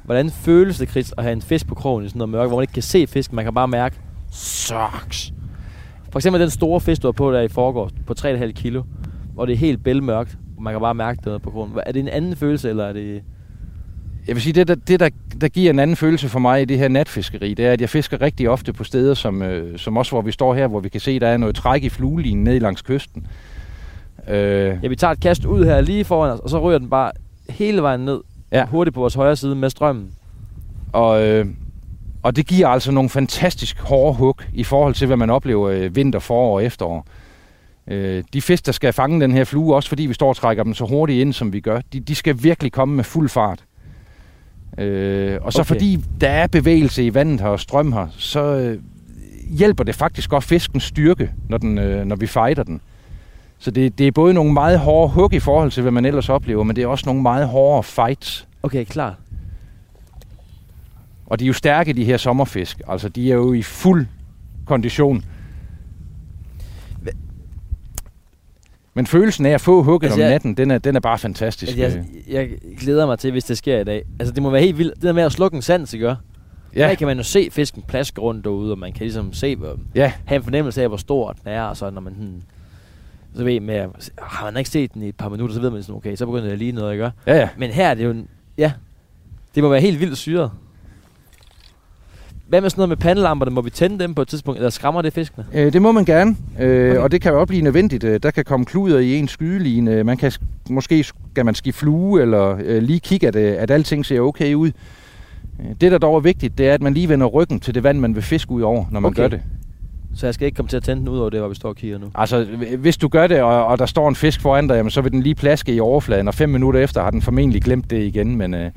Hvordan 0.04 0.30
føles 0.30 0.78
det, 0.78 0.90
Chris, 0.90 1.14
at 1.18 1.24
have 1.24 1.34
en 1.34 1.42
fisk 1.42 1.68
på 1.68 1.76
krogen 1.76 2.06
i 2.06 2.08
sådan 2.10 2.20
noget 2.20 2.30
mørke, 2.30 2.48
hvor 2.48 2.58
man 2.58 2.64
ikke 2.64 2.74
kan 2.74 2.84
se 2.84 3.08
fisken, 3.08 3.36
man 3.36 3.46
kan 3.46 3.54
bare 3.54 3.68
mærke, 3.68 3.96
sucks. 4.32 5.34
For 6.12 6.20
eksempel 6.20 6.42
den 6.42 6.50
store 6.50 6.82
fisk, 6.82 7.02
du 7.02 7.08
har 7.08 7.12
på 7.12 7.32
der 7.34 7.42
i 7.42 7.48
forgårs, 7.48 7.92
på 8.08 8.14
3,5 8.20 8.52
kilo, 8.52 8.84
hvor 9.34 9.46
det 9.46 9.54
er 9.54 9.58
helt 9.58 9.84
bælmørkt, 9.84 10.38
og 10.58 10.64
man 10.64 10.74
kan 10.74 10.82
bare 10.82 10.94
mærke 10.96 11.32
det 11.32 11.42
på 11.42 11.50
krogen. 11.50 11.72
Hvad- 11.72 11.84
Er 11.86 11.92
det 11.92 12.00
en 12.00 12.08
anden 12.08 12.36
følelse, 12.36 12.70
eller 12.70 12.84
er 12.86 12.94
det... 12.94 13.24
Jeg 14.28 14.36
vil 14.36 14.42
sige, 14.44 14.54
det, 14.54 14.68
der, 14.68 14.76
det 14.76 15.00
der, 15.00 15.10
der 15.42 15.48
giver 15.48 15.70
en 15.70 15.80
anden 15.80 15.96
følelse 15.96 16.30
for 16.30 16.40
mig 16.40 16.62
i 16.62 16.66
det 16.66 16.78
her 16.78 16.88
natfiskeri, 16.88 17.54
det 17.54 17.66
er, 17.66 17.72
at 17.74 17.82
jeg 17.82 17.90
fisker 17.90 18.22
rigtig 18.22 18.50
ofte 18.50 18.74
på 18.74 18.84
steder, 18.84 19.14
som, 19.14 19.42
øh, 19.42 19.80
som 19.80 19.98
også 19.98 20.12
hvor 20.12 20.22
vi 20.22 20.32
står 20.32 20.54
her, 20.56 20.68
hvor 20.68 20.80
vi 20.80 20.90
kan 20.90 21.02
se, 21.02 21.20
der 21.20 21.28
er 21.28 21.38
noget 21.38 21.56
træk 21.56 21.84
i 21.84 21.90
fluelinen 21.90 22.44
ned 22.44 22.60
langs 22.60 22.82
kysten. 22.82 23.28
Øh, 24.28 24.78
Ja, 24.84 24.88
vi 24.88 24.96
tager 24.96 25.12
et 25.12 25.20
kast 25.20 25.46
ud 25.46 25.66
her 25.66 25.82
lige 25.82 26.06
foran 26.06 26.32
os, 26.32 26.40
og 26.40 26.50
så 26.50 26.60
ryger 26.60 26.80
den 26.80 26.90
bare 26.90 27.12
hele 27.50 27.82
vejen 27.82 28.00
ned, 28.06 28.22
Ja. 28.52 28.66
hurtigt 28.66 28.94
på 28.94 29.00
vores 29.00 29.14
højre 29.14 29.36
side 29.36 29.56
med 29.56 29.70
strømmen. 29.70 30.12
Og, 30.94 31.24
øh, 31.28 31.46
og 32.24 32.36
det 32.36 32.48
giver 32.48 32.68
altså 32.68 32.92
nogle 32.92 33.10
fantastisk 33.10 33.80
hårde 33.80 34.14
hug 34.18 34.36
i 34.54 34.64
forhold 34.64 34.94
til, 34.94 35.08
hvad 35.08 35.18
man 35.18 35.30
oplever 35.30 35.70
øh, 35.70 35.96
vinter, 35.96 36.20
forår 36.20 36.56
og 36.56 36.64
efterår. 36.64 37.06
Øh, 37.88 38.24
de 38.34 38.42
fisk, 38.42 38.66
der 38.66 38.72
skal 38.72 38.94
fange 38.94 39.22
den 39.22 39.32
her 39.32 39.44
flue, 39.44 39.76
også 39.76 39.90
fordi 39.90 40.06
vi 40.06 40.14
står 40.14 40.30
og 40.30 40.36
trækker 40.36 40.64
dem 40.64 40.74
så 40.74 40.86
hurtigt 40.86 41.22
ind, 41.22 41.34
som 41.34 41.54
vi 41.54 41.60
gør, 41.60 41.82
de, 41.94 42.00
de 42.00 42.16
skal 42.16 42.44
virkelig 42.44 42.72
komme 42.72 42.96
med 42.96 43.04
fuld 43.04 43.30
fart. 43.30 43.64
Øh, 44.78 45.38
og 45.42 45.54
så 45.54 45.62
Okay. 45.62 45.68
fordi 45.68 46.00
der 46.22 46.30
er 46.30 46.48
bevægelse 46.48 47.06
i 47.06 47.14
vandet 47.14 47.42
her 47.42 47.48
og 47.48 47.60
strøm 47.60 47.92
her, 47.94 48.08
så 48.18 48.44
øh, 48.44 48.80
hjælper 49.58 49.84
det 49.84 49.96
faktisk 49.96 50.34
også 50.34 50.48
fiskens 50.48 50.84
styrke, 50.84 51.32
når, 51.50 51.58
den, 51.58 51.78
øh, 51.78 52.06
når 52.06 52.16
vi 52.16 52.28
fighter 52.28 52.64
den. 52.64 52.82
Så 53.64 53.72
det, 53.72 53.98
det 53.98 54.08
er 54.08 54.12
både 54.12 54.34
nogle 54.34 54.54
meget 54.54 54.80
hårde 54.80 55.14
hug 55.14 55.34
i 55.34 55.40
forhold 55.40 55.72
til, 55.72 55.82
hvad 55.82 55.92
man 55.92 56.06
ellers 56.06 56.30
oplever, 56.30 56.64
men 56.64 56.76
det 56.76 56.82
er 56.84 56.88
også 56.88 57.04
nogle 57.06 57.22
meget 57.22 57.48
hårde 57.48 57.84
fights. 57.84 58.48
Okay, 58.64 58.86
klar. 58.86 59.16
Og 61.26 61.40
de 61.40 61.46
er 61.46 61.48
jo 61.48 61.54
stærke, 61.54 61.94
de 61.94 62.04
her 62.06 62.18
sommerfisk. 62.18 62.82
Altså, 62.88 63.10
de 63.10 63.32
er 63.32 63.36
jo 63.36 63.54
i 63.54 63.62
fuld 63.62 64.06
kondition. 64.66 65.26
Men 68.94 69.08
følelsen 69.08 69.46
af 69.46 69.50
at 69.50 69.62
få 69.62 69.84
hugget 69.84 70.08
Altså, 70.08 70.16
om 70.20 70.22
jeg- 70.22 70.30
natten, 70.30 70.58
den 70.58 70.72
er, 70.72 70.78
den 70.78 70.96
er 70.96 71.00
bare 71.00 71.18
fantastisk. 71.18 71.78
Altså, 71.78 72.00
jeg, 72.28 72.50
jeg 72.50 72.50
glæder 72.80 73.06
mig 73.06 73.20
til, 73.20 73.32
hvis 73.32 73.44
det 73.44 73.58
sker 73.58 73.80
i 73.80 73.84
dag. 73.84 74.04
Altså, 74.20 74.34
det 74.34 74.44
må 74.44 74.50
være 74.50 74.62
helt 74.62 74.78
vildt. 74.78 74.96
Det 74.96 75.04
der 75.04 75.14
med 75.14 75.24
at 75.24 75.32
slukke 75.32 75.56
en 75.56 75.62
sans, 75.62 75.94
ikke? 75.94 76.08
Ja. 76.08 76.16
ja, 76.76 76.88
Her 76.88 76.96
kan 76.96 77.08
man 77.08 77.18
jo 77.18 77.24
se 77.24 77.50
fisken 77.52 77.84
plaske 77.88 78.22
rundt 78.22 78.44
derude, 78.46 78.72
og 78.72 78.80
man 78.80 78.92
kan 78.94 79.02
ligesom 79.02 79.34
se, 79.34 79.56
hvor, 79.56 79.78
ja, 79.96 80.12
have 80.26 80.38
en 80.38 80.44
fornemmelse 80.44 80.82
af, 80.82 80.88
hvor 80.88 80.98
stor 80.98 81.32
den 81.32 81.52
er, 81.52 81.64
og 81.64 81.78
så 81.78 81.90
når 81.90 82.02
man 82.02 82.14
hmm, 82.14 82.42
så 83.36 83.44
ved 83.44 83.60
med, 83.60 83.86
har 84.22 84.46
man 84.46 84.58
ikke 84.58 84.70
set 84.70 84.94
den 84.94 85.02
i 85.02 85.08
et 85.10 85.16
par 85.16 85.30
minutter, 85.30 85.56
så 85.56 85.62
ved 85.62 85.70
man 85.70 85.84
sådan, 85.84 85.96
okay, 85.96 86.16
så 86.16 86.26
begynder 86.26 86.50
det 86.50 86.58
lige 86.58 86.72
noget, 86.72 86.92
ikke? 86.94 87.12
ja, 87.28 87.36
ja. 87.38 87.50
Men 87.58 87.70
her 87.70 87.88
er 87.90 87.94
det 87.94 88.04
jo, 88.06 88.10
en, 88.12 88.28
ja, 88.58 88.72
det 89.56 89.64
må 89.64 89.70
være 89.70 89.82
helt 89.82 90.00
vildt 90.00 90.18
syret. 90.18 90.52
Hvad 92.48 92.62
med 92.62 92.70
sådan 92.70 92.80
noget 92.80 92.90
med 92.90 92.98
pandelamperne? 92.98 93.52
Må 93.52 93.62
vi 93.62 93.70
tænde 93.70 94.00
dem 94.00 94.14
på 94.16 94.22
et 94.22 94.28
tidspunkt, 94.28 94.58
eller 94.58 94.70
skræmmer 94.70 95.02
det 95.02 95.14
fiskene? 95.14 95.46
Øh, 95.54 95.74
det 95.74 95.82
må 95.82 95.92
man 95.92 96.06
gerne, 96.06 96.36
øh, 96.60 96.90
Okay. 96.92 97.00
og 97.02 97.12
det 97.12 97.22
kan 97.22 97.32
jo 97.32 97.40
også 97.40 97.48
blive 97.48 97.62
nødvendigt. 97.62 98.04
Øh, 98.04 98.20
Der 98.24 98.32
kan 98.32 98.44
komme 98.46 98.66
kluder 98.66 99.00
i 99.00 99.16
en 99.16 99.28
skydeline. 99.28 100.04
Man 100.04 100.18
kan, 100.18 100.32
sk- 100.32 100.44
måske 100.70 101.04
skal 101.04 101.46
man 101.46 101.56
skifte 101.56 101.80
flue, 101.80 102.22
eller 102.22 102.58
øh, 102.64 102.84
lige 102.84 103.00
kigge, 103.00 103.28
at, 103.28 103.36
øh, 103.36 103.56
at 103.58 103.72
alting 103.72 104.06
ser 104.06 104.20
okay 104.20 104.54
ud. 104.54 104.72
Øh, 105.60 105.66
Det, 105.82 105.92
der 105.92 105.98
dog 105.98 106.16
er 106.16 106.20
vigtigt, 106.20 106.58
det 106.58 106.68
er, 106.70 106.74
at 106.74 106.82
man 106.82 106.94
lige 106.94 107.10
vender 107.10 107.28
ryggen 107.28 107.60
til 107.60 107.76
det 107.76 107.84
vand, 107.84 108.00
man 108.00 108.16
vil 108.16 108.24
fiske 108.24 108.52
ud 108.52 108.62
over, 108.62 108.86
når 108.92 109.00
man 109.00 109.10
Okay. 109.10 109.22
gør 109.22 109.28
det. 109.28 109.42
Så 110.16 110.28
jeg 110.28 110.34
skal 110.34 110.46
ikke 110.46 110.56
komme 110.56 110.70
til 110.70 110.78
at 110.78 110.84
tænde 110.84 111.00
den 111.00 111.10
ud 111.10 111.20
over 111.20 111.30
det, 111.30 111.40
hvor 111.40 111.50
vi 111.50 111.56
står 111.56 111.70
og 111.70 111.76
kigger 111.76 111.98
nu. 111.98 112.12
Altså, 112.16 112.44
hvis 112.78 112.98
du 112.98 113.08
gør 113.08 113.28
det, 113.28 113.42
og, 113.42 113.66
og 113.66 113.80
der 113.80 113.86
står 113.86 114.10
en 114.10 114.16
fisk 114.16 114.42
foran 114.42 114.68
dig, 114.68 114.76
jamen, 114.76 114.90
så 114.90 115.02
vil 115.02 115.12
den 115.12 115.22
lige 115.22 115.36
plaske 115.36 115.74
i 115.76 115.80
overfladen, 115.80 116.28
og 116.28 116.34
fem 116.34 116.50
minutter 116.50 116.80
efter 116.80 117.04
har 117.04 117.12
den 117.12 117.22
formentlig 117.22 117.62
glemt 117.62 117.90
det 117.90 118.04
igen. 118.04 118.36
Men, 118.36 118.54
øh, 118.54 118.72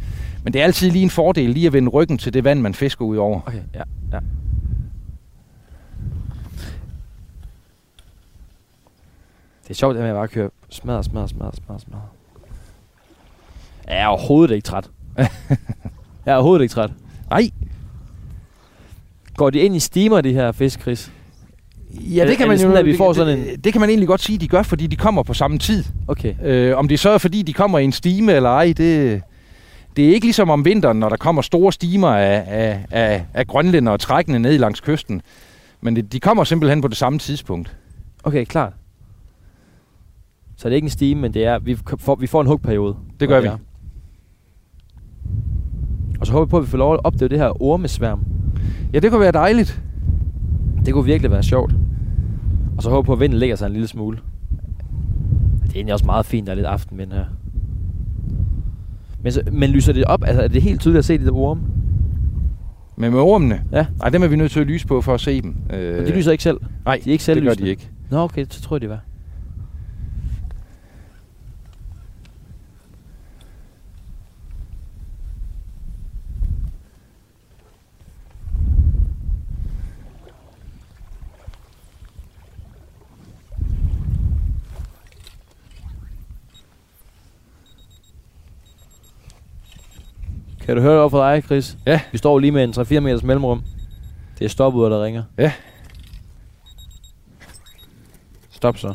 men 0.44 0.52
det 0.52 0.60
er 0.60 0.64
altid 0.64 0.90
lige 0.90 1.02
en 1.02 1.10
fordel 1.10 1.50
lige 1.50 1.66
at 1.66 1.72
vende 1.72 1.88
ryggen 1.88 2.18
til 2.18 2.34
det 2.34 2.44
vand, 2.44 2.60
man 2.60 2.74
fisker 2.74 3.04
ud 3.04 3.16
over. 3.16 3.40
Okay, 3.46 3.60
ja, 3.74 3.82
ja. 4.12 4.18
Det 9.62 9.70
er 9.70 9.74
sjovt, 9.74 9.94
det 9.94 10.02
med 10.02 10.10
at 10.10 10.16
bare 10.16 10.28
køre 10.28 10.50
smadre, 10.68 11.04
smadre, 11.04 11.28
smadre, 11.28 11.52
smadre, 11.54 11.80
smadre. 11.80 12.02
Jeg 13.88 14.00
er 14.00 14.06
overhovedet 14.06 14.54
ikke 14.54 14.66
træt. 14.66 14.90
jeg 16.26 16.32
er 16.32 16.34
overhovedet 16.34 16.62
ikke 16.62 16.72
træt. 16.72 16.90
Nej, 17.30 17.50
Går 19.36 19.50
de 19.50 19.58
ind 19.58 19.76
i 19.76 19.80
steamer, 19.80 20.20
de 20.20 20.32
her 20.32 20.52
fisk, 20.52 20.80
Chris? 20.80 21.12
Ja, 22.00 22.26
det 22.28 22.36
kan 22.36 22.44
er 22.44 22.48
man 22.48 22.56
det 22.58 22.64
jo 22.64 22.68
sådan, 22.68 22.76
at 22.80 22.86
vi 22.86 22.96
får 22.96 23.12
sådan 23.12 23.38
en- 23.38 23.44
det, 23.44 23.64
det 23.64 23.72
kan 23.72 23.80
man 23.80 23.88
egentlig 23.88 24.08
godt 24.08 24.20
sige, 24.20 24.38
de 24.38 24.48
gør, 24.48 24.62
fordi 24.62 24.86
de 24.86 24.96
kommer 24.96 25.22
på 25.22 25.34
samme 25.34 25.58
tid. 25.58 25.84
Okay. 26.08 26.34
Øh, 26.44 26.76
om 26.78 26.88
det 26.88 27.00
så 27.00 27.10
er, 27.10 27.18
fordi 27.18 27.42
de 27.42 27.52
kommer 27.52 27.78
i 27.78 27.84
en 27.84 27.92
stime 27.92 28.32
eller 28.32 28.50
ej, 28.50 28.72
det, 28.76 29.22
det 29.96 30.04
er 30.08 30.14
ikke 30.14 30.26
ligesom 30.26 30.50
om 30.50 30.64
vinteren, 30.64 30.98
når 31.00 31.08
der 31.08 31.16
kommer 31.16 31.42
store 31.42 31.72
stimer 31.72 32.08
af, 32.08 32.44
af, 32.46 32.84
af, 32.90 33.24
af 33.34 33.46
grønlænder 33.46 33.92
og 33.92 34.00
trækkende 34.00 34.38
ned 34.38 34.58
langs 34.58 34.80
kysten. 34.80 35.22
Men 35.80 35.96
det, 35.96 36.12
de 36.12 36.20
kommer 36.20 36.44
simpelthen 36.44 36.80
på 36.80 36.88
det 36.88 36.96
samme 36.96 37.18
tidspunkt. 37.18 37.76
Okay, 38.24 38.44
klart. 38.44 38.72
Så 40.56 40.68
det 40.68 40.72
er 40.72 40.76
ikke 40.76 40.86
en 40.86 40.90
stime, 40.90 41.20
men 41.20 41.34
det 41.34 41.44
er, 41.44 41.58
vi 41.58 41.78
får, 41.98 42.14
vi 42.14 42.26
får 42.26 42.40
en 42.40 42.46
hugperiode. 42.46 42.96
Det 43.20 43.28
gør 43.28 43.40
vi. 43.40 43.46
er. 43.46 43.56
Og 46.20 46.26
så 46.26 46.32
håber 46.32 46.44
vi 46.46 46.50
på, 46.50 46.56
at 46.56 46.62
vi 46.64 46.68
får 46.68 46.78
lov 46.78 46.94
at 46.94 47.00
opleve 47.04 47.28
det 47.28 47.38
her 47.38 47.62
ormesværm. 47.62 48.20
Ja, 48.92 48.98
det 48.98 49.10
kunne 49.10 49.20
være 49.20 49.32
dejligt. 49.32 49.80
Det 50.86 50.94
kunne 50.94 51.04
virkelig 51.04 51.30
være 51.30 51.42
sjovt. 51.42 51.72
Og 52.76 52.82
så 52.82 52.90
håber 52.90 53.06
på, 53.06 53.12
at 53.12 53.20
vinden 53.20 53.38
lægger 53.38 53.56
sig 53.56 53.66
en 53.66 53.72
lille 53.72 53.88
smule. 53.88 54.18
Det 55.62 55.70
er 55.70 55.74
egentlig 55.76 55.92
også 55.92 56.06
meget 56.06 56.26
fint, 56.26 56.46
der 56.46 56.52
er 56.52 56.56
lidt 56.56 56.66
aftenvind 56.66 57.12
her. 57.12 57.24
Men, 59.22 59.32
så, 59.32 59.42
men 59.52 59.70
lyser 59.70 59.92
det 59.92 60.04
op? 60.04 60.24
Altså, 60.26 60.42
er 60.42 60.48
det 60.48 60.62
helt 60.62 60.80
tydeligt 60.80 60.98
at 60.98 61.04
se 61.04 61.18
de 61.18 61.24
der 61.24 61.32
orme? 61.32 61.60
Men 62.96 63.12
med 63.12 63.20
ormene, 63.20 63.62
Ja. 63.72 63.86
nej, 63.98 64.08
dem 64.08 64.22
er 64.22 64.26
vi 64.26 64.36
nødt 64.36 64.52
til 64.52 64.60
at 64.60 64.66
lyse 64.66 64.86
på 64.86 65.00
for 65.00 65.14
at 65.14 65.20
se 65.20 65.42
dem. 65.42 65.54
Øh, 65.70 65.96
Men 65.96 66.06
de 66.06 66.16
lyser 66.16 66.32
ikke 66.32 66.42
selv? 66.44 66.60
Nej, 66.84 67.00
de 67.04 67.10
er 67.10 67.12
ikke 67.12 67.34
det 67.34 67.42
gør 67.42 67.54
de 67.54 67.68
ikke. 67.68 67.90
Nå, 68.10 68.18
okay, 68.18 68.46
så 68.50 68.62
tror 68.62 68.76
jeg, 68.76 68.80
de 68.80 68.88
var. 68.88 69.00
Kan 90.64 90.76
du 90.76 90.82
høre 90.82 90.92
det 90.92 91.00
over 91.00 91.08
for 91.08 91.30
dig, 91.32 91.42
Chris? 91.44 91.76
Ja. 91.86 92.00
Vi 92.12 92.18
står 92.18 92.38
lige 92.38 92.50
med 92.52 92.64
en 92.64 92.70
3-4 92.70 93.00
meters 93.00 93.22
mellemrum. 93.22 93.62
Det 94.38 94.44
er 94.44 94.48
stopuder, 94.48 94.88
der 94.88 95.04
ringer. 95.04 95.22
Ja. 95.38 95.52
Stop 98.50 98.78
så. 98.78 98.94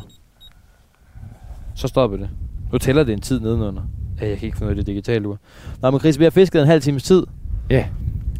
Så 1.74 1.88
stopper 1.88 2.16
det. 2.16 2.28
Nu 2.72 2.78
tæller 2.78 3.02
det 3.04 3.12
en 3.12 3.20
tid 3.20 3.40
nedenunder. 3.40 3.82
Ja, 4.20 4.28
jeg 4.28 4.38
kan 4.38 4.46
ikke 4.46 4.58
finde 4.58 4.66
ud 4.66 4.70
af 4.70 4.76
det 4.76 4.86
digitale 4.86 5.28
ur. 5.28 5.38
Nå, 5.82 5.90
men 5.90 6.00
Chris, 6.00 6.18
vi 6.18 6.24
har 6.24 6.30
fisket 6.30 6.60
en 6.62 6.66
halv 6.68 6.82
times 6.82 7.02
tid. 7.02 7.26
Ja. 7.70 7.86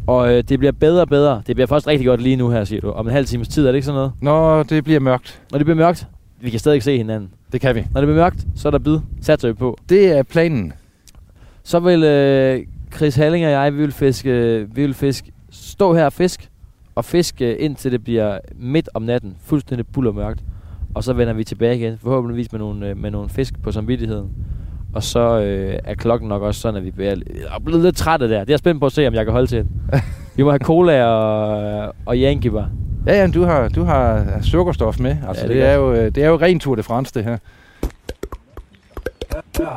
Og 0.07 0.33
øh, 0.33 0.43
det 0.43 0.59
bliver 0.59 0.71
bedre 0.71 1.01
og 1.01 1.07
bedre. 1.09 1.41
Det 1.47 1.55
bliver 1.55 1.67
først 1.67 1.87
rigtig 1.87 2.07
godt 2.07 2.21
lige 2.21 2.35
nu 2.35 2.49
her, 2.49 2.63
siger 2.63 2.81
du. 2.81 2.91
Om 2.91 3.07
en 3.07 3.13
halv 3.13 3.25
times 3.25 3.47
tid, 3.47 3.63
er 3.65 3.71
det 3.71 3.75
ikke 3.75 3.85
sådan 3.85 3.97
noget? 3.97 4.11
Når 4.21 4.63
det 4.63 4.83
bliver 4.83 4.99
mørkt, 4.99 5.41
Når 5.51 5.57
det 5.57 5.65
bliver 5.65 5.77
mørkt, 5.77 6.07
vi 6.41 6.49
kan 6.49 6.59
stadig 6.59 6.75
ikke 6.75 6.85
se 6.85 6.97
hinanden. 6.97 7.29
det 7.51 7.61
kan 7.61 7.75
vi. 7.75 7.87
Når 7.93 8.01
det 8.01 8.07
bliver 8.07 8.21
mørkt, 8.23 8.47
så 8.55 8.67
er 8.67 8.71
der 8.71 8.79
bid. 8.79 8.97
Satser 9.21 9.47
vi 9.47 9.53
på. 9.53 9.77
Det 9.89 10.11
er 10.17 10.23
planen. 10.23 10.73
Så 11.63 11.79
vil 11.79 12.03
øh, 12.03 12.65
Chris 12.95 13.15
Halling 13.15 13.45
og 13.45 13.51
jeg, 13.51 13.73
vi 13.73 13.77
vil 13.77 13.91
fiske, 13.91 14.31
vi 14.73 14.81
vil 14.81 14.93
fiske, 14.93 15.31
stå 15.51 15.93
her 15.93 16.05
og 16.05 16.13
fisk, 16.13 16.49
og 16.95 17.05
fiske 17.05 17.57
indtil 17.57 17.91
det 17.91 18.03
bliver 18.03 18.39
midt 18.55 18.89
om 18.93 19.01
natten, 19.01 19.35
fuldstændig 19.45 19.87
bullermørkt. 19.87 20.43
Og 20.95 21.03
så 21.03 21.13
vender 21.13 21.33
vi 21.33 21.43
tilbage 21.43 21.75
igen, 21.77 21.97
forhåbentligvis 21.97 22.51
med 22.51 22.59
nogle, 22.59 22.89
øh, 22.89 22.97
med 22.97 23.11
nogle 23.11 23.29
fisk 23.29 23.61
på 23.63 23.71
samvittigheden. 23.71 24.29
Og 24.93 25.03
så 25.03 25.39
øh, 25.41 25.79
er 25.83 25.95
klokken 25.95 26.29
nok 26.29 26.41
også 26.41 26.61
sådan, 26.61 26.77
at 26.77 26.83
vi 26.85 26.91
bliver, 26.91 27.11
er 27.55 27.59
blevet 27.65 27.83
lidt 27.83 27.95
trætte 27.95 28.29
der. 28.29 28.39
Det 28.39 28.49
er 28.49 28.53
jeg 28.53 28.59
spændt 28.59 28.79
på 28.79 28.85
at 28.85 28.91
se, 28.91 29.07
om 29.07 29.13
jeg 29.13 29.25
kan 29.25 29.31
holde 29.31 29.47
til 29.47 29.57
den. 29.57 29.81
vi 30.37 30.43
må 30.43 30.49
have 30.49 30.59
cola 30.59 31.03
og, 31.05 31.95
og 32.05 32.15
Yankee 32.17 32.51
bar. 32.51 32.69
Ja, 33.07 33.21
ja, 33.21 33.27
du 33.27 33.43
har, 33.43 33.67
du 33.69 33.83
har 33.83 34.25
sukkerstof 34.41 34.99
med. 34.99 35.17
Altså, 35.27 35.47
Ja, 35.47 35.53
ja, 35.53 35.53
det 35.53 35.55
det, 35.55 35.63
er 35.63 35.71
er 35.71 35.75
jo, 35.75 35.93
øh, 35.93 36.15
det 36.15 36.23
er 36.23 36.27
jo 36.27 36.35
ren 36.35 36.59
Tour 36.59 36.75
de 36.75 36.83
France, 36.83 37.13
det 37.13 37.23
her. 37.23 37.37
Wow. 39.59 39.67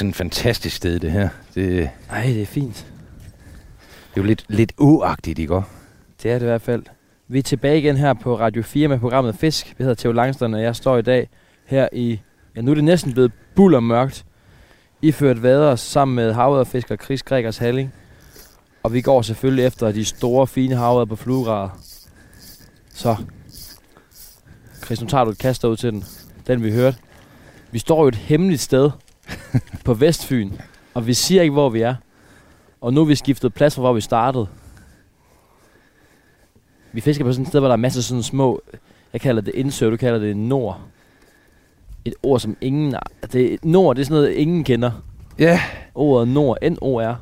Sådan 0.00 0.10
et 0.10 0.16
fantastisk 0.16 0.76
sted, 0.76 0.98
det 0.98 1.12
her. 1.12 1.28
Det, 1.54 1.90
Ej, 2.10 2.22
det 2.22 2.42
er 2.42 2.46
fint. 2.46 2.76
det 2.76 4.16
er 4.16 4.22
jo 4.22 4.22
lidt, 4.22 4.44
lidt 4.48 4.72
åagtigt, 4.78 5.38
ikke 5.38 5.54
også? 5.54 5.68
Det 6.22 6.30
er 6.30 6.34
det 6.34 6.42
i 6.42 6.44
hvert 6.44 6.62
fald. 6.62 6.82
Vi 7.28 7.38
er 7.38 7.42
tilbage 7.42 7.78
igen 7.78 7.96
her 7.96 8.14
på 8.14 8.38
Radio 8.38 8.62
4 8.62 8.88
med 8.88 8.98
programmet 8.98 9.34
Fisk. 9.34 9.74
Vi 9.78 9.84
hedder 9.84 9.94
Theo 9.94 10.12
Langstrøm, 10.12 10.52
og 10.52 10.62
jeg 10.62 10.76
står 10.76 10.98
i 10.98 11.02
dag 11.02 11.28
her 11.66 11.88
i... 11.92 12.20
Ja, 12.56 12.60
nu 12.60 12.70
er 12.70 12.74
det 12.74 12.84
næsten 12.84 13.12
blevet 13.12 13.32
bullermørkt. 13.54 14.24
Iført 15.02 15.42
vader 15.42 15.76
sammen 15.76 16.14
med 16.14 16.32
havet 16.32 16.84
Chris 17.04 17.22
Gregers 17.22 17.58
Halling. 17.58 17.92
Og 18.82 18.92
vi 18.92 19.00
går 19.00 19.22
selvfølgelig 19.22 19.64
efter 19.64 19.92
de 19.92 20.04
store, 20.04 20.46
fine 20.46 20.76
havet 20.76 21.08
på 21.08 21.16
fluegrader. 21.16 21.80
Så. 22.94 23.16
Chris, 24.84 25.00
nu 25.00 25.06
tager 25.06 25.24
du 25.24 25.30
et 25.30 25.38
kast 25.38 25.64
ud 25.64 25.76
til 25.76 25.92
den. 25.92 26.04
Den 26.46 26.62
vi 26.62 26.72
hørte. 26.72 26.96
Vi 27.70 27.78
står 27.78 28.02
jo 28.02 28.08
et 28.08 28.14
hemmeligt 28.14 28.60
sted 28.60 28.90
på 29.84 29.94
Vestfyn. 29.94 30.50
Og 30.94 31.06
vi 31.06 31.14
siger 31.14 31.42
ikke, 31.42 31.52
hvor 31.52 31.68
vi 31.68 31.80
er. 31.80 31.94
Og 32.80 32.94
nu 32.94 33.00
er 33.00 33.04
vi 33.04 33.14
skiftet 33.14 33.54
plads 33.54 33.74
fra, 33.74 33.82
hvor 33.82 33.92
vi 33.92 34.00
startede. 34.00 34.46
Vi 36.92 37.00
fisker 37.00 37.24
på 37.24 37.32
sådan 37.32 37.42
et 37.42 37.48
sted, 37.48 37.60
hvor 37.60 37.68
der 37.68 37.72
er 37.72 37.76
masser 37.76 38.00
af 38.00 38.04
sådan 38.04 38.22
små... 38.22 38.62
Jeg 39.12 39.20
kalder 39.20 39.42
det 39.42 39.54
indsø, 39.54 39.90
du 39.90 39.96
kalder 39.96 40.18
det 40.18 40.36
nord. 40.36 40.80
Et 42.04 42.14
ord, 42.22 42.40
som 42.40 42.56
ingen... 42.60 42.94
Det, 43.32 43.64
nord, 43.64 43.96
det 43.96 44.02
er 44.02 44.04
sådan 44.04 44.14
noget, 44.14 44.32
ingen 44.32 44.64
kender. 44.64 44.90
Ja, 45.38 45.60
Ordet 45.94 46.28
nord, 46.28 46.58
N-O-R. 46.62 47.14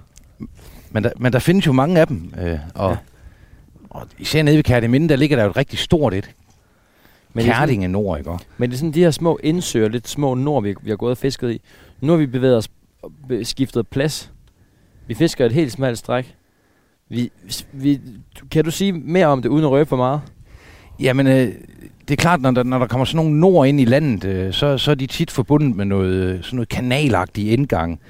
men 0.90 1.04
der, 1.04 1.10
men 1.18 1.32
der 1.32 1.38
findes 1.38 1.66
jo 1.66 1.72
mange 1.72 2.00
af 2.00 2.06
dem. 2.06 2.34
Øh, 2.42 2.58
og, 2.74 2.90
ja. 2.90 2.96
og 3.90 4.06
især 4.18 4.42
nede 4.42 4.56
ved 4.56 4.64
Kærteminde, 4.64 5.08
der 5.08 5.16
ligger 5.16 5.36
der 5.36 5.44
jo 5.44 5.50
et 5.50 5.56
rigtig 5.56 5.78
stort 5.78 6.14
et. 6.14 6.30
Men 7.38 7.78
det, 7.78 7.84
er 7.84 7.88
Nord, 7.88 8.18
ikke 8.18 8.30
men 8.58 8.70
det 8.70 8.76
er 8.76 8.78
sådan 8.78 8.92
de 8.92 9.00
her 9.00 9.10
små 9.10 9.38
indsøer, 9.42 9.88
lidt 9.88 10.08
små 10.08 10.34
nord, 10.34 10.62
vi, 10.62 10.74
vi 10.82 10.90
har 10.90 10.96
gået 10.96 11.10
og 11.10 11.18
fisket 11.18 11.50
i. 11.50 11.60
Nu 12.00 12.12
har 12.12 12.18
vi 12.18 12.26
bevæget 12.26 12.56
os, 12.56 12.68
skiftet 13.42 13.88
plads. 13.88 14.32
Vi 15.06 15.14
fisker 15.14 15.46
et 15.46 15.52
helt 15.52 15.72
smalt 15.72 15.98
stræk. 15.98 16.34
Vi, 17.08 17.30
vi, 17.72 18.00
kan 18.50 18.64
du 18.64 18.70
sige 18.70 18.92
mere 18.92 19.26
om 19.26 19.42
det, 19.42 19.48
uden 19.48 19.64
at 19.64 19.70
røbe 19.70 19.88
for 19.88 19.96
meget? 19.96 20.20
Jamen, 21.00 21.26
øh, 21.26 21.48
det 22.08 22.10
er 22.10 22.16
klart, 22.16 22.40
når 22.40 22.50
der, 22.50 22.62
når 22.62 22.78
der 22.78 22.86
kommer 22.86 23.04
sådan 23.04 23.16
nogle 23.16 23.40
nord 23.40 23.68
ind 23.68 23.80
i 23.80 23.84
landet, 23.84 24.24
øh, 24.24 24.52
så, 24.52 24.78
så 24.78 24.90
er 24.90 24.94
de 24.94 25.06
tit 25.06 25.30
forbundet 25.30 25.76
med 25.76 25.84
noget, 25.84 26.14
øh, 26.14 26.42
sådan 26.42 26.56
noget 26.56 26.68
kanalagtig 26.68 27.52
indgang. 27.52 28.00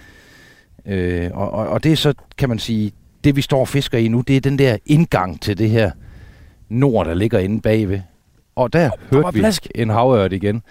Øh, 0.87 1.31
og, 1.35 1.51
og, 1.51 1.69
og 1.69 1.85
det 1.85 1.93
er 1.93 1.97
så, 1.97 2.15
kan 2.39 2.49
man 2.49 2.59
sige, 2.59 2.93
det 3.25 3.37
vi 3.37 3.43
står 3.43 3.61
og 3.61 3.69
fisker 3.69 3.99
i 3.99 4.09
nu, 4.09 4.21
det 4.21 4.37
er 4.37 4.41
den 4.41 4.59
der 4.59 4.77
indgang 4.87 5.41
til 5.41 5.59
det 5.59 5.71
her 5.71 5.91
nord, 6.69 7.07
der 7.07 7.15
ligger 7.15 7.39
inde 7.39 7.61
bagved. 7.61 8.01
Og 8.59 8.73
der 8.73 8.91
var 9.11 9.17
hørte 9.23 9.35
vi 9.35 9.41
plask. 9.41 9.69
en 9.75 9.91
havørt 9.91 10.33
igen. 10.33 10.63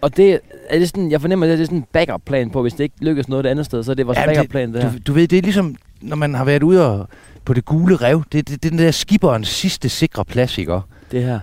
Og 0.00 0.16
det 0.16 0.40
er 0.68 0.78
det 0.78 0.88
sådan, 0.88 1.10
jeg 1.10 1.20
fornemmer, 1.20 1.46
det 1.46 1.60
er 1.60 1.64
sådan 1.64 1.78
en 1.78 1.86
backup-plan 1.92 2.50
på, 2.50 2.62
hvis 2.62 2.72
det 2.72 2.84
ikke 2.84 2.94
lykkes 3.00 3.28
noget 3.28 3.46
et 3.46 3.50
andet 3.50 3.66
sted, 3.66 3.82
så 3.82 3.90
er 3.90 3.94
det 3.94 4.06
vores 4.06 4.18
Jamen, 4.18 4.34
backup-plan, 4.34 4.74
det, 4.74 4.82
her. 4.82 4.92
Du, 4.92 4.98
du 5.06 5.12
ved, 5.12 5.28
det 5.28 5.38
er 5.38 5.42
ligesom, 5.42 5.76
når 6.00 6.16
man 6.16 6.34
har 6.34 6.44
været 6.44 6.62
ude 6.62 6.92
og, 6.92 7.08
på 7.44 7.54
det 7.54 7.64
gule 7.64 7.96
rev, 7.96 8.24
det, 8.32 8.48
det, 8.48 8.62
det 8.62 8.68
er 8.68 8.70
den 8.70 8.78
der 8.78 8.90
skibberens 8.90 9.48
sidste 9.48 9.88
sikre 9.88 10.24
plads, 10.24 10.58
ikke? 10.58 10.80
det 11.10 11.22
her. 11.22 11.40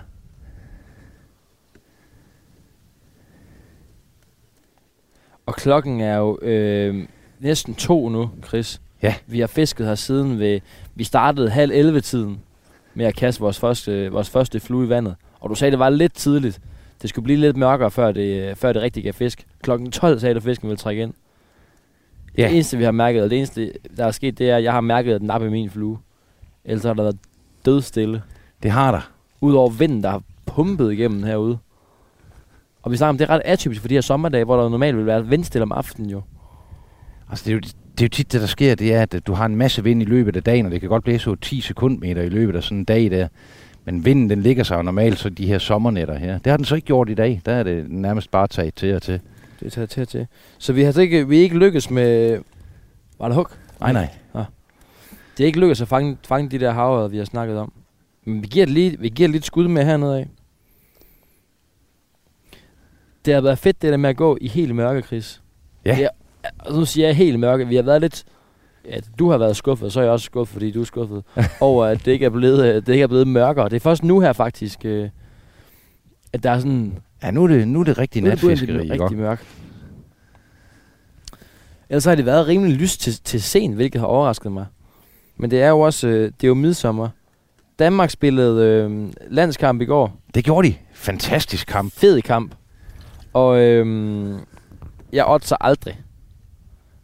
Og 5.46 5.54
klokken 5.54 6.00
er 6.00 6.16
jo 6.16 6.38
øh, 6.42 7.06
næsten 7.40 7.74
to 7.74 8.08
nu, 8.08 8.30
Chris. 8.46 8.80
Ja. 9.02 9.14
Vi 9.26 9.40
har 9.40 9.46
fisket 9.46 9.86
her 9.86 9.94
siden 9.94 10.38
ved... 10.38 10.60
Vi 10.94 11.04
startede 11.04 11.50
halv 11.50 11.72
11 11.72 12.00
tiden 12.00 12.40
med 12.94 13.06
at 13.06 13.16
kaste 13.16 13.40
vores 13.40 13.60
første, 13.60 14.08
vores 14.12 14.30
første 14.30 14.60
flue 14.60 14.86
i 14.86 14.88
vandet. 14.88 15.14
Og 15.40 15.50
du 15.50 15.54
sagde, 15.54 15.70
det 15.70 15.78
var 15.78 15.90
lidt 15.90 16.14
tidligt. 16.14 16.60
Det 17.02 17.10
skulle 17.10 17.24
blive 17.24 17.38
lidt 17.38 17.56
mørkere, 17.56 17.90
før 17.90 18.12
det, 18.12 18.58
før 18.58 18.72
det 18.72 18.82
rigtig 18.82 19.02
gav 19.02 19.12
fisk. 19.12 19.46
Klokken 19.62 19.90
12 19.90 20.18
sagde 20.18 20.34
du, 20.34 20.38
at 20.38 20.42
fisken 20.42 20.68
ville 20.68 20.78
trække 20.78 21.02
ind. 21.02 21.14
Ja. 22.38 22.42
Det 22.42 22.54
eneste, 22.54 22.78
vi 22.78 22.84
har 22.84 22.90
mærket, 22.90 23.16
eller 23.16 23.28
det 23.28 23.38
eneste, 23.38 23.72
der 23.96 24.06
er 24.06 24.10
sket, 24.10 24.38
det 24.38 24.50
er, 24.50 24.56
at 24.56 24.64
jeg 24.64 24.72
har 24.72 24.80
mærket 24.80 25.16
et 25.16 25.22
nap 25.22 25.42
i 25.42 25.48
min 25.48 25.70
flue. 25.70 25.98
Ellers 26.64 26.84
har 26.84 26.94
der 26.94 27.02
været 27.02 27.18
dødstille. 27.64 28.22
Det 28.62 28.70
har 28.70 28.90
der. 28.90 29.10
Udover 29.40 29.70
vinden, 29.70 30.02
der 30.02 30.10
har 30.10 30.22
pumpet 30.46 30.92
igennem 30.92 31.22
herude. 31.22 31.58
Og 32.82 32.92
vi 32.92 32.96
snakker 32.96 33.08
om, 33.08 33.18
det 33.18 33.24
er 33.24 33.30
ret 33.30 33.42
atypisk 33.44 33.80
for 33.80 33.88
de 33.88 33.94
her 33.94 34.00
sommerdage, 34.00 34.44
hvor 34.44 34.62
der 34.62 34.68
normalt 34.68 34.96
vil 34.96 35.06
være 35.06 35.26
vindstille 35.26 35.62
om 35.62 35.72
aftenen 35.72 36.10
jo. 36.10 36.22
Altså, 37.30 37.44
det 37.44 37.50
er, 37.50 37.54
jo, 37.54 37.60
det 38.02 38.06
er 38.06 38.10
jo 38.10 38.16
tit 38.16 38.32
det, 38.32 38.40
der 38.40 38.46
sker, 38.46 38.74
det 38.74 38.94
er, 38.94 39.02
at 39.02 39.26
du 39.26 39.32
har 39.32 39.46
en 39.46 39.56
masse 39.56 39.84
vind 39.84 40.02
i 40.02 40.04
løbet 40.04 40.36
af 40.36 40.42
dagen, 40.42 40.66
og 40.66 40.72
det 40.72 40.80
kan 40.80 40.88
godt 40.88 41.04
blæse 41.04 41.30
over 41.30 41.36
10 41.36 41.60
sekundmeter 41.60 42.22
i 42.22 42.28
løbet 42.28 42.56
af 42.56 42.62
sådan 42.62 42.78
en 42.78 42.84
dag 42.84 43.10
der. 43.10 43.28
Men 43.84 44.04
vinden, 44.04 44.30
den 44.30 44.42
ligger 44.42 44.64
sig 44.64 44.76
jo 44.76 44.82
normalt, 44.82 45.18
så 45.18 45.28
de 45.28 45.46
her 45.46 45.58
sommernetter 45.58 46.18
her. 46.18 46.38
Det 46.38 46.50
har 46.50 46.56
den 46.56 46.64
så 46.64 46.74
ikke 46.74 46.86
gjort 46.86 47.08
i 47.10 47.14
dag. 47.14 47.40
Der 47.46 47.52
er 47.52 47.62
det 47.62 47.90
nærmest 47.90 48.30
bare 48.30 48.46
taget 48.48 48.74
til 48.74 48.94
og 48.94 49.02
til. 49.02 49.20
Det 49.60 49.66
er 49.66 49.70
taget 49.70 49.90
til 49.90 50.00
og 50.00 50.08
til. 50.08 50.26
Så 50.58 50.72
vi 50.72 50.82
har 50.82 50.98
ikke, 50.98 51.28
vi 51.28 51.38
er 51.38 51.42
ikke 51.42 51.58
lykkes 51.58 51.90
med... 51.90 52.40
Var 53.18 53.28
det 53.28 53.36
hug? 53.36 53.48
Nej, 53.80 53.92
nej. 53.92 54.08
Det 55.38 55.44
er 55.44 55.46
ikke 55.46 55.60
lykkedes 55.60 55.80
at 55.80 55.88
fange, 55.88 56.18
fange 56.28 56.50
de 56.50 56.58
der 56.58 56.70
havørder, 56.70 57.08
vi 57.08 57.18
har 57.18 57.24
snakket 57.24 57.58
om. 57.58 57.72
Men 58.24 58.42
vi 58.42 58.46
giver 58.46 58.66
det 58.66 58.74
lige, 58.74 59.00
vi 59.00 59.08
giver 59.08 59.28
det 59.28 59.32
lidt 59.32 59.44
skud 59.44 59.68
med 59.68 59.84
hernede 59.84 60.18
af. 60.18 60.28
Det 63.24 63.34
har 63.34 63.40
været 63.40 63.58
fedt, 63.58 63.82
det 63.82 63.90
der 63.90 63.96
med 63.96 64.10
at 64.10 64.16
gå 64.16 64.38
i 64.40 64.48
helt 64.48 64.74
mørke, 64.74 65.02
Chris. 65.02 65.42
Ja. 65.84 65.94
Det 65.94 66.04
er, 66.04 66.08
og 66.58 66.74
nu 66.74 66.84
siger 66.84 67.06
jeg 67.06 67.16
helt 67.16 67.40
mørke. 67.40 67.68
Vi 67.68 67.76
har 67.76 67.82
været 67.82 68.00
lidt... 68.00 68.24
Ja, 68.88 68.96
du 69.18 69.30
har 69.30 69.38
været 69.38 69.56
skuffet, 69.56 69.92
så 69.92 70.00
er 70.00 70.04
jeg 70.04 70.12
også 70.12 70.24
skuffet, 70.24 70.52
fordi 70.52 70.70
du 70.70 70.80
er 70.80 70.84
skuffet 70.84 71.24
over, 71.60 71.84
at 71.84 72.04
det 72.04 72.12
ikke 72.12 72.24
er 72.24 72.30
blevet, 72.30 72.66
øh, 72.66 72.74
det 72.74 72.88
ikke 72.88 73.02
er 73.02 73.06
blevet 73.06 73.28
mørkere. 73.28 73.68
Det 73.68 73.76
er 73.76 73.80
først 73.80 74.04
nu 74.04 74.20
her 74.20 74.32
faktisk, 74.32 74.84
øh, 74.84 75.08
at 76.32 76.42
der 76.42 76.50
er 76.50 76.58
sådan... 76.58 76.98
Ja, 77.22 77.30
nu 77.30 77.44
er 77.44 77.48
det, 77.48 77.68
nu 77.68 77.80
er 77.80 77.84
det 77.84 77.98
rigtig 77.98 78.22
nu 78.22 78.28
er 78.28 78.34
det 78.34 78.40
begyndt 78.40 78.60
at 78.62 78.68
natfiskeri, 78.68 78.92
ikke? 78.92 79.04
rigtig 79.04 79.18
mørk. 79.18 79.46
Ellers 81.88 82.04
har 82.04 82.14
det 82.14 82.26
været 82.26 82.46
rimelig 82.46 82.76
lyst 82.76 83.00
til, 83.00 83.20
til 83.24 83.42
sen, 83.42 83.72
hvilket 83.72 84.00
har 84.00 84.08
overrasket 84.08 84.52
mig. 84.52 84.66
Men 85.36 85.50
det 85.50 85.62
er 85.62 85.68
jo 85.68 85.80
også, 85.80 86.08
øh, 86.08 86.24
det 86.24 86.44
er 86.44 86.48
jo 86.48 86.54
midsommer. 86.54 87.08
Danmark 87.78 88.10
spillede 88.10 88.66
øh, 88.66 89.12
landskamp 89.30 89.82
i 89.82 89.84
går. 89.84 90.16
Det 90.34 90.44
gjorde 90.44 90.68
de. 90.68 90.74
Fantastisk 90.92 91.66
kamp. 91.66 91.92
Fed 91.92 92.22
kamp. 92.22 92.54
Og 93.32 93.60
øh, 93.60 94.36
jeg 95.12 95.26
oddser 95.26 95.56
aldrig. 95.60 96.00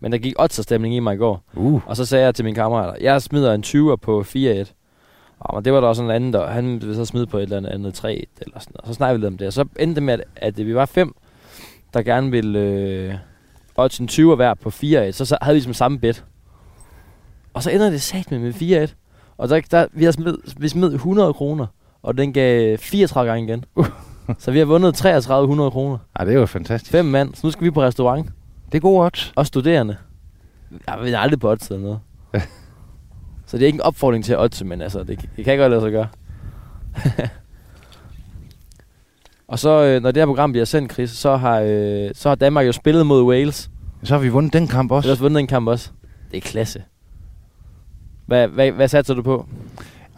Men 0.01 0.13
der 0.13 0.19
gik 0.19 0.35
oddserstemning 0.39 0.95
i 0.95 1.01
mig 1.01 1.15
i 1.15 1.19
går. 1.19 1.43
Uh. 1.55 1.81
Og 1.87 1.97
så 1.97 2.05
sagde 2.05 2.25
jeg 2.25 2.35
til 2.35 2.45
mine 2.45 2.55
kammerater, 2.55 2.95
jeg 3.01 3.23
smider 3.23 3.55
en 3.55 3.65
20'er 3.65 3.97
på 3.97 4.21
4-1. 4.21 4.73
Og 5.41 5.55
men 5.55 5.65
det 5.65 5.73
var 5.73 5.81
der 5.81 5.89
også 5.89 6.03
en 6.03 6.11
anden, 6.11 6.33
der, 6.33 6.47
han 6.47 6.81
ville 6.81 6.95
så 6.95 7.05
smide 7.05 7.27
på 7.27 7.39
et 7.39 7.43
eller 7.43 7.57
andet, 7.57 7.71
andet 7.71 7.95
3 7.95 8.27
eller 8.41 8.59
sådan 8.59 8.73
noget. 8.75 8.89
Så 8.89 8.95
snakkede 8.95 9.21
vi 9.21 9.25
lidt 9.25 9.33
om 9.33 9.39
det. 9.39 9.47
Og 9.47 9.53
så 9.53 9.65
endte 9.79 9.95
det 9.95 10.03
med, 10.03 10.15
at, 10.15 10.25
at 10.37 10.67
vi 10.67 10.75
var 10.75 10.87
fem, 10.87 11.15
der 11.95 12.03
gerne 12.03 12.31
ville 12.31 12.59
øh, 12.59 13.15
odds 13.77 13.99
en 13.99 14.09
20'er 14.09 14.35
hver 14.35 14.55
på 14.55 14.69
4-1. 14.69 14.73
Så, 15.11 15.25
så 15.25 15.39
havde 15.43 15.55
vi 15.55 15.61
som 15.61 15.75
samme 15.75 15.99
bet. 15.99 16.25
Og 17.55 17.63
så 17.63 17.71
ender 17.71 17.91
det 17.91 18.03
sat 18.03 18.31
med 18.31 18.39
med 18.39 18.89
4-1. 18.89 18.95
Og 19.39 19.49
der, 19.49 19.61
der, 19.71 19.87
vi, 19.93 20.05
har 20.05 20.13
smidt, 20.13 20.37
vi 20.57 20.69
smed 20.69 20.93
100 20.93 21.35
kroner, 21.35 21.67
og 22.03 22.19
den 22.19 22.33
gav 22.33 22.79
34 22.79 23.31
gange 23.31 23.49
igen. 23.49 23.65
så 24.39 24.51
vi 24.51 24.59
har 24.59 24.67
vundet 24.67 24.95
3300 24.95 25.71
kroner. 25.71 25.99
Ej, 26.17 26.25
det 26.25 26.35
er 26.35 26.39
jo 26.39 26.47
fantastisk. 26.47 26.93
Fem 26.93 27.05
mand. 27.05 27.35
Så 27.35 27.41
nu 27.45 27.51
skal 27.51 27.65
vi 27.65 27.71
på 27.71 27.83
restaurant. 27.83 28.31
Det 28.72 28.78
er 28.78 28.81
gode 28.81 29.04
odds. 29.04 29.33
Og 29.37 29.46
studerende. 29.46 29.96
Jeg 30.87 30.98
vil 31.02 31.14
aldrig 31.14 31.40
på 31.40 31.50
odds 31.50 31.68
eller 31.68 31.83
noget. 31.83 32.00
så 33.46 33.57
det 33.57 33.62
er 33.62 33.66
ikke 33.66 33.76
en 33.76 33.83
opfordring 33.83 34.24
til 34.24 34.33
at 34.33 34.40
oddse, 34.40 34.64
men 34.64 34.81
altså, 34.83 35.02
det, 35.02 35.28
det 35.37 35.44
kan 35.44 35.59
godt 35.59 35.70
lade 35.70 35.81
sig 35.81 35.92
gøre. 35.92 36.09
og 39.48 39.59
så, 39.59 39.85
øh, 39.85 40.02
når 40.02 40.11
det 40.11 40.20
her 40.20 40.26
program 40.26 40.52
bliver 40.52 40.64
sendt, 40.64 40.92
Chris, 40.92 41.11
så 41.11 41.37
har, 41.37 41.61
øh, 41.61 42.11
så 42.14 42.28
har 42.28 42.35
Danmark 42.35 42.66
jo 42.66 42.72
spillet 42.72 43.07
mod 43.07 43.22
Wales. 43.22 43.70
Så 44.02 44.14
har 44.14 44.20
vi 44.20 44.28
vundet 44.28 44.52
den 44.52 44.68
kamp 44.68 44.90
Vi 44.90 44.92
har 44.92 44.96
også. 44.96 45.11
også 45.11 45.22
vundet 45.22 45.40
en 45.40 45.46
kamp 45.46 45.68
også. 45.68 45.90
Det 46.31 46.37
er 46.37 46.40
klasse. 46.40 46.83
Hvad, 48.26 48.48
hvad, 48.48 48.72
hvad 48.72 48.88
satser 48.88 49.14
du 49.14 49.22
på? 49.22 49.46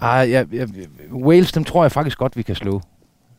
Ah, 0.00 0.30
ja, 0.30 0.44
ja, 0.52 0.66
Wales, 1.12 1.52
dem 1.52 1.64
tror 1.64 1.84
jeg 1.84 1.92
faktisk 1.92 2.18
godt, 2.18 2.36
vi 2.36 2.42
kan 2.42 2.54
slå. 2.54 2.80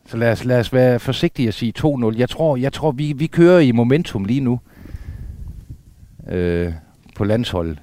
Så 0.06 0.16
lad 0.16 0.32
os, 0.32 0.44
lad 0.44 0.60
os 0.60 0.72
være 0.72 0.98
forsigtige 0.98 1.48
og 1.48 1.54
sige 1.54 1.72
2-0. 1.78 2.18
Jeg 2.18 2.28
tror, 2.28 2.56
jeg 2.56 2.72
tror 2.72 2.90
vi, 2.90 3.12
vi 3.12 3.26
kører 3.26 3.60
i 3.60 3.72
momentum 3.72 4.24
lige 4.24 4.40
nu 4.40 4.60
øh, 6.30 6.72
på 7.14 7.24
landsholdet. 7.24 7.78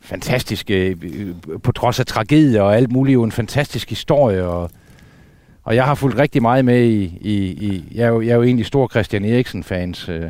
Fantastisk, 0.00 0.70
øh, 0.70 0.96
på 1.62 1.72
trods 1.72 2.00
af 2.00 2.06
tragedier 2.06 2.62
og 2.62 2.76
alt 2.76 2.92
muligt, 2.92 3.14
jo 3.14 3.22
en 3.22 3.32
fantastisk 3.32 3.88
historie. 3.90 4.44
Og, 4.44 4.70
og 5.62 5.74
jeg 5.74 5.84
har 5.84 5.94
fulgt 5.94 6.18
rigtig 6.18 6.42
meget 6.42 6.64
med 6.64 6.84
i... 6.84 7.18
i, 7.20 7.34
i 7.44 7.84
jeg, 7.94 8.04
er 8.04 8.08
jo, 8.08 8.20
jeg 8.20 8.30
er 8.30 8.36
jo 8.36 8.42
egentlig 8.42 8.66
stor 8.66 8.88
Christian 8.88 9.24
Eriksen-fans. 9.24 10.08
Øh, 10.08 10.24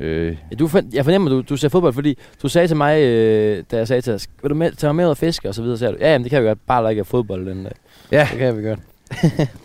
øh, 0.00 0.36
Ja, 0.50 0.56
du, 0.56 0.70
jeg 0.92 1.04
fornemmer, 1.04 1.30
du, 1.30 1.40
du 1.40 1.56
ser 1.56 1.68
fodbold, 1.68 1.92
fordi 1.92 2.18
du 2.42 2.48
sagde 2.48 2.68
til 2.68 2.76
mig, 2.76 3.02
øh, 3.02 3.64
da 3.70 3.76
jeg 3.76 3.88
sagde 3.88 4.02
til 4.02 4.12
dig, 4.12 4.20
vil 4.42 4.50
du 4.50 4.54
med, 4.54 4.72
tage 4.72 4.88
mig 4.88 4.96
med 4.96 5.04
ud 5.04 5.10
og 5.10 5.16
fiske, 5.16 5.48
og 5.48 5.54
så 5.54 5.62
videre, 5.62 5.76
så 5.76 5.80
sagde 5.80 5.94
du, 5.94 5.98
ja, 6.00 6.12
jamen, 6.12 6.22
det 6.24 6.30
kan 6.30 6.42
vi 6.42 6.48
godt, 6.48 6.66
bare 6.66 6.82
der 6.82 6.88
ikke 6.88 7.00
er 7.00 7.04
fodbold 7.04 7.46
den 7.46 7.64
dag. 7.64 7.72
ja, 8.12 8.28
Det 8.30 8.38
kan 8.38 8.56
vi 8.58 8.62
godt. 8.68 8.80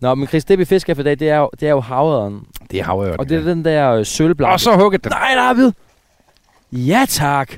Nå, 0.00 0.14
men 0.14 0.28
Chris, 0.28 0.44
det 0.44 0.58
vi 0.58 0.64
fisker 0.64 0.94
for 0.94 1.00
i 1.00 1.04
dag, 1.04 1.18
det 1.18 1.28
er 1.30 1.36
jo, 1.36 1.50
det 1.60 1.66
er 1.66 1.70
jo 1.70 1.80
havøren. 1.80 2.46
det 2.70 2.80
er 2.80 2.84
havørten. 2.84 3.20
Og 3.20 3.28
det 3.28 3.36
er 3.38 3.42
den 3.42 3.64
der 3.64 3.90
øh, 3.92 4.06
sølvblanke. 4.06 4.52
Og 4.52 4.60
så 4.60 4.76
hugget 4.76 5.04
den. 5.04 5.12
Nej, 5.12 5.34
David! 5.34 5.72
Ja, 6.72 7.06
tak! 7.08 7.52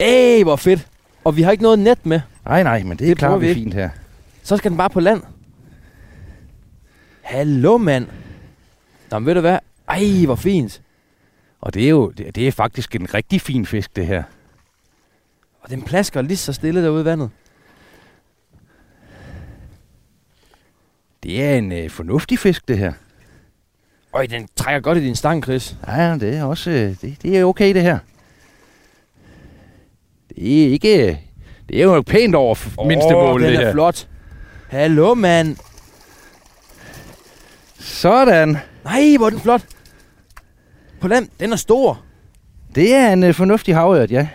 Ej, 0.00 0.42
hvor 0.42 0.56
fedt! 0.56 0.86
Og 1.24 1.36
vi 1.36 1.42
har 1.42 1.50
ikke 1.50 1.62
noget 1.62 1.78
net 1.78 2.06
med. 2.06 2.20
Nej, 2.44 2.62
nej, 2.62 2.82
men 2.82 2.98
det, 2.98 3.18
klarer 3.18 3.32
prøver 3.32 3.40
vi 3.48 3.54
fint 3.54 3.74
her. 3.74 3.90
Så 4.42 4.56
skal 4.56 4.70
den 4.70 4.78
bare 4.78 4.90
på 4.90 5.00
land. 5.00 5.22
Hallo, 7.22 7.78
mand! 7.78 8.06
Nå, 9.10 9.18
men 9.18 9.26
ved 9.26 9.34
du 9.34 9.40
hvad? 9.40 9.58
Ej, 9.88 10.24
hvor 10.24 10.34
fint! 10.34 10.80
Og 11.60 11.74
det 11.74 11.84
er 11.84 11.88
jo 11.88 12.10
det, 12.10 12.34
det 12.34 12.48
er 12.48 12.52
faktisk 12.52 12.94
en 12.96 13.14
rigtig 13.14 13.40
fin 13.40 13.66
fisk, 13.66 13.96
det 13.96 14.06
her. 14.06 14.22
Og 15.60 15.70
den 15.70 15.82
plasker 15.82 16.22
lige 16.22 16.36
så 16.36 16.52
stille 16.52 16.82
derude 16.82 17.02
i 17.02 17.04
vandet. 17.04 17.30
Det 21.24 21.44
er 21.44 21.54
en 21.54 21.72
øh, 21.72 21.90
fornuftig 21.90 22.38
fisk, 22.38 22.68
det 22.68 22.78
her. 22.78 22.92
Øj, 24.14 24.26
den 24.26 24.48
trækker 24.56 24.80
godt 24.80 24.98
i 24.98 25.04
din 25.04 25.16
stang, 25.16 25.44
Chris. 25.44 25.76
Ja, 25.88 26.14
det 26.20 26.36
er 26.36 26.44
også 26.44 26.70
øh, 26.70 26.96
det, 27.02 27.16
det 27.22 27.38
er 27.38 27.44
okay, 27.44 27.74
det 27.74 27.82
her. 27.82 27.98
Det 30.28 30.64
er 30.64 30.68
ikke... 30.68 31.20
Det 31.68 31.80
er 31.80 31.84
jo 31.84 32.02
pænt 32.02 32.34
over 32.34 32.56
oh, 32.76 32.86
mindstemål, 32.86 33.42
den 33.42 33.52
det 33.52 33.60
er 33.60 33.64
her. 33.64 33.72
flot. 33.72 34.08
Hallo, 34.68 35.14
mand! 35.14 35.56
Sådan. 37.78 38.56
Nej, 38.84 39.16
hvor 39.16 39.26
er 39.26 39.30
den 39.30 39.40
flot! 39.40 39.62
På 41.00 41.08
land, 41.08 41.28
den 41.40 41.52
er 41.52 41.56
stor. 41.56 42.00
Det 42.74 42.94
er 42.94 43.12
en 43.12 43.22
øh, 43.22 43.34
fornuftig 43.34 43.74
havørt, 43.74 44.10
ja. 44.10 44.28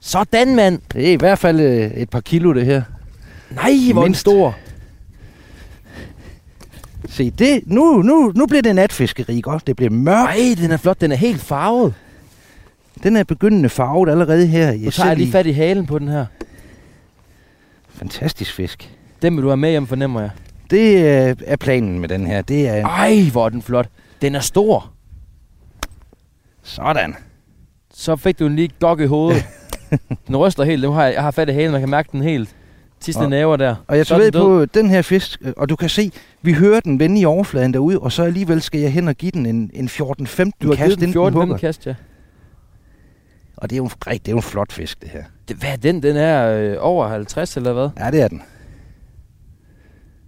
Sådan, 0.00 0.56
mand! 0.56 0.80
Det 0.92 1.08
er 1.08 1.12
i 1.12 1.16
hvert 1.16 1.38
fald 1.38 1.60
øh, 1.60 1.90
et 1.90 2.10
par 2.10 2.20
kilo, 2.20 2.52
det 2.52 2.66
her. 2.66 2.82
Nej, 3.50 3.92
hvor 3.92 4.02
er 4.02 4.06
den 4.06 4.14
stor. 4.14 4.56
Se, 7.12 7.30
det, 7.30 7.62
nu, 7.66 8.02
nu, 8.02 8.32
nu 8.36 8.46
bliver 8.46 8.62
det 8.62 8.74
natfiskeri, 8.74 9.40
godt. 9.40 9.66
Det 9.66 9.76
bliver 9.76 9.90
mørkt. 9.90 10.24
Nej, 10.24 10.54
den 10.56 10.70
er 10.70 10.76
flot. 10.76 11.00
Den 11.00 11.12
er 11.12 11.16
helt 11.16 11.40
farvet. 11.40 11.94
Den 13.02 13.16
er 13.16 13.24
begyndende 13.24 13.68
farvet 13.68 14.10
allerede 14.10 14.46
her. 14.46 14.72
Nu 14.72 14.90
tager 14.90 15.08
jeg 15.08 15.16
lige 15.16 15.32
fat 15.32 15.46
i 15.46 15.52
halen 15.52 15.86
på 15.86 15.98
den 15.98 16.08
her. 16.08 16.26
Fantastisk 17.88 18.54
fisk. 18.54 18.90
Den 19.22 19.36
vil 19.36 19.42
du 19.42 19.48
have 19.48 19.56
med 19.56 19.70
hjem, 19.70 19.86
fornemmer 19.86 20.20
jeg. 20.20 20.30
Det 20.70 20.94
øh, 20.96 21.36
er 21.46 21.56
planen 21.56 21.98
med 21.98 22.08
den 22.08 22.26
her. 22.26 22.42
Det 22.42 22.68
er 22.68 22.86
Ej, 22.86 23.22
hvor 23.32 23.44
er 23.44 23.48
den 23.48 23.62
flot. 23.62 23.88
Den 24.22 24.34
er 24.34 24.40
stor. 24.40 24.90
sådan. 26.62 27.14
Så 27.94 28.16
fik 28.16 28.38
du 28.38 28.46
en 28.46 28.56
lige 28.56 28.70
gok 28.80 29.00
i 29.00 29.06
hovedet. 29.06 29.44
den 30.26 30.36
ryster 30.36 30.64
helt. 30.64 30.82
Nu 30.82 30.90
har 30.90 31.04
jeg, 31.04 31.14
jeg 31.14 31.22
har 31.22 31.30
fat 31.30 31.48
i 31.48 31.52
halen, 31.52 31.72
man 31.72 31.80
kan 31.80 31.90
mærke 31.90 32.08
den 32.12 32.22
helt. 32.22 32.56
Sidste 33.04 33.28
næver 33.28 33.56
der. 33.56 33.74
Og 33.88 33.96
jeg 33.96 34.06
tager 34.06 34.18
ved 34.18 34.32
den 34.32 34.40
på 34.40 34.64
den 34.64 34.90
her 34.90 35.02
fisk, 35.02 35.38
øh, 35.40 35.52
og 35.56 35.68
du 35.68 35.76
kan 35.76 35.88
se, 35.88 36.12
vi 36.42 36.52
hører 36.52 36.80
den 36.80 36.98
vende 36.98 37.20
i 37.20 37.24
overfladen 37.24 37.72
derude, 37.74 37.98
og 37.98 38.12
så 38.12 38.22
alligevel 38.22 38.62
skal 38.62 38.80
jeg 38.80 38.92
hen 38.92 39.08
og 39.08 39.14
give 39.14 39.30
den 39.30 39.46
en, 39.46 39.70
en 39.74 39.86
14-15 39.88 39.90
Du 39.98 40.10
kast, 40.12 40.30
den 40.62 40.90
inden 40.90 41.00
den 41.00 41.12
14 41.12 41.40
hugger. 41.40 41.56
kast, 41.56 41.86
ja. 41.86 41.94
Og 43.56 43.70
det 43.70 43.76
er 43.76 43.78
jo 43.78 43.84
en, 43.84 43.90
det 44.06 44.28
er 44.28 44.32
jo 44.32 44.36
en 44.36 44.42
flot 44.42 44.72
fisk, 44.72 45.02
det 45.02 45.10
her. 45.10 45.24
Det, 45.48 45.56
hvad 45.56 45.70
er 45.72 45.76
den? 45.76 46.02
Den 46.02 46.16
er 46.16 46.48
øh, 46.58 46.76
over 46.80 47.08
50, 47.08 47.56
eller 47.56 47.72
hvad? 47.72 47.88
Ja, 47.98 48.10
det 48.10 48.20
er 48.20 48.28
den. 48.28 48.42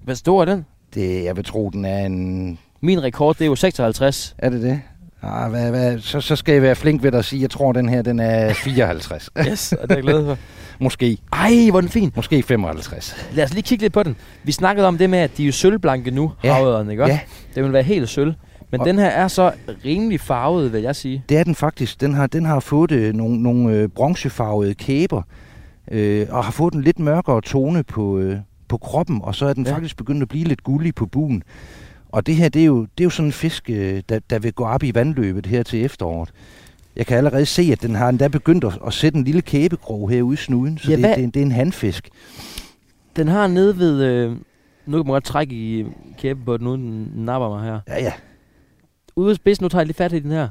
Hvad 0.04 0.14
stor 0.14 0.40
er 0.40 0.44
den? 0.44 0.66
Det, 0.94 1.24
jeg 1.24 1.36
vil 1.36 1.44
tro, 1.44 1.70
den 1.70 1.84
er 1.84 1.98
en... 2.06 2.58
Min 2.80 3.02
rekord, 3.02 3.36
det 3.36 3.44
er 3.44 3.46
jo 3.46 3.56
56. 3.56 4.34
Er 4.38 4.50
det 4.50 4.62
det? 4.62 4.80
Ah, 5.26 5.50
hvad, 5.50 5.70
hvad, 5.70 5.98
så, 5.98 6.20
så 6.20 6.36
skal 6.36 6.52
jeg 6.52 6.62
være 6.62 6.74
flink 6.76 7.02
ved 7.02 7.10
dig 7.12 7.18
og 7.18 7.24
sige, 7.24 7.42
jeg 7.42 7.50
tror, 7.50 7.72
den 7.72 7.88
her 7.88 8.02
den 8.02 8.20
er 8.20 8.52
54. 8.64 9.30
Yes, 9.48 9.72
og 9.72 9.82
det 9.82 9.90
er 9.90 9.94
jeg 9.94 10.02
glad 10.02 10.24
for. 10.26 10.38
Måske. 10.84 11.18
Ej, 11.32 11.52
hvor 11.70 11.80
den 11.80 11.90
fin. 11.90 12.12
Måske 12.16 12.42
55. 12.42 13.16
Lad 13.32 13.44
os 13.44 13.54
lige 13.54 13.62
kigge 13.62 13.82
lidt 13.84 13.92
på 13.92 14.02
den. 14.02 14.16
Vi 14.44 14.52
snakkede 14.52 14.86
om 14.86 14.98
det 14.98 15.10
med, 15.10 15.18
at 15.18 15.36
de 15.36 15.42
er 15.42 15.46
jo 15.46 15.52
sølvblanke 15.52 16.10
nu, 16.10 16.32
Ja. 16.44 16.52
havøderne, 16.54 16.90
ikke? 16.90 17.04
Ja. 17.06 17.20
Det 17.54 17.64
vil 17.64 17.72
være 17.72 17.82
helt 17.82 18.08
sølv. 18.08 18.34
Men 18.70 18.80
Og- 18.80 18.86
den 18.86 18.98
her 18.98 19.06
er 19.06 19.28
så 19.28 19.52
rimelig 19.84 20.20
farvet, 20.20 20.72
vil 20.72 20.82
jeg 20.82 20.96
sige. 20.96 21.24
Det 21.28 21.38
er 21.38 21.44
den 21.44 21.54
faktisk. 21.54 22.00
Den 22.00 22.14
har, 22.14 22.26
den 22.26 22.44
har 22.44 22.60
fået 22.60 22.90
øh, 22.92 23.14
nogle, 23.14 23.42
nogle 23.42 23.72
øh, 23.74 23.88
bronzefarvede 23.88 24.74
kæber, 24.74 25.22
øh, 25.90 26.26
og 26.30 26.44
har 26.44 26.52
fået 26.52 26.74
en 26.74 26.82
lidt 26.82 26.98
mørkere 26.98 27.40
tone 27.40 27.82
på, 27.82 28.18
øh, 28.18 28.36
på 28.68 28.76
kroppen, 28.76 29.20
og 29.22 29.34
så 29.34 29.46
er 29.46 29.52
den 29.52 29.66
ja. 29.66 29.74
faktisk 29.74 29.96
begyndt 29.96 30.22
at 30.22 30.28
blive 30.28 30.44
lidt 30.44 30.62
gullig 30.64 30.94
på 30.94 31.06
buen. 31.06 31.42
Og 32.14 32.26
det 32.26 32.36
her, 32.36 32.48
det 32.48 32.62
er 32.62 32.66
jo, 32.66 32.80
det 32.82 33.00
er 33.00 33.04
jo 33.04 33.10
sådan 33.10 33.26
en 33.28 33.32
fisk, 33.32 33.70
øh, 33.70 34.02
der, 34.08 34.18
der 34.30 34.38
vil 34.38 34.52
gå 34.52 34.64
op 34.64 34.82
i 34.82 34.94
vandløbet 34.94 35.46
her 35.46 35.62
til 35.62 35.84
efteråret. 35.84 36.30
Jeg 36.96 37.06
kan 37.06 37.16
allerede 37.16 37.46
se, 37.46 37.62
at 37.72 37.82
den 37.82 37.94
har 37.94 38.08
endda 38.08 38.28
begyndt 38.28 38.64
at, 38.64 38.78
at 38.86 38.92
sætte 38.92 39.18
en 39.18 39.24
lille 39.24 39.42
kæbekrog 39.42 40.10
herude 40.10 40.34
i 40.34 40.36
snuden, 40.36 40.78
så 40.78 40.90
Ja, 40.90 40.96
det, 40.96 41.04
hvad- 41.04 41.16
det, 41.16 41.34
det 41.34 41.40
er 41.40 41.44
en 41.46 41.52
handfisk. 41.52 42.08
Den 43.16 43.28
har 43.28 43.46
nede 43.46 43.78
ved... 43.78 44.02
Øh, 44.04 44.30
nu 44.86 44.96
kan 44.96 45.06
man 45.06 45.12
godt 45.12 45.24
trække 45.24 45.54
i 45.54 45.84
kæben 46.18 46.44
på 46.44 46.56
den, 46.56 46.66
uden 46.66 46.82
den 46.82 47.24
napper 47.24 47.48
mig 47.48 47.64
her. 47.64 47.80
Ja, 47.88 48.02
ja. 48.02 48.12
Ude 49.16 49.28
ved 49.28 49.34
spidsen, 49.34 49.64
nu 49.64 49.68
tager 49.68 49.80
jeg 49.80 49.86
lige 49.86 49.96
fat 49.96 50.12
i 50.12 50.18
den 50.18 50.30
her. 50.30 50.48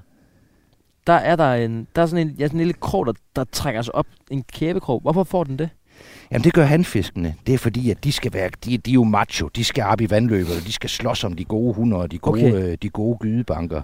Der 1.07 1.13
er 1.13 1.35
der 1.35 1.53
en, 1.53 1.87
der 1.95 2.01
er 2.01 2.05
sådan 2.05 2.27
en, 2.27 2.35
ja, 2.39 2.45
sådan 2.45 2.59
en 2.59 2.65
lille 2.65 2.79
krog, 2.79 3.05
der, 3.05 3.13
der 3.35 3.43
trækker 3.51 3.81
sig 3.81 3.95
op. 3.95 4.07
En 4.31 4.43
kæbekrog. 4.53 4.99
Hvorfor 4.99 5.23
får 5.23 5.43
den 5.43 5.59
det? 5.59 5.69
Jamen 6.31 6.43
det 6.43 6.53
gør 6.53 6.63
handfiskene. 6.63 7.35
Det 7.47 7.53
er 7.53 7.57
fordi, 7.57 7.91
at 7.91 8.03
de 8.03 8.11
skal 8.11 8.33
være, 8.33 8.49
de, 8.65 8.77
de 8.77 8.91
er 8.91 8.93
jo 8.93 9.03
macho. 9.03 9.47
De 9.47 9.63
skal 9.63 9.83
op 9.83 10.01
i 10.01 10.09
vandløbet, 10.09 10.57
og 10.57 10.65
de 10.67 10.71
skal 10.71 10.89
slås 10.89 11.23
om 11.23 11.33
de 11.33 11.45
gode 11.45 11.73
hunder 11.73 11.97
og 11.97 12.11
de 12.11 12.17
gode, 12.17 12.47
Okay. 12.47 12.71
øh, 12.71 12.77
de 12.81 12.89
gode 12.89 13.17
gydebanker, 13.21 13.81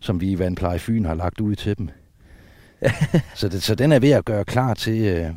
som 0.00 0.20
vi 0.20 0.30
i 0.30 0.38
Vandpleje 0.38 0.78
Fyn 0.78 1.04
har 1.04 1.14
lagt 1.14 1.40
ud 1.40 1.54
til 1.54 1.78
dem. 1.78 1.88
så, 3.34 3.48
det, 3.48 3.62
så 3.62 3.74
den 3.74 3.92
er 3.92 3.98
ved 3.98 4.10
at 4.10 4.24
gøre 4.24 4.44
klar 4.44 4.74
til, 4.74 5.02
øh, 5.02 5.30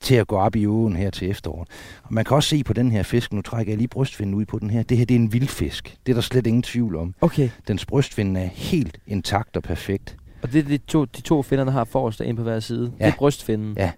til 0.00 0.14
at 0.14 0.26
gå 0.26 0.36
op 0.36 0.56
i 0.56 0.66
åen 0.66 0.96
her 0.96 1.10
til 1.10 1.30
efteråret. 1.30 1.68
Og 2.02 2.14
man 2.14 2.24
kan 2.24 2.36
også 2.36 2.48
se 2.48 2.64
på 2.64 2.72
den 2.72 2.90
her 2.90 3.02
fisk, 3.02 3.32
nu 3.32 3.42
trækker 3.42 3.72
jeg 3.72 3.78
lige 3.78 3.88
brystfinden 3.88 4.34
ud 4.34 4.44
på 4.44 4.58
den 4.58 4.70
her, 4.70 4.82
det 4.82 4.98
her 4.98 5.04
det 5.04 5.14
er 5.14 5.18
en 5.18 5.32
vildfisk. 5.32 5.96
Det 6.06 6.12
er 6.12 6.14
der 6.14 6.22
slet 6.22 6.46
ingen 6.46 6.62
tvivl 6.62 6.96
om. 6.96 7.14
Okay. 7.20 7.50
Dens 7.68 7.86
brystfinde 7.86 8.40
er 8.40 8.48
helt 8.54 8.98
intakt 9.06 9.56
og 9.56 9.62
perfekt. 9.62 10.16
Og 10.42 10.52
det 10.52 10.58
er 10.58 10.62
de 10.68 10.78
to, 10.78 11.04
de 11.04 11.20
to 11.20 11.42
finder, 11.42 11.64
der 11.64 11.72
har 11.72 11.84
forrest 11.84 12.20
en 12.20 12.36
på 12.36 12.42
hver 12.42 12.60
side. 12.60 12.92
Ja. 13.00 13.06
Det 13.06 13.12
er 13.12 13.16
brystfinden. 13.16 13.74
Ja. 13.76 13.90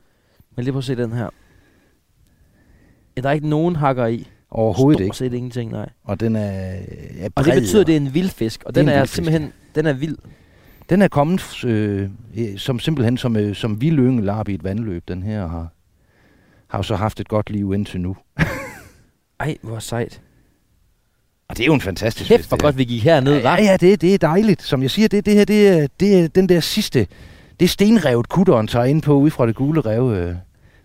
Men 0.57 0.64
lige 0.64 0.72
prøv 0.72 0.78
at 0.78 0.84
se 0.84 0.97
den 0.97 1.12
her. 1.12 1.28
Ja, 3.19 3.23
der 3.23 3.29
er 3.29 3.33
ikke 3.33 3.49
nogen 3.49 3.77
hakker 3.77 4.07
i. 4.07 4.29
Overhovedet 4.51 4.99
Stort 4.99 5.05
ikke. 5.05 5.16
set 5.16 5.33
ingenting, 5.33 5.71
nej. 5.71 5.89
Og 6.05 6.21
den 6.21 6.37
er, 6.37 6.41
er 6.41 7.25
Og 7.25 7.33
bred 7.35 7.45
det 7.45 7.62
betyder, 7.62 7.81
at 7.81 7.87
det 7.87 7.93
er 7.93 8.01
en 8.01 8.14
vild 8.14 8.29
fisk. 8.31 8.62
Og 8.66 8.75
Det 8.75 8.81
er 8.81 8.85
den 8.85 8.93
en 8.93 8.99
er, 8.99 9.05
fisk, 9.05 9.14
simpelthen, 9.14 9.53
den 9.75 9.87
er 9.87 9.93
vild. 9.93 10.16
Den 10.91 11.03
er 11.03 11.09
kommet 11.09 11.64
øh, 11.64 12.09
øh, 12.37 12.59
som 12.59 12.79
simpelthen 12.79 13.16
som, 13.16 13.37
øh, 13.37 13.55
som 13.55 13.81
vild 13.81 13.99
yngel 13.99 14.31
i 14.49 14.55
et 14.55 14.64
vandløb, 14.64 15.09
den 15.09 15.23
her 15.23 15.43
og 15.43 15.51
har, 15.51 15.69
har 16.69 16.79
jo 16.79 16.83
så 16.83 16.97
haft 16.97 17.21
et 17.21 17.29
godt 17.29 17.51
liv 17.51 17.75
indtil 17.75 18.01
nu. 18.01 18.16
Ej, 19.41 19.57
hvor 19.62 19.79
sejt. 19.79 20.21
Og 21.49 21.57
det 21.57 21.62
er 21.62 21.66
jo 21.66 21.75
en 21.75 21.81
fantastisk 21.81 22.29
Kæft, 22.29 22.49
hvor 22.49 22.62
godt 22.62 22.79
vi 22.79 22.85
gik 22.85 23.05
herned, 23.05 23.35
her. 23.35 23.41
hva'? 23.41 23.61
Ja, 23.61 23.71
ja, 23.71 23.77
det, 23.77 24.01
det 24.01 24.14
er 24.14 24.19
dejligt. 24.19 24.62
Som 24.62 24.83
jeg 24.83 24.91
siger, 24.91 25.09
det, 25.09 25.27
det 25.27 25.35
her, 25.35 25.45
det 25.45 25.69
er, 25.69 25.87
det 26.01 26.21
er 26.21 26.29
den 26.29 26.49
der 26.49 26.61
sidste, 26.61 27.07
det 27.61 27.66
er 27.66 27.69
stenrevet 27.69 28.29
kutteren 28.29 28.66
tager 28.66 28.85
ind 28.85 29.03
på 29.03 29.14
ude 29.14 29.31
fra 29.31 29.47
det 29.47 29.55
gule 29.55 29.81
rev, 29.81 30.12
øh, 30.12 30.35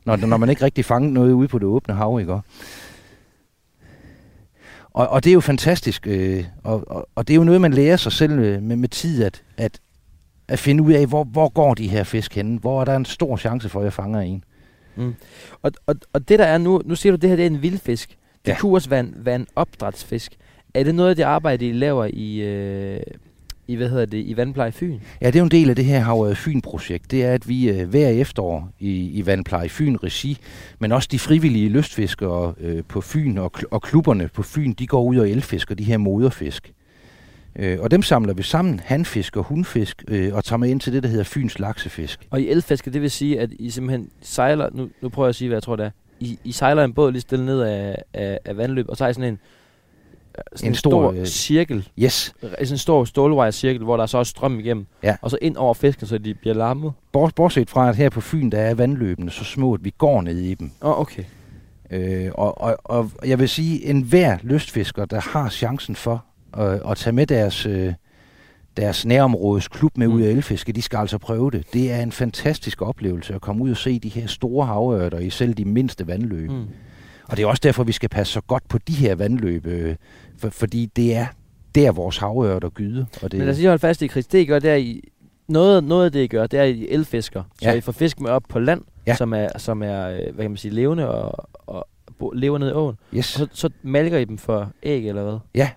når, 0.05 0.15
når 0.15 0.37
man 0.37 0.49
ikke 0.49 0.65
rigtig 0.65 0.85
fanger 0.85 1.09
noget 1.09 1.31
ude 1.31 1.47
på 1.47 1.59
det 1.59 1.65
åbne 1.67 1.93
hav, 1.93 2.19
ikke? 2.19 2.33
Og, 4.93 5.07
og 5.07 5.23
det 5.23 5.29
er 5.29 5.33
jo 5.33 5.39
fantastisk, 5.39 6.07
øh, 6.07 6.43
og, 6.63 6.83
og, 6.87 7.09
og 7.15 7.27
det 7.27 7.33
er 7.33 7.35
jo 7.35 7.43
noget, 7.43 7.61
man 7.61 7.73
lærer 7.73 7.97
sig 7.97 8.11
selv 8.11 8.39
øh, 8.39 8.61
med, 8.63 8.75
med 8.75 8.89
tid, 8.89 9.23
at, 9.23 9.43
at, 9.57 9.79
at 10.47 10.59
finde 10.59 10.83
ud 10.83 10.93
af, 10.93 11.07
hvor, 11.07 11.23
hvor 11.23 11.49
går 11.49 11.73
de 11.73 11.87
her 11.87 12.03
fisk 12.03 12.35
henne? 12.35 12.59
Hvor 12.59 12.81
er 12.81 12.85
der 12.85 12.95
en 12.95 13.05
stor 13.05 13.37
chance 13.37 13.69
for, 13.69 13.79
at 13.79 13.83
jeg 13.83 13.93
fanger 13.93 14.19
en? 14.19 14.43
Mm. 14.95 15.15
Og, 15.61 15.71
og, 15.87 15.95
og 16.13 16.29
det 16.29 16.39
der 16.39 16.45
er 16.45 16.57
nu, 16.57 16.81
nu 16.85 16.95
siger 16.95 17.11
du, 17.11 17.15
at 17.15 17.21
det 17.21 17.29
her 17.29 17.35
det 17.37 17.43
er 17.43 17.49
en 17.49 17.61
vildfisk. 17.61 18.17
Det 18.45 18.51
Ja. 18.51 18.57
kunne 18.59 18.73
også 18.73 18.89
være 18.89 18.99
en, 18.99 19.13
være 19.17 19.35
en 19.35 19.47
opdrætsfisk. 19.55 20.31
Er 20.73 20.83
det 20.83 20.95
noget 20.95 21.09
af 21.09 21.15
det 21.15 21.23
arbejde, 21.23 21.67
I 21.67 21.71
laver 21.71 22.09
i, 22.13 22.35
øh, 22.41 22.99
i 23.67 23.75
hvad 23.75 23.89
hedder 23.89 24.05
det, 24.05 24.25
i 24.25 24.37
Vandpleje 24.37 24.71
Fyn? 24.71 24.99
Ja, 25.21 25.27
det 25.27 25.35
er 25.35 25.39
jo 25.39 25.45
en 25.45 25.51
del 25.51 25.69
af 25.69 25.75
det 25.75 25.85
her 25.85 25.99
Havred 25.99 26.35
Fyn-projekt. 26.35 27.11
Det 27.11 27.23
er, 27.23 27.33
at 27.33 27.49
vi 27.49 27.69
øh, 27.69 27.89
hver 27.89 28.09
efterår 28.09 28.69
i, 28.79 29.09
i 29.09 29.25
Vandpleje 29.25 29.69
Fyn 29.69 29.97
regi, 30.03 30.37
men 30.79 30.91
også 30.91 31.09
de 31.11 31.19
frivillige 31.19 31.69
lystfiskere 31.69 32.53
øh, 32.59 32.83
på 32.87 33.01
Fyn 33.01 33.37
og, 33.37 33.51
og 33.71 33.81
klubberne 33.81 34.27
på 34.33 34.43
Fyn, 34.43 34.73
de 34.73 34.87
går 34.87 35.03
ud 35.03 35.17
og 35.17 35.29
elfisker 35.29 35.75
de 35.75 35.83
her 35.83 35.97
moderfisk. 35.97 36.73
Øh, 37.55 37.79
og 37.79 37.91
dem 37.91 38.01
samler 38.01 38.33
vi 38.33 38.43
sammen, 38.43 38.79
handfisk 38.83 39.37
og 39.37 39.43
hundfisk, 39.43 40.03
øh, 40.07 40.35
og 40.35 40.43
tager 40.43 40.57
med 40.57 40.69
ind 40.69 40.79
til 40.79 40.93
det, 40.93 41.03
der 41.03 41.09
hedder 41.09 41.23
Fyns 41.23 41.59
laksefisk. 41.59 42.27
Og 42.29 42.41
i 42.41 42.49
elfiske, 42.49 42.91
det 42.91 43.01
vil 43.01 43.11
sige, 43.11 43.39
at 43.39 43.49
I 43.59 43.69
simpelthen 43.69 44.09
sejler, 44.21 44.69
nu, 44.73 44.89
nu 45.01 45.09
prøver 45.09 45.27
jeg 45.27 45.29
at 45.29 45.35
sige, 45.35 45.47
hvad 45.47 45.55
jeg 45.55 45.63
tror 45.63 45.75
det 45.75 45.85
er. 45.85 45.89
I, 46.19 46.39
I 46.43 46.51
sejler 46.51 46.83
en 46.83 46.93
båd 46.93 47.11
lige 47.11 47.21
stille 47.21 47.45
ned 47.45 47.61
af, 47.61 47.97
af, 48.13 48.39
af 48.45 48.57
vandløb, 48.57 48.85
og 48.89 48.93
I 48.93 48.97
sådan 48.97 49.23
en, 49.23 49.39
sådan 50.55 50.67
en, 50.67 50.71
En 50.71 50.75
stor, 50.75 51.11
stor, 51.11 51.19
øh, 51.21 51.25
cirkel, 51.25 51.89
Yes, 51.99 52.33
sådan 52.41 52.67
en 52.71 52.77
stor 52.77 53.05
stålwire-cirkel, 53.05 53.83
hvor 53.83 53.97
der 53.97 54.05
så 54.05 54.17
er 54.17 54.23
strøm 54.23 54.59
igennem, 54.59 54.85
Ja. 55.03 55.15
og 55.21 55.31
så 55.31 55.37
ind 55.41 55.57
over 55.57 55.73
fisken, 55.73 56.07
så 56.07 56.17
de 56.17 56.33
bliver 56.33 56.55
lammet. 56.55 56.91
Bort- 57.11 57.35
bortset 57.35 57.69
fra, 57.69 57.89
at 57.89 57.95
her 57.95 58.09
på 58.09 58.21
Fyn, 58.21 58.49
der 58.49 58.59
er 58.59 58.73
vandløbene 58.73 59.31
så 59.31 59.43
små, 59.43 59.73
at 59.73 59.83
vi 59.83 59.93
går 59.97 60.21
ned 60.21 60.37
i 60.37 60.53
dem. 60.53 60.71
Åh, 60.81 60.89
oh, 60.91 60.99
okay. 60.99 61.23
Øh, 61.91 62.31
og, 62.33 62.61
og, 62.61 62.77
og 62.83 63.11
jeg 63.25 63.39
vil 63.39 63.49
sige, 63.49 63.85
en 63.85 64.01
hver 64.01 64.37
lystfisker, 64.43 65.05
der 65.05 65.19
har 65.19 65.49
chancen 65.49 65.95
for 65.95 66.25
øh, 66.59 66.91
at 66.91 66.97
tage 66.97 67.13
med 67.13 67.25
deres, 67.27 67.65
øh, 67.65 67.93
deres 68.77 69.05
nærområdes 69.05 69.67
klub 69.67 69.97
med 69.97 70.07
Mm. 70.07 70.13
ud 70.13 70.21
af 70.21 70.29
elfiske, 70.31 70.71
de 70.71 70.81
skal 70.81 70.97
altså 70.97 71.17
prøve 71.17 71.51
det. 71.51 71.73
Det 71.73 71.91
er 71.91 72.01
en 72.01 72.11
fantastisk 72.11 72.81
oplevelse 72.81 73.33
at 73.35 73.41
komme 73.41 73.63
ud 73.63 73.71
og 73.71 73.77
se 73.77 73.99
de 73.99 74.09
her 74.09 74.27
store 74.27 74.65
havørter 74.65 75.19
i 75.19 75.29
selv 75.29 75.53
de 75.53 75.65
mindste 75.65 76.07
vandløb. 76.07 76.49
Mm. 76.49 76.65
Og 77.27 77.37
det 77.37 77.43
er 77.43 77.47
også 77.47 77.61
derfor, 77.63 77.83
vi 77.83 77.91
skal 77.91 78.09
passe 78.09 78.33
så 78.33 78.41
godt 78.41 78.63
på 78.69 78.77
de 78.77 78.93
her 78.93 79.15
vandløb, 79.15 79.65
øh, 79.65 79.95
for, 80.43 80.49
fordi 80.59 80.85
det 80.85 81.15
er 81.15 81.25
der, 81.75 81.91
vores 81.91 82.17
havørter 82.17 82.69
gyder. 82.69 83.05
Og 83.21 83.31
det, 83.31 83.37
Men 83.37 83.45
lad 83.45 83.49
os 83.53 83.57
lige 83.57 83.67
holde 83.67 83.79
fast 83.79 84.01
i, 84.01 84.07
Chris, 84.07 84.27
det 84.27 84.39
I 84.39 84.45
gør, 84.45 84.59
det 84.59 84.69
er, 84.71 84.75
I, 84.75 85.01
noget, 85.47 85.83
noget 85.83 86.05
af 86.05 86.11
det 86.11 86.19
I 86.23 86.27
gør, 86.27 86.47
det 86.47 86.59
er, 86.59 86.63
at 86.63 86.69
I 86.75 86.87
elfisker. 86.89 87.43
Så 87.61 87.69
Ja. 87.69 87.73
I 87.75 87.81
får 87.81 87.91
fisk 87.91 88.19
med 88.19 88.29
op 88.29 88.43
på 88.49 88.59
land, 88.59 88.81
Ja. 89.07 89.15
som 89.15 89.33
er, 89.33 89.57
som 89.57 89.83
er 89.83 90.07
øh, 90.09 90.17
hvad 90.17 90.43
kan 90.43 90.51
man 90.51 90.57
sige, 90.57 90.73
levende 90.73 91.09
og, 91.09 91.49
og 91.67 91.87
bo- 92.19 92.31
lever 92.31 92.57
ned 92.57 92.69
i 92.69 92.73
åen. 92.73 92.95
yes. 93.15 93.39
Og 93.41 93.47
så, 93.51 93.61
så 93.61 93.69
malker 93.83 94.17
I 94.17 94.25
dem 94.25 94.37
for 94.37 94.71
æg, 94.83 95.07
eller 95.07 95.23
hvad? 95.23 95.37
Ja, 95.55 95.69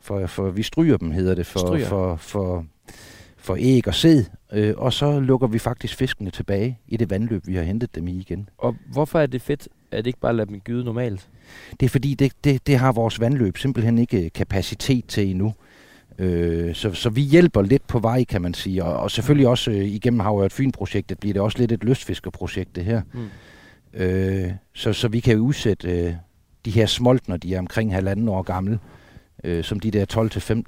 for, 0.00 0.26
for 0.26 0.50
vi 0.50 0.62
stryger 0.62 0.96
dem, 0.96 1.10
hedder 1.10 1.34
det, 1.34 1.46
for, 1.46 1.58
Stryger. 1.58 1.86
for, 1.86 2.16
for, 2.16 2.64
for 3.36 3.56
æg 3.60 3.88
og 3.88 3.94
sæd. 3.94 4.24
Øh, 4.52 4.74
og 4.76 4.92
så 4.92 5.20
lukker 5.20 5.46
vi 5.46 5.58
faktisk 5.58 5.96
fiskene 5.96 6.30
tilbage 6.30 6.78
i 6.88 6.96
det 6.96 7.10
vandløb, 7.10 7.46
vi 7.46 7.54
har 7.54 7.62
hentet 7.62 7.94
dem 7.94 8.08
i 8.08 8.12
igen. 8.18 8.48
Og 8.58 8.76
hvorfor 8.92 9.18
er 9.20 9.26
det 9.26 9.42
fedt, 9.42 9.68
at 9.92 10.04
det 10.04 10.06
ikke 10.06 10.20
bare 10.20 10.36
lader 10.36 10.44
dem 10.50 10.60
gyde 10.60 10.84
normalt? 10.84 11.28
Det 11.80 11.86
er 11.86 11.90
fordi, 11.90 12.14
det, 12.14 12.32
det, 12.44 12.66
det 12.66 12.78
har 12.78 12.92
vores 12.92 13.20
vandløb 13.20 13.56
simpelthen 13.58 13.98
ikke 13.98 14.24
øh, 14.24 14.30
kapacitet 14.34 15.06
til 15.06 15.30
endnu. 15.30 15.54
Øh, 16.18 16.74
så, 16.74 16.92
så 16.92 17.10
vi 17.10 17.20
hjælper 17.20 17.62
lidt 17.62 17.86
på 17.86 17.98
vej, 17.98 18.24
kan 18.24 18.42
man 18.42 18.54
sige. 18.54 18.84
Og, 18.84 18.96
og 18.96 19.10
selvfølgelig 19.10 19.48
også 19.48 19.70
øh, 19.70 19.84
igennem 19.84 20.20
Havørt 20.20 20.52
Fyn-projektet 20.52 21.18
bliver 21.18 21.32
det 21.32 21.42
også 21.42 21.58
lidt 21.58 21.72
et 21.72 21.84
lystfiskerprojekt, 21.84 22.76
det 22.76 22.84
her. 22.84 23.02
Mm. 23.12 23.28
Øh, 24.00 24.50
så, 24.74 24.92
så 24.92 25.08
vi 25.08 25.20
kan 25.20 25.38
udsætte 25.38 25.90
øh, 25.90 26.14
de 26.64 26.70
her 26.70 26.86
smolt, 26.86 27.28
når 27.28 27.36
de 27.36 27.54
er 27.54 27.58
omkring 27.58 27.94
halvanden 27.94 28.28
år 28.28 28.42
gamle, 28.42 28.78
øh, 29.44 29.64
som 29.64 29.80
de 29.80 29.90
der 29.90 30.04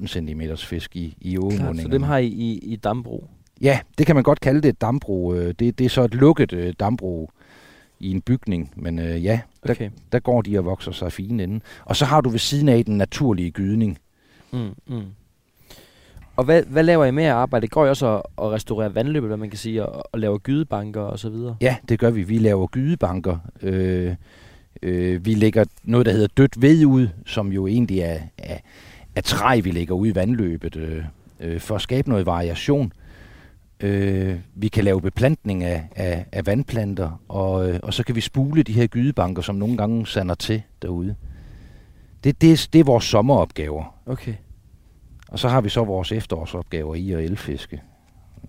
12-15 0.02 0.06
cm 0.06 0.40
fisk 0.56 0.96
i, 0.96 1.16
i 1.20 1.38
ågemundingerne. 1.38 1.82
så 1.82 1.88
dem 1.88 2.02
har 2.02 2.18
I 2.18 2.26
i, 2.26 2.58
i 2.58 2.76
dambrug. 2.76 3.28
Ja, 3.60 3.80
det 3.98 4.06
kan 4.06 4.14
man 4.14 4.24
godt 4.24 4.40
kalde 4.40 4.60
det 4.60 4.68
et 4.68 4.80
dambrug. 4.80 5.34
Øh, 5.34 5.54
Det, 5.58 5.78
det 5.78 5.84
er 5.84 5.88
så 5.88 6.02
et 6.04 6.14
lukket 6.14 6.52
øh, 6.52 6.74
dambrug 6.80 7.30
i 8.02 8.10
en 8.10 8.20
bygning, 8.20 8.72
men 8.76 8.98
øh, 8.98 9.24
ja, 9.24 9.40
der, 9.66 9.72
Okay. 9.72 9.90
der 10.12 10.18
går 10.18 10.42
de 10.42 10.58
og 10.58 10.64
vokser 10.64 10.92
sig 10.92 11.12
fine 11.12 11.42
inden. 11.42 11.62
Og 11.84 11.96
så 11.96 12.04
har 12.04 12.20
du 12.20 12.28
ved 12.28 12.38
siden 12.38 12.68
af 12.68 12.84
den 12.84 12.96
naturlige 12.98 13.50
gydning. 13.50 13.98
Mm, 14.52 14.70
mm. 14.86 15.02
Og 16.36 16.44
hvad, 16.44 16.62
hvad 16.62 16.82
laver 16.82 17.04
I 17.04 17.10
med 17.10 17.24
at 17.24 17.30
arbejde? 17.32 17.66
Går 17.68 17.86
I 17.86 17.88
også 17.88 18.06
og, 18.06 18.30
og 18.36 18.52
restaurerer 18.52 18.88
vandløbet, 18.88 19.28
hvad 19.28 19.36
man 19.36 19.50
kan 19.50 19.58
sige, 19.58 19.86
og, 19.86 20.08
og 20.12 20.18
laver 20.18 20.38
gydebanker 20.38 21.00
og 21.00 21.18
så 21.18 21.30
videre? 21.30 21.56
Ja, 21.60 21.76
det 21.88 21.98
gør 21.98 22.10
vi. 22.10 22.22
Vi 22.22 22.38
laver 22.38 22.66
gydebanker. 22.66 23.36
Øh, 23.62 24.14
øh, 24.82 25.26
vi 25.26 25.34
lægger 25.34 25.64
noget, 25.84 26.06
der 26.06 26.12
hedder 26.12 26.28
dødt 26.36 26.62
ved 26.62 26.84
ud, 26.84 27.08
som 27.26 27.52
jo 27.52 27.66
egentlig 27.66 27.98
er, 28.00 28.18
er, 28.38 28.58
er 29.16 29.20
træ, 29.20 29.60
vi 29.60 29.70
lægger 29.70 29.94
ud 29.94 30.06
i 30.06 30.14
vandløbet, 30.14 30.76
øh, 30.76 31.04
øh, 31.40 31.60
for 31.60 31.74
at 31.74 31.80
skabe 31.82 32.08
noget 32.08 32.26
variation. 32.26 32.92
Øh, 33.82 34.38
vi 34.54 34.68
kan 34.68 34.84
lave 34.84 35.00
beplantning 35.00 35.64
af, 35.64 35.84
af, 35.96 36.26
af 36.32 36.46
vandplanter, 36.46 37.20
og, 37.28 37.68
øh, 37.68 37.80
og 37.82 37.94
så 37.94 38.04
kan 38.04 38.14
vi 38.14 38.20
spule 38.20 38.62
de 38.62 38.72
her 38.72 38.86
gydebanker, 38.86 39.42
som 39.42 39.54
nogle 39.54 39.76
gange 39.76 40.06
sander 40.06 40.34
til 40.34 40.62
derude. 40.82 41.14
Det, 42.24 42.40
det, 42.40 42.68
det 42.72 42.80
er 42.80 42.84
vores 42.84 43.04
sommeropgaver. 43.04 43.94
Okay. 44.06 44.34
Og 45.28 45.38
så 45.38 45.48
har 45.48 45.60
vi 45.60 45.68
så 45.68 45.84
vores 45.84 46.12
efterårsopgaver 46.12 46.94
i 46.94 47.12
at 47.12 47.24
elfiske. 47.24 47.82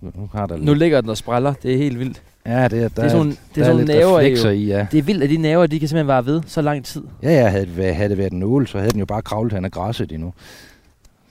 Nu, 0.00 0.30
har 0.34 0.46
der 0.46 0.56
Nu 0.56 0.74
ligger 0.74 1.00
den 1.00 1.10
og 1.10 1.16
spræller. 1.16 1.52
Det 1.62 1.74
er 1.74 1.78
helt 1.78 1.98
vildt. 1.98 2.22
Ja, 2.46 2.68
det 2.68 2.82
er, 2.82 2.88
der 2.88 2.88
det 2.88 3.04
er 3.04 3.08
sådan, 3.08 3.30
det 3.30 3.38
der 3.54 3.62
er 3.62 3.66
sådan 3.66 3.88
i, 3.88 3.92
reflekser 3.92 4.50
jo. 4.50 4.56
i, 4.56 4.66
ja. 4.66 4.86
Det 4.90 4.98
er 4.98 5.02
vildt, 5.02 5.22
at 5.22 5.30
de 5.30 5.36
næver, 5.36 5.66
de 5.66 5.78
kan 5.78 5.88
simpelthen 5.88 6.08
være 6.08 6.26
ved 6.26 6.42
så 6.46 6.62
lang 6.62 6.84
tid. 6.84 7.02
Ja, 7.22 7.30
ja, 7.30 7.48
havde 7.48 7.66
det, 7.66 7.76
været, 7.76 7.96
havde 7.96 8.08
det 8.08 8.18
været 8.18 8.32
en 8.32 8.42
ål, 8.42 8.66
så 8.66 8.78
havde 8.78 8.90
den 8.90 8.98
jo 8.98 9.06
bare 9.06 9.22
kravlet 9.22 9.52
hen 9.52 9.64
ad 9.64 9.70
græsset 9.70 10.12
endnu. 10.12 10.34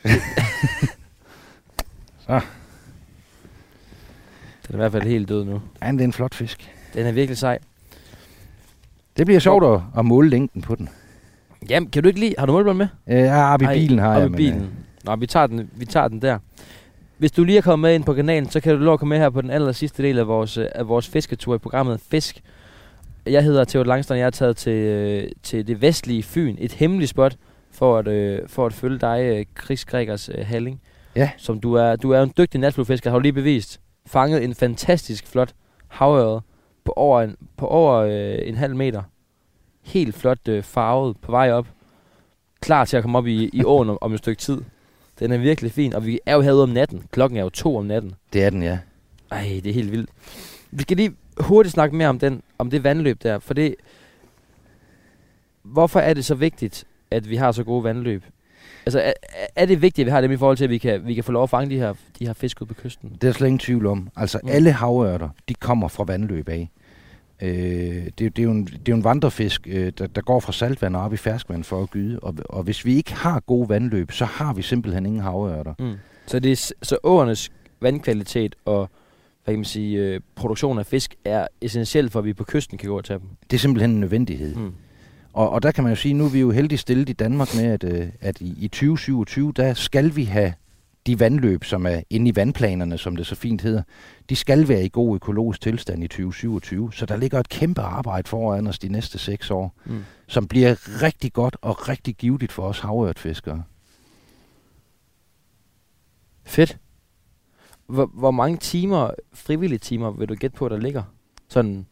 så. 2.28 2.42
Den 4.74 4.80
er 4.82 4.86
i 4.86 4.90
hvert 4.90 5.02
fald 5.02 5.12
helt 5.12 5.30
død 5.30 5.46
nu. 5.46 5.62
Ja, 5.84 5.92
det 5.92 6.02
er 6.02 6.06
en 6.06 6.14
flot 6.14 6.36
fisk. 6.36 6.72
Den 6.94 7.06
er 7.06 7.12
virkelig 7.12 7.38
sej. 7.38 7.60
Det 9.18 9.26
bliver 9.26 9.40
sjovt 9.40 9.64
at, 9.66 9.82
at 9.98 10.06
måle 10.06 10.30
længden 10.30 10.62
på 10.62 10.76
den. 10.76 10.90
Jamen, 11.70 11.90
kan 11.90 12.04
du 12.04 12.08
ikke 12.08 12.20
lide... 12.20 12.36
Har 12.40 12.46
du 12.46 12.52
målbånd 12.52 12.78
med? 12.78 12.88
Øh, 13.10 13.16
ja, 13.20 13.54
oppe 13.54 13.66
i 13.66 13.68
Ej, 13.68 13.74
bilen 13.74 14.00
har 14.00 14.08
oppe 14.08 14.20
jeg. 14.20 14.26
i 14.26 14.30
men, 14.30 14.38
bilen. 14.38 14.62
øh, 14.62 14.68
Nå, 15.06 15.16
vi 15.16 15.28
tager, 15.28 15.48
den, 15.48 15.70
vi 15.76 15.86
tager 15.86 16.08
den 16.08 16.22
der. 16.22 16.38
Hvis 17.18 17.32
du 17.32 17.44
lige 17.44 17.58
er 17.58 17.62
kommet 17.62 17.88
med 17.90 17.96
ind 17.96 18.04
på 18.04 18.14
kanalen, 18.14 18.50
så 18.50 18.60
kan 18.60 18.74
du 18.76 18.84
lov 18.84 18.94
at 18.94 19.00
komme 19.00 19.10
med 19.16 19.20
her 19.20 19.30
på 19.30 19.42
den 19.42 19.50
aller 19.50 19.72
sidste 19.72 20.04
del 20.04 20.20
af 20.20 20.28
vores, 20.28 20.58
øh, 20.58 20.68
af 20.76 20.88
vores 20.88 21.08
fisketur 21.08 21.56
i 21.56 21.58
programmet 21.58 22.00
Fisk. 22.12 22.42
Jeg 23.26 23.44
hedder 23.44 23.64
Theo 23.66 23.84
Langstrand, 23.84 24.20
jeg 24.20 24.26
er 24.26 24.30
taget 24.30 24.58
til, 24.58 24.74
øh, 24.74 25.28
til 25.44 25.68
det 25.68 25.82
vestlige 25.82 26.24
Fyn, 26.24 26.56
et 26.60 26.74
hemmeligt 26.74 27.10
spot, 27.10 27.36
for 27.72 27.98
at, 27.98 28.08
øh, 28.08 28.40
for 28.48 28.66
at 28.66 28.74
følge 28.74 28.98
dig, 29.00 29.22
øh, 29.24 29.46
Chris 29.66 29.86
Gregers 29.86 30.30
øh, 30.30 30.46
Halling. 30.46 30.82
Ja. 31.16 31.30
Som 31.38 31.60
du 31.60 31.74
er, 31.74 31.96
du 31.96 32.12
er 32.12 32.24
en 32.24 32.32
dygtig 32.38 32.60
natflugfisker, 32.62 33.10
har 33.10 33.18
du 33.18 33.22
lige 33.22 33.34
bevist. 33.34 33.80
Fanget 34.06 34.44
en 34.44 34.56
fantastisk 34.56 35.28
flot 35.28 35.54
havørred 35.88 36.42
på 36.84 36.94
over 36.96 37.22
en, 37.22 37.38
på 37.58 37.68
over, 37.68 37.94
øh, 37.94 38.48
en 38.48 38.56
halv 38.56 38.76
meter. 38.76 39.04
Helt 39.82 40.16
flot 40.16 40.48
øh, 40.48 40.64
farvet 40.64 41.18
på 41.18 41.32
vej 41.32 41.52
op. 41.52 41.68
Klar 42.62 42.86
til 42.86 42.98
at 42.98 43.04
komme 43.04 43.18
op 43.18 43.28
i, 43.28 43.50
i 43.54 43.64
åen 43.64 43.90
om, 43.90 43.98
om 44.02 44.14
et 44.14 44.20
stykke 44.20 44.40
tid. 44.40 44.62
Den 45.20 45.32
er 45.32 45.38
virkelig 45.38 45.72
fin, 45.72 45.94
og 45.94 46.06
vi 46.06 46.20
er 46.26 46.36
jo 46.36 46.42
herude 46.42 46.64
om 46.64 46.70
natten. 46.70 47.04
Klokken 47.12 47.38
er 47.38 47.42
jo 47.42 47.50
to 47.50 47.78
om 47.78 47.86
natten. 47.86 48.16
Det 48.34 48.44
er 48.44 48.50
den, 48.50 48.64
ja. 48.64 48.80
Ej, 49.32 49.62
det 49.64 49.70
er 49.70 49.74
helt 49.74 49.92
vildt. 49.92 50.10
Vi 50.72 50.82
skal 50.82 50.98
lige 50.98 51.16
hurtigt 51.38 51.74
snakke 51.74 51.96
mere 51.96 52.10
om, 52.10 52.20
den, 52.20 52.42
om 52.58 52.70
det 52.70 52.84
vandløb 52.84 53.24
der, 53.24 53.40
for 53.40 53.54
det... 53.54 53.76
Hvorfor 55.64 56.00
er 56.00 56.14
det 56.14 56.26
så 56.26 56.36
vigtigt, 56.36 56.86
at 57.12 57.30
vi 57.30 57.36
har 57.36 57.52
så 57.52 57.64
gode 57.64 57.84
vandløb? 57.84 58.24
Altså, 58.86 59.00
er, 59.00 59.14
er 59.56 59.66
det 59.66 59.82
vigtigt, 59.82 60.04
at 60.04 60.06
vi 60.06 60.12
har 60.12 60.22
dem 60.22 60.32
i 60.32 60.38
forhold 60.38 60.58
til, 60.58 60.64
at 60.64 60.70
vi 60.70 60.78
kan, 60.78 61.08
vi 61.08 61.14
kan 61.14 61.24
få 61.24 61.32
lov 61.32 61.44
at 61.44 61.50
fange 61.50 61.70
de 61.76 61.80
her, 61.80 61.94
de 62.20 62.26
her 62.26 62.34
fisk 62.34 62.62
ud 62.62 62.68
på 62.68 62.74
kysten? 62.74 63.18
Det 63.22 63.28
er 63.28 63.32
slet 63.32 63.48
ingen 63.48 63.60
tvivl 63.60 63.86
om. 63.86 64.10
Altså, 64.16 64.40
Mm. 64.44 64.50
alle 64.52 64.72
havørter, 64.72 65.30
de 65.50 65.54
kommer 65.54 65.88
fra 65.88 66.04
vandløb 66.04 66.50
af. 66.50 66.70
Øh, 67.42 67.50
det, 68.06 68.20
det, 68.20 68.40
er 68.40 68.44
jo 68.44 68.52
en, 68.52 68.66
det 68.66 68.74
er 68.76 68.80
jo 68.90 68.96
en 68.96 69.04
vandrefisk, 69.04 69.68
øh, 69.68 69.92
der, 69.98 70.08
der 70.08 70.22
går 70.22 70.40
fra 70.40 70.52
saltvand 70.54 70.96
og 70.96 71.02
op 71.04 71.14
i 71.14 71.18
ferskvand 71.18 71.64
for 71.64 71.84
at 71.84 71.90
gyde. 71.92 72.20
Og, 72.20 72.36
og 72.50 72.64
hvis 72.64 72.86
vi 72.86 72.96
ikke 72.96 73.14
har 73.14 73.40
gode 73.40 73.70
vandløb, 73.70 74.12
så 74.12 74.26
har 74.26 74.54
vi 74.54 74.62
simpelthen 74.62 75.06
ingen 75.06 75.22
havørter. 75.22 75.74
Mm. 75.80 75.94
Så, 76.26 76.40
det 76.40 76.52
er, 76.52 76.72
så 76.82 76.98
åernes 77.04 77.52
vandkvalitet 77.82 78.56
og 78.66 78.90
hvad 79.44 79.54
kan 79.54 79.60
man 79.60 79.66
sige, 79.66 79.98
øh, 80.00 80.20
produktion 80.36 80.80
af 80.80 80.86
fisk 80.86 81.16
er 81.26 81.48
essentielt 81.62 82.12
for, 82.12 82.20
at 82.20 82.26
vi 82.26 82.34
på 82.34 82.44
kysten 82.44 82.78
kan 82.78 82.90
gå 82.90 82.98
og 82.98 83.04
tage 83.06 83.20
dem. 83.20 83.28
Det 83.52 83.58
er 83.58 83.60
simpelthen 83.60 83.92
en 83.92 84.00
nødvendighed. 84.00 84.56
Mm. 84.56 84.74
Og, 85.34 85.50
og 85.50 85.64
der 85.64 85.72
kan 85.72 85.84
man 85.84 85.92
jo 85.94 85.96
sige, 85.96 86.14
nu 86.14 86.26
er 86.26 86.30
vi 86.30 86.40
jo 86.40 86.52
heldigt 86.52 86.82
stillet 86.82 87.10
i 87.10 87.14
Danmark 87.14 87.56
med, 87.56 87.66
at, 87.66 87.84
øh, 87.84 88.10
at 88.22 88.42
i, 88.42 88.56
i 88.60 88.68
2027, 88.68 89.54
der 89.56 89.74
skal 89.74 90.16
vi 90.16 90.24
have 90.24 90.54
de 91.08 91.20
vandløb, 91.20 91.64
som 91.64 91.86
er 91.86 92.02
inde 92.10 92.30
i 92.30 92.36
vandplanerne, 92.36 92.98
som 92.98 93.16
det 93.16 93.28
så 93.28 93.36
fint 93.36 93.62
hedder, 93.62 93.84
de 94.30 94.36
skal 94.36 94.68
være 94.68 94.86
i 94.86 94.90
god 94.94 95.16
økologisk 95.16 95.62
tilstand 95.62 96.04
i 96.04 96.08
2027. 96.08 96.94
Så 96.94 97.06
der 97.06 97.18
ligger 97.18 97.40
et 97.40 97.50
kæmpe 97.50 97.82
arbejde 97.82 98.30
foran 98.30 98.68
os 98.68 98.80
de 98.80 98.90
næste 98.90 99.18
seks 99.20 99.52
år, 99.52 99.76
Mm. 99.86 100.04
som 100.28 100.48
bliver 100.48 101.02
rigtig 101.02 101.34
godt 101.34 101.58
og 101.62 101.90
rigtig 101.90 102.16
givetigt 102.16 102.52
for 102.52 102.64
os 102.64 102.80
havørtfiskere. 102.80 103.64
Fedt. 106.46 106.78
Hvor, 107.88 108.06
hvor 108.06 108.32
mange 108.32 108.58
timer, 108.58 109.12
frivillige 109.34 109.80
timer, 109.80 110.12
vil 110.12 110.30
du 110.30 110.36
gætte 110.36 110.58
på, 110.58 110.70
der 110.70 110.78
ligger? 110.78 111.04
Sådan, 111.48 111.86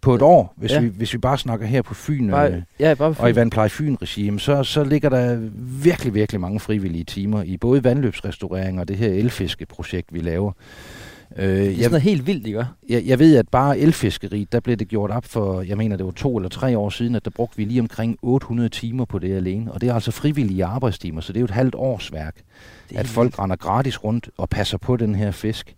På 0.00 0.14
et 0.14 0.22
år, 0.22 0.54
hvis, 0.56 0.70
Ja. 0.72 0.80
vi, 0.80 0.86
hvis 0.88 1.12
vi 1.12 1.18
bare 1.18 1.38
snakker 1.38 1.66
her 1.66 1.82
på 1.82 1.94
Fyn, 1.94 2.30
bare, 2.30 2.52
øh, 2.52 2.62
ja, 2.80 2.94
bare 2.94 3.14
og 3.18 3.30
i 3.30 3.36
Vandpleje 3.36 3.68
Fyn 3.68 3.96
regime, 4.02 4.40
så, 4.40 4.64
så 4.64 4.84
ligger 4.84 5.08
der 5.08 5.36
virkelig, 5.82 6.14
virkelig 6.14 6.40
mange 6.40 6.60
frivillige 6.60 7.04
timer 7.04 7.42
i 7.42 7.56
både 7.56 7.84
vandløbsrestaurering 7.84 8.80
og 8.80 8.88
det 8.88 8.96
her 8.96 9.08
elfiskeprojekt, 9.08 10.14
vi 10.14 10.18
laver. 10.20 10.52
Øh, 11.36 11.44
Det 11.48 11.60
er 11.60 11.64
sådan 11.64 11.80
jeg, 11.80 11.88
noget 11.88 12.02
helt 12.02 12.26
vildt, 12.26 12.46
ikke? 12.46 12.64
jeg, 12.88 13.02
jeg 13.06 13.18
ved, 13.18 13.36
at 13.36 13.48
bare 13.48 13.78
elfiskeri, 13.78 14.46
der 14.52 14.60
blev 14.60 14.76
det 14.76 14.88
gjort 14.88 15.10
op 15.10 15.24
for, 15.24 15.60
jeg 15.62 15.76
mener, 15.76 15.96
det 15.96 16.06
var 16.06 16.12
to 16.12 16.36
eller 16.36 16.48
tre 16.48 16.78
år 16.78 16.90
siden, 16.90 17.14
at 17.14 17.24
der 17.24 17.30
brugte 17.30 17.56
vi 17.56 17.64
lige 17.64 17.80
omkring 17.80 18.16
800 18.22 18.68
timer 18.68 19.04
på 19.04 19.18
det 19.18 19.36
alene. 19.36 19.72
Og 19.72 19.80
det 19.80 19.88
er 19.88 19.94
altså 19.94 20.10
frivillige 20.10 20.64
arbejdstimer, 20.64 21.20
så 21.20 21.32
det 21.32 21.36
er 21.38 21.40
jo 21.40 21.44
et 21.44 21.50
halvt 21.50 21.74
års 21.74 22.12
værk, 22.12 22.36
at 22.94 23.06
folk 23.06 23.38
render 23.38 23.56
gratis 23.56 24.04
rundt 24.04 24.28
og 24.36 24.48
passer 24.48 24.78
på 24.78 24.96
den 24.96 25.14
her 25.14 25.30
fisk. 25.30 25.74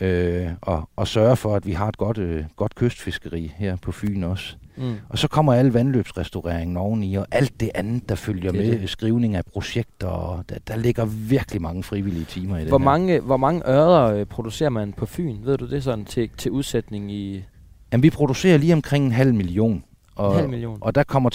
Øh, 0.00 0.46
og, 0.62 0.88
og 0.96 1.08
sørger 1.08 1.34
for, 1.34 1.56
at 1.56 1.66
vi 1.66 1.72
har 1.72 1.88
et 1.88 1.96
godt, 1.96 2.18
øh, 2.18 2.44
godt 2.56 2.74
kystfiskeri 2.74 3.52
her 3.56 3.76
på 3.76 3.92
Fyn 3.92 4.22
også. 4.22 4.56
Mm. 4.76 4.94
Og 5.08 5.18
så 5.18 5.28
kommer 5.28 5.54
alle 5.54 5.74
vandløbsrestaureringen 5.74 6.76
oveni, 6.76 7.14
og 7.14 7.26
alt 7.30 7.60
det 7.60 7.70
andet, 7.74 8.08
der 8.08 8.14
følger 8.14 8.52
Det 8.52 8.60
med, 8.60 8.78
det. 8.80 8.90
skrivning 8.90 9.34
af 9.36 9.44
projekter, 9.44 10.06
og 10.06 10.44
der, 10.48 10.54
der 10.68 10.76
ligger 10.76 11.04
virkelig 11.04 11.62
mange 11.62 11.82
frivillige 11.82 12.24
timer 12.24 12.56
i 12.56 12.60
det 12.60 12.68
Hvor 12.68 12.78
mange, 12.78 13.20
hvor 13.20 13.36
mange 13.36 13.62
ørder 13.68 14.02
øh, 14.04 14.26
producerer 14.26 14.70
man 14.70 14.92
på 14.92 15.06
Fyn? 15.06 15.36
Ved 15.44 15.58
du 15.58 15.70
det 15.70 15.84
sådan 15.84 16.04
til, 16.04 16.30
til 16.36 16.50
udsætning 16.50 17.12
i 17.12 17.44
Jamen, 17.92 18.02
vi 18.02 18.10
producerer 18.10 18.58
lige 18.58 18.72
omkring 18.72 19.04
en 19.06 19.12
halv 19.12 19.34
million. 19.34 19.84
Og, 20.16 20.30
en 20.30 20.36
halv 20.36 20.48
million? 20.50 20.78
og 20.80 20.94
der 20.94 21.02
kommer 21.02 21.30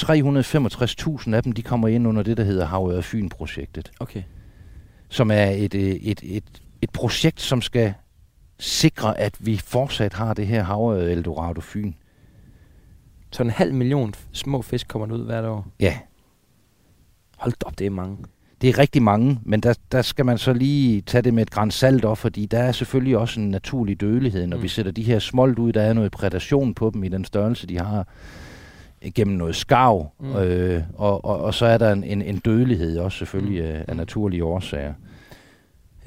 365.000 1.28 1.34
af 1.36 1.44
dem, 1.44 1.52
de 1.52 1.62
kommer 1.62 1.88
ind 1.88 2.08
under 2.08 2.24
det, 2.24 2.38
der 2.38 2.44
hedder 2.44 2.66
Havøret 2.66 3.04
Fyn-projektet, 3.04 3.92
Okay. 4.00 4.24
som 5.10 5.32
er 5.32 5.46
et, 5.46 5.76
øh, 5.76 5.82
et, 5.82 6.20
et, 6.24 6.44
et 6.82 6.90
projekt, 6.90 7.42
som 7.42 7.62
skal 7.62 7.94
sikre, 8.60 9.20
at 9.20 9.36
vi 9.40 9.58
fortsat 9.58 10.14
har 10.14 10.34
det 10.34 10.48
her 10.48 10.64
Havøret 10.64 11.12
Eldorado 11.12 11.62
Fyn. 11.62 11.94
Så 13.32 13.44
en 13.44 13.50
halv 13.50 13.74
million 13.74 14.14
små 14.32 14.62
fisk 14.62 14.88
kommer 14.88 15.16
ud 15.16 15.26
hvert 15.26 15.46
år. 15.46 15.68
Ja, 15.80 15.98
Hold 17.38 17.54
op, 17.66 17.80
det 17.80 17.88
er 17.88 17.92
mange. 17.92 18.18
det 18.62 18.70
er 18.70 18.78
rigtig 18.78 19.04
mange, 19.04 19.40
men 19.44 19.60
der, 19.60 19.74
der 19.92 20.02
skal 20.02 20.26
man 20.26 20.38
så 20.38 20.54
lige 20.54 21.02
tage 21.02 21.22
det 21.22 21.34
med 21.34 21.44
et 21.44 21.52
græns 21.52 21.74
salt 21.74 22.06
op, 22.06 22.18
fordi 22.18 22.46
der 22.46 22.60
er 22.60 22.72
selvfølgelig 22.72 23.18
også 23.18 23.40
en 23.40 23.50
naturlig 23.50 24.02
dødelighed, 24.02 24.48
når 24.48 24.58
Mm. 24.58 24.60
mm. 24.60 24.64
vi 24.64 24.68
sætter 24.68 24.92
de 24.92 25.04
her 25.04 25.20
smolt 25.20 25.60
ud, 25.60 25.72
der 25.74 25.82
er 25.82 25.94
noget 25.94 26.12
predation 26.12 26.74
på 26.74 26.90
dem 26.94 27.04
i 27.04 27.08
den 27.08 27.26
størrelse, 27.26 27.68
de 27.68 27.80
har 27.80 28.08
øh, 29.02 29.12
gennem 29.16 29.38
noget 29.38 29.56
skav, 29.56 30.08
Mm. 30.20 30.28
mm. 30.28 30.36
øh, 30.36 30.84
og, 30.96 31.26
og, 31.26 31.42
og 31.42 31.54
så 31.54 31.66
er 31.66 31.78
der 31.78 31.92
en, 31.92 32.04
en, 32.04 32.22
en 32.22 32.38
dødelighed 32.38 32.98
også 32.98 33.18
selvfølgelig 33.18 33.62
Mm. 33.64 33.68
mm. 33.70 33.76
af, 33.76 33.86
af 33.88 33.94
Mm. 33.96 33.98
naturlige 33.98 34.44
årsager. 34.44 34.94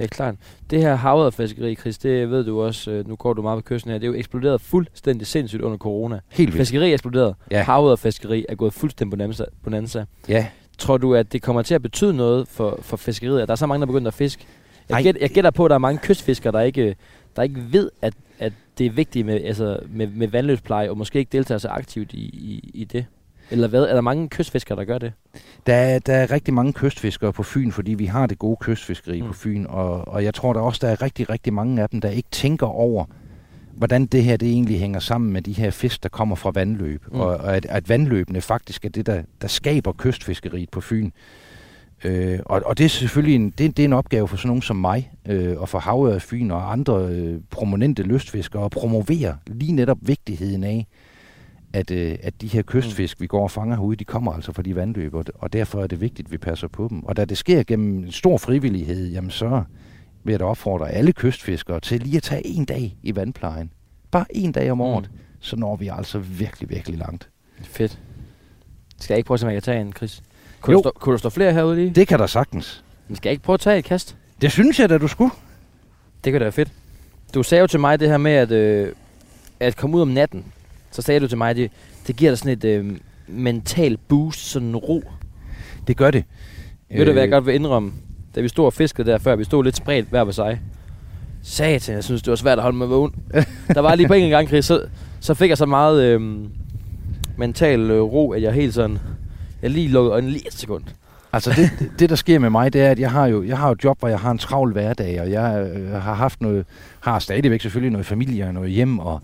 Ja, 0.02 0.06
klart. 0.06 0.34
Det 0.70 0.80
her 0.80 0.94
havørfiskeri, 0.94 1.74
Chris, 1.74 1.98
det 1.98 2.30
ved 2.30 2.44
du 2.44 2.62
også, 2.62 2.90
øh, 2.90 3.08
nu 3.08 3.16
går 3.16 3.32
du 3.32 3.42
meget 3.42 3.64
på 3.64 3.68
kysten 3.68 3.90
her, 3.90 3.98
det 3.98 4.06
er 4.06 4.10
jo 4.10 4.18
eksploderet 4.18 4.60
fuldstændig 4.60 5.26
sindssygt 5.26 5.62
under 5.62 5.78
corona. 5.78 6.20
Helt 6.28 6.46
vildt. 6.46 6.56
Fiskeri 6.56 6.88
er 6.88 6.92
eksploderet. 6.92 7.34
Ja. 7.50 7.62
Havørfiskeri 7.62 8.46
er 8.48 8.54
gået 8.54 8.72
fuldstændig 8.72 9.10
bonanza. 9.10 9.44
bonanza. 9.64 10.04
Ja, 10.28 10.46
Tror 10.78 10.96
du, 10.96 11.14
at 11.14 11.32
det 11.32 11.42
kommer 11.42 11.62
til 11.62 11.74
at 11.74 11.82
betyde 11.82 12.14
noget 12.14 12.48
for, 12.48 12.78
for 12.82 12.96
fiskeriet, 12.96 13.40
at 13.40 13.48
der 13.48 13.52
er 13.52 13.56
så 13.56 13.66
mange, 13.66 13.80
der 13.80 13.86
begynder 13.86 14.08
at 14.08 14.14
fiske? 14.14 14.46
Jeg, 14.88 15.02
gæt, 15.02 15.16
jeg 15.20 15.30
gætter 15.30 15.50
på, 15.50 15.64
at 15.64 15.68
der 15.68 15.74
er 15.74 15.78
mange 15.78 15.98
kystfiskere, 16.02 16.52
der 16.52 16.60
ikke, 16.60 16.96
der 17.36 17.42
ikke 17.42 17.72
ved, 17.72 17.90
at, 18.02 18.14
at 18.38 18.52
det 18.78 18.86
er 18.86 18.90
vigtigt 18.90 19.26
med, 19.26 19.40
altså, 19.44 19.78
med, 19.88 20.06
med 20.06 20.28
vandløbspleje, 20.28 20.90
og 20.90 20.98
måske 20.98 21.18
ikke 21.18 21.32
deltager 21.32 21.58
så 21.58 21.68
aktivt 21.68 22.12
i, 22.12 22.20
i, 22.20 22.70
i 22.74 22.84
det. 22.84 23.06
Eller 23.50 23.68
hvad? 23.68 23.82
Er 23.82 23.94
der 23.94 24.00
mange 24.00 24.28
kystfiskere, 24.28 24.78
der 24.78 24.84
gør 24.84 24.98
det? 24.98 25.12
der 25.66 25.74
er, 25.74 25.98
der 25.98 26.14
er 26.14 26.30
rigtig 26.30 26.54
mange 26.54 26.72
kystfiskere 26.72 27.32
på 27.32 27.42
Fyn, 27.42 27.70
fordi 27.70 27.94
vi 27.94 28.06
har 28.06 28.26
det 28.26 28.38
gode 28.38 28.56
kystfiskeri 28.60 29.20
Mm. 29.20 29.26
på 29.26 29.32
Fyn, 29.32 29.66
og, 29.68 30.08
og 30.08 30.24
jeg 30.24 30.34
tror 30.34 30.52
der 30.52 30.60
også, 30.60 30.78
der 30.82 30.88
er 30.92 31.02
rigtig, 31.02 31.30
rigtig 31.30 31.52
mange 31.52 31.82
af 31.82 31.88
dem, 31.88 32.00
der 32.00 32.08
ikke 32.08 32.28
tænker 32.30 32.66
over, 32.66 33.04
hvordan 33.76 34.06
det 34.06 34.24
her 34.24 34.36
det 34.36 34.48
egentlig 34.48 34.78
hænger 34.80 35.00
sammen 35.00 35.32
med 35.32 35.42
de 35.42 35.52
her 35.52 35.70
fisk, 35.70 36.02
der 36.02 36.08
kommer 36.08 36.36
fra 36.36 36.50
vandløb. 36.54 37.04
Mm. 37.12 37.20
Og, 37.20 37.26
og 37.26 37.56
at, 37.56 37.66
at 37.66 37.88
vandløbene 37.88 38.40
faktisk 38.40 38.84
er 38.84 38.88
det, 38.88 39.06
der, 39.06 39.22
der 39.42 39.48
skaber 39.48 39.92
kystfiskeriet 39.92 40.70
på 40.70 40.80
Fyn. 40.80 41.10
Øh, 42.04 42.38
og, 42.46 42.62
og 42.66 42.78
det 42.78 42.84
er 42.84 42.88
selvfølgelig 42.88 43.34
en, 43.34 43.50
det, 43.50 43.76
det 43.76 43.82
er 43.82 43.84
en 43.84 43.92
opgave 43.92 44.28
for 44.28 44.36
sådan 44.36 44.48
nogen 44.48 44.62
som 44.62 44.76
mig, 44.76 45.12
øh, 45.28 45.60
og 45.60 45.68
for 45.68 45.78
Havøret 45.78 46.22
Fyn 46.22 46.50
og 46.50 46.72
andre 46.72 47.08
øh, 47.08 47.40
prominente 47.50 48.02
lystfiskere, 48.02 48.64
at 48.64 48.70
promovere 48.70 49.36
lige 49.46 49.72
netop 49.72 49.98
vigtigheden 50.00 50.64
af, 50.64 50.86
at, 51.72 51.90
øh, 51.90 52.18
at 52.22 52.40
de 52.40 52.46
her 52.46 52.62
kystfisk, 52.62 53.20
vi 53.20 53.26
går 53.26 53.42
og 53.42 53.50
fanger 53.50 53.76
herude, 53.76 53.96
de 53.96 54.04
kommer 54.04 54.32
altså 54.32 54.52
fra 54.52 54.62
de 54.62 54.76
vandløb, 54.76 55.14
og, 55.14 55.52
derfor 55.52 55.82
er 55.82 55.86
det 55.86 56.00
vigtigt, 56.00 56.26
at 56.28 56.32
vi 56.32 56.38
passer 56.38 56.68
på 56.68 56.86
dem. 56.90 57.04
Og 57.04 57.16
da 57.16 57.24
det 57.24 57.38
sker 57.38 57.62
gennem 57.62 57.98
en 58.04 58.12
stor 58.12 58.38
frivillighed, 58.38 59.08
jamen 59.10 59.30
så 59.30 59.62
vil 60.24 60.32
jeg 60.32 60.40
da 60.40 60.44
opfordre 60.44 60.90
alle 60.90 61.12
kystfiskere 61.12 61.80
til 61.80 62.00
lige 62.00 62.16
at 62.16 62.22
tage 62.22 62.46
en 62.46 62.64
dag 62.64 62.96
i 63.02 63.16
vandplejen. 63.16 63.70
Bare 64.10 64.24
en 64.36 64.52
dag 64.52 64.70
om 64.70 64.80
året, 64.80 65.08
Mm. 65.12 65.18
så 65.40 65.56
når 65.56 65.76
vi 65.76 65.88
altså 65.88 66.18
virkelig, 66.18 66.70
virkelig 66.70 66.98
langt. 66.98 67.28
Fedt. 67.62 67.98
Skal 69.00 69.14
jeg 69.14 69.18
ikke 69.18 69.26
prøve 69.26 69.36
at 69.36 69.40
se, 69.40 69.46
om 69.46 69.52
jeg 69.52 69.62
kan 69.62 69.72
tage 69.72 69.80
en, 69.80 69.92
Chris? 69.92 70.22
Kunne, 70.60 70.72
Jo. 70.72 70.76
der 70.78 70.82
stå, 70.82 70.90
kunne 71.00 71.12
der 71.12 71.18
stå 71.18 71.30
flere 71.30 71.52
herude 71.52 71.76
lige? 71.76 71.90
Det 71.90 72.08
kan 72.08 72.18
der 72.18 72.26
sagtens. 72.26 72.84
Men 73.08 73.16
skal 73.16 73.28
jeg 73.28 73.32
ikke 73.32 73.42
prøve 73.44 73.54
at 73.54 73.60
tage 73.60 73.78
et 73.78 73.84
kast? 73.84 74.16
Det 74.40 74.52
synes 74.52 74.80
jeg 74.80 74.88
da, 74.88 74.98
du 74.98 75.08
skulle. 75.08 75.30
Det 76.24 76.32
kan 76.32 76.40
da 76.40 76.44
være 76.44 76.52
fedt. 76.52 76.72
Du 77.34 77.42
sagde 77.42 77.60
jo 77.60 77.66
til 77.66 77.80
mig 77.80 78.00
det 78.00 78.08
her 78.08 78.16
med, 78.16 78.32
at, 78.32 78.50
øh, 78.50 78.92
at 79.60 79.76
komme 79.76 79.96
ud 79.96 80.02
om 80.02 80.08
natten. 80.08 80.44
Så 80.92 81.02
sagde 81.02 81.20
du 81.20 81.28
til 81.28 81.38
mig, 81.38 81.50
at 81.50 81.56
det, 81.56 81.70
det 82.06 82.16
giver 82.16 82.30
dig 82.30 82.38
sådan 82.38 82.52
et 82.52 82.64
øh, 82.64 82.96
mental 83.28 83.96
boost, 84.08 84.50
sådan 84.50 84.68
en 84.68 84.76
ro. 84.76 85.02
Det 85.86 85.96
gør 85.96 86.10
det. 86.10 86.24
Øh, 86.90 86.98
Ved 86.98 87.06
du, 87.06 87.12
hvad 87.12 87.22
jeg 87.22 87.30
godt 87.30 87.46
vil 87.46 87.54
indrømme? 87.54 87.92
Da 88.34 88.40
vi 88.40 88.48
stod 88.48 88.66
og 88.66 88.72
fiskede 88.72 89.10
der 89.10 89.18
før, 89.18 89.36
vi 89.36 89.44
stod 89.44 89.64
lidt 89.64 89.76
spredt 89.76 90.06
hver 90.10 90.24
ved 90.24 90.32
sig. 90.32 90.60
Satan, 91.42 91.94
jeg 91.94 92.04
synes, 92.04 92.22
det 92.22 92.30
var 92.30 92.36
svært 92.36 92.58
at 92.58 92.62
holde 92.62 92.76
mig 92.76 92.90
vågen. 92.90 93.14
der 93.74 93.80
var 93.80 93.94
lige 93.94 94.06
på 94.06 94.14
en 94.14 94.30
gang, 94.30 94.48
Chris, 94.48 94.64
så, 94.64 94.84
så 95.20 95.34
fik 95.34 95.48
jeg 95.48 95.58
så 95.58 95.66
meget 95.66 96.02
øh, 96.04 96.20
mental 97.36 97.90
øh, 97.90 98.02
ro, 98.02 98.32
at 98.32 98.42
jeg 98.42 98.52
helt 98.52 98.74
sådan... 98.74 98.98
Jeg 99.62 99.70
lige 99.70 99.88
lukkede 99.88 100.12
øjnene 100.12 100.32
lige 100.32 100.46
et 100.46 100.54
sekund. 100.54 100.84
Altså 101.32 101.50
det, 101.56 101.90
det, 101.98 102.10
der 102.10 102.16
sker 102.16 102.38
med 102.38 102.50
mig, 102.50 102.72
det 102.72 102.80
er, 102.80 102.90
at 102.90 102.98
jeg 102.98 103.10
har 103.10 103.26
jo 103.26 103.44
jeg 103.44 103.58
har 103.58 103.70
et 103.70 103.84
job, 103.84 103.98
hvor 103.98 104.08
jeg 104.08 104.18
har 104.18 104.30
en 104.30 104.38
travl 104.38 104.72
hverdag, 104.72 105.20
og 105.20 105.30
jeg 105.30 105.70
øh, 105.74 105.90
har 105.90 106.14
haft 106.14 106.40
noget, 106.40 106.66
har 107.00 107.18
stadigvæk 107.18 107.60
selvfølgelig 107.60 107.92
noget 107.92 108.06
familie 108.06 108.46
og 108.46 108.54
noget 108.54 108.70
hjem, 108.70 108.98
og, 108.98 109.20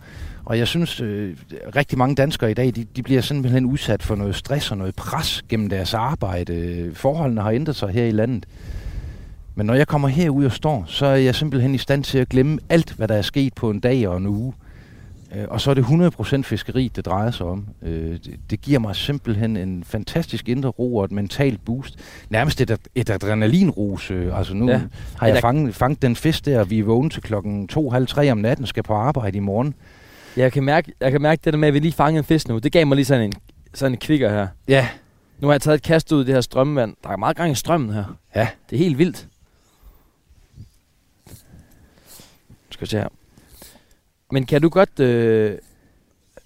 og 0.48 0.58
jeg 0.58 0.68
synes, 0.68 1.00
øh, 1.00 1.36
rigtig 1.76 1.98
mange 1.98 2.14
danskere 2.14 2.50
i 2.50 2.54
dag, 2.54 2.72
de, 2.76 2.86
de 2.96 3.02
bliver 3.02 3.20
simpelthen 3.20 3.64
udsat 3.64 4.02
for 4.02 4.14
noget 4.14 4.34
stress 4.34 4.70
og 4.70 4.78
noget 4.78 4.94
pres 4.94 5.42
gennem 5.48 5.68
deres 5.68 5.94
arbejde. 5.94 6.90
Forholdene 6.94 7.40
har 7.40 7.50
ændret 7.50 7.76
sig 7.76 7.88
her 7.88 8.04
i 8.04 8.10
landet. 8.10 8.46
Men 9.54 9.66
når 9.66 9.74
jeg 9.74 9.86
kommer 9.86 10.08
herud 10.08 10.44
og 10.44 10.52
står, 10.52 10.84
så 10.86 11.06
er 11.06 11.16
jeg 11.16 11.34
simpelthen 11.34 11.74
i 11.74 11.78
stand 11.78 12.04
til 12.04 12.18
at 12.18 12.28
glemme 12.28 12.58
alt, 12.68 12.92
hvad 12.92 13.08
der 13.08 13.14
er 13.14 13.22
sket 13.22 13.54
på 13.54 13.70
en 13.70 13.80
dag 13.80 14.08
og 14.08 14.16
en 14.16 14.26
uge. 14.26 14.52
Øh, 15.36 15.44
og 15.48 15.60
så 15.60 15.70
er 15.70 15.74
det 15.74 15.82
100% 15.82 16.42
fiskeri, 16.42 16.90
det 16.96 17.06
drejer 17.06 17.30
sig 17.30 17.46
om. 17.46 17.66
Øh, 17.82 18.18
det, 18.50 18.60
giver 18.60 18.78
mig 18.78 18.96
simpelthen 18.96 19.56
en 19.56 19.84
fantastisk 19.84 20.48
indre 20.48 20.68
ro 20.68 20.96
og 20.96 21.04
et 21.04 21.12
mentalt 21.12 21.64
boost. 21.64 21.96
Nærmest 22.30 22.60
et, 22.60 22.78
et 22.94 23.10
adrenalinrus. 23.10 24.10
Øh, 24.10 24.38
altså 24.38 24.54
nu 24.54 24.70
ja. 24.70 24.80
har 25.18 25.26
jeg 25.26 25.38
fanget, 25.40 25.74
fanget 25.74 26.02
den 26.02 26.16
fisk 26.16 26.44
der, 26.44 26.60
og 26.60 26.70
vi 26.70 26.78
er 26.78 26.84
vågne 26.84 27.10
til 27.10 27.22
klokken 27.22 27.68
2.30 27.72 28.30
om 28.30 28.38
natten, 28.38 28.66
skal 28.66 28.82
på 28.82 28.94
arbejde 28.94 29.36
i 29.36 29.40
morgen. 29.40 29.74
Jeg 30.38 30.52
kan 30.52 30.64
mærke, 30.64 30.92
jeg 31.00 31.12
kan 31.12 31.22
mærke 31.22 31.40
det 31.44 31.52
der 31.52 31.58
med, 31.58 31.68
at 31.68 31.74
vi 31.74 31.78
lige 31.78 31.92
fangede 31.92 32.18
en 32.18 32.24
fisk 32.24 32.48
nu. 32.48 32.58
Det 32.58 32.72
gav 32.72 32.86
mig 32.86 32.96
lige 32.96 33.04
sådan 33.04 33.24
en, 33.24 33.32
sådan 33.74 33.92
en 33.92 33.98
kvikker 33.98 34.30
her. 34.30 34.48
Ja. 34.68 34.88
Nu 35.38 35.46
har 35.46 35.54
jeg 35.54 35.60
taget 35.60 35.76
et 35.76 35.82
kast 35.82 36.12
ud 36.12 36.22
i 36.22 36.26
det 36.26 36.34
her 36.34 36.40
strømmevand. 36.40 36.96
Der 37.04 37.10
er 37.10 37.16
meget 37.16 37.36
gang 37.36 37.52
i 37.52 37.54
strømmen 37.54 37.92
her. 37.92 38.04
Ja. 38.34 38.48
Det 38.70 38.76
er 38.76 38.80
helt 38.80 38.98
vildt. 38.98 39.28
Skal 42.70 42.80
vi 42.80 42.86
se 42.86 42.98
her. 42.98 43.08
Men 44.32 44.46
kan 44.46 44.62
du 44.62 44.68
godt... 44.68 45.00
Øh, 45.00 45.58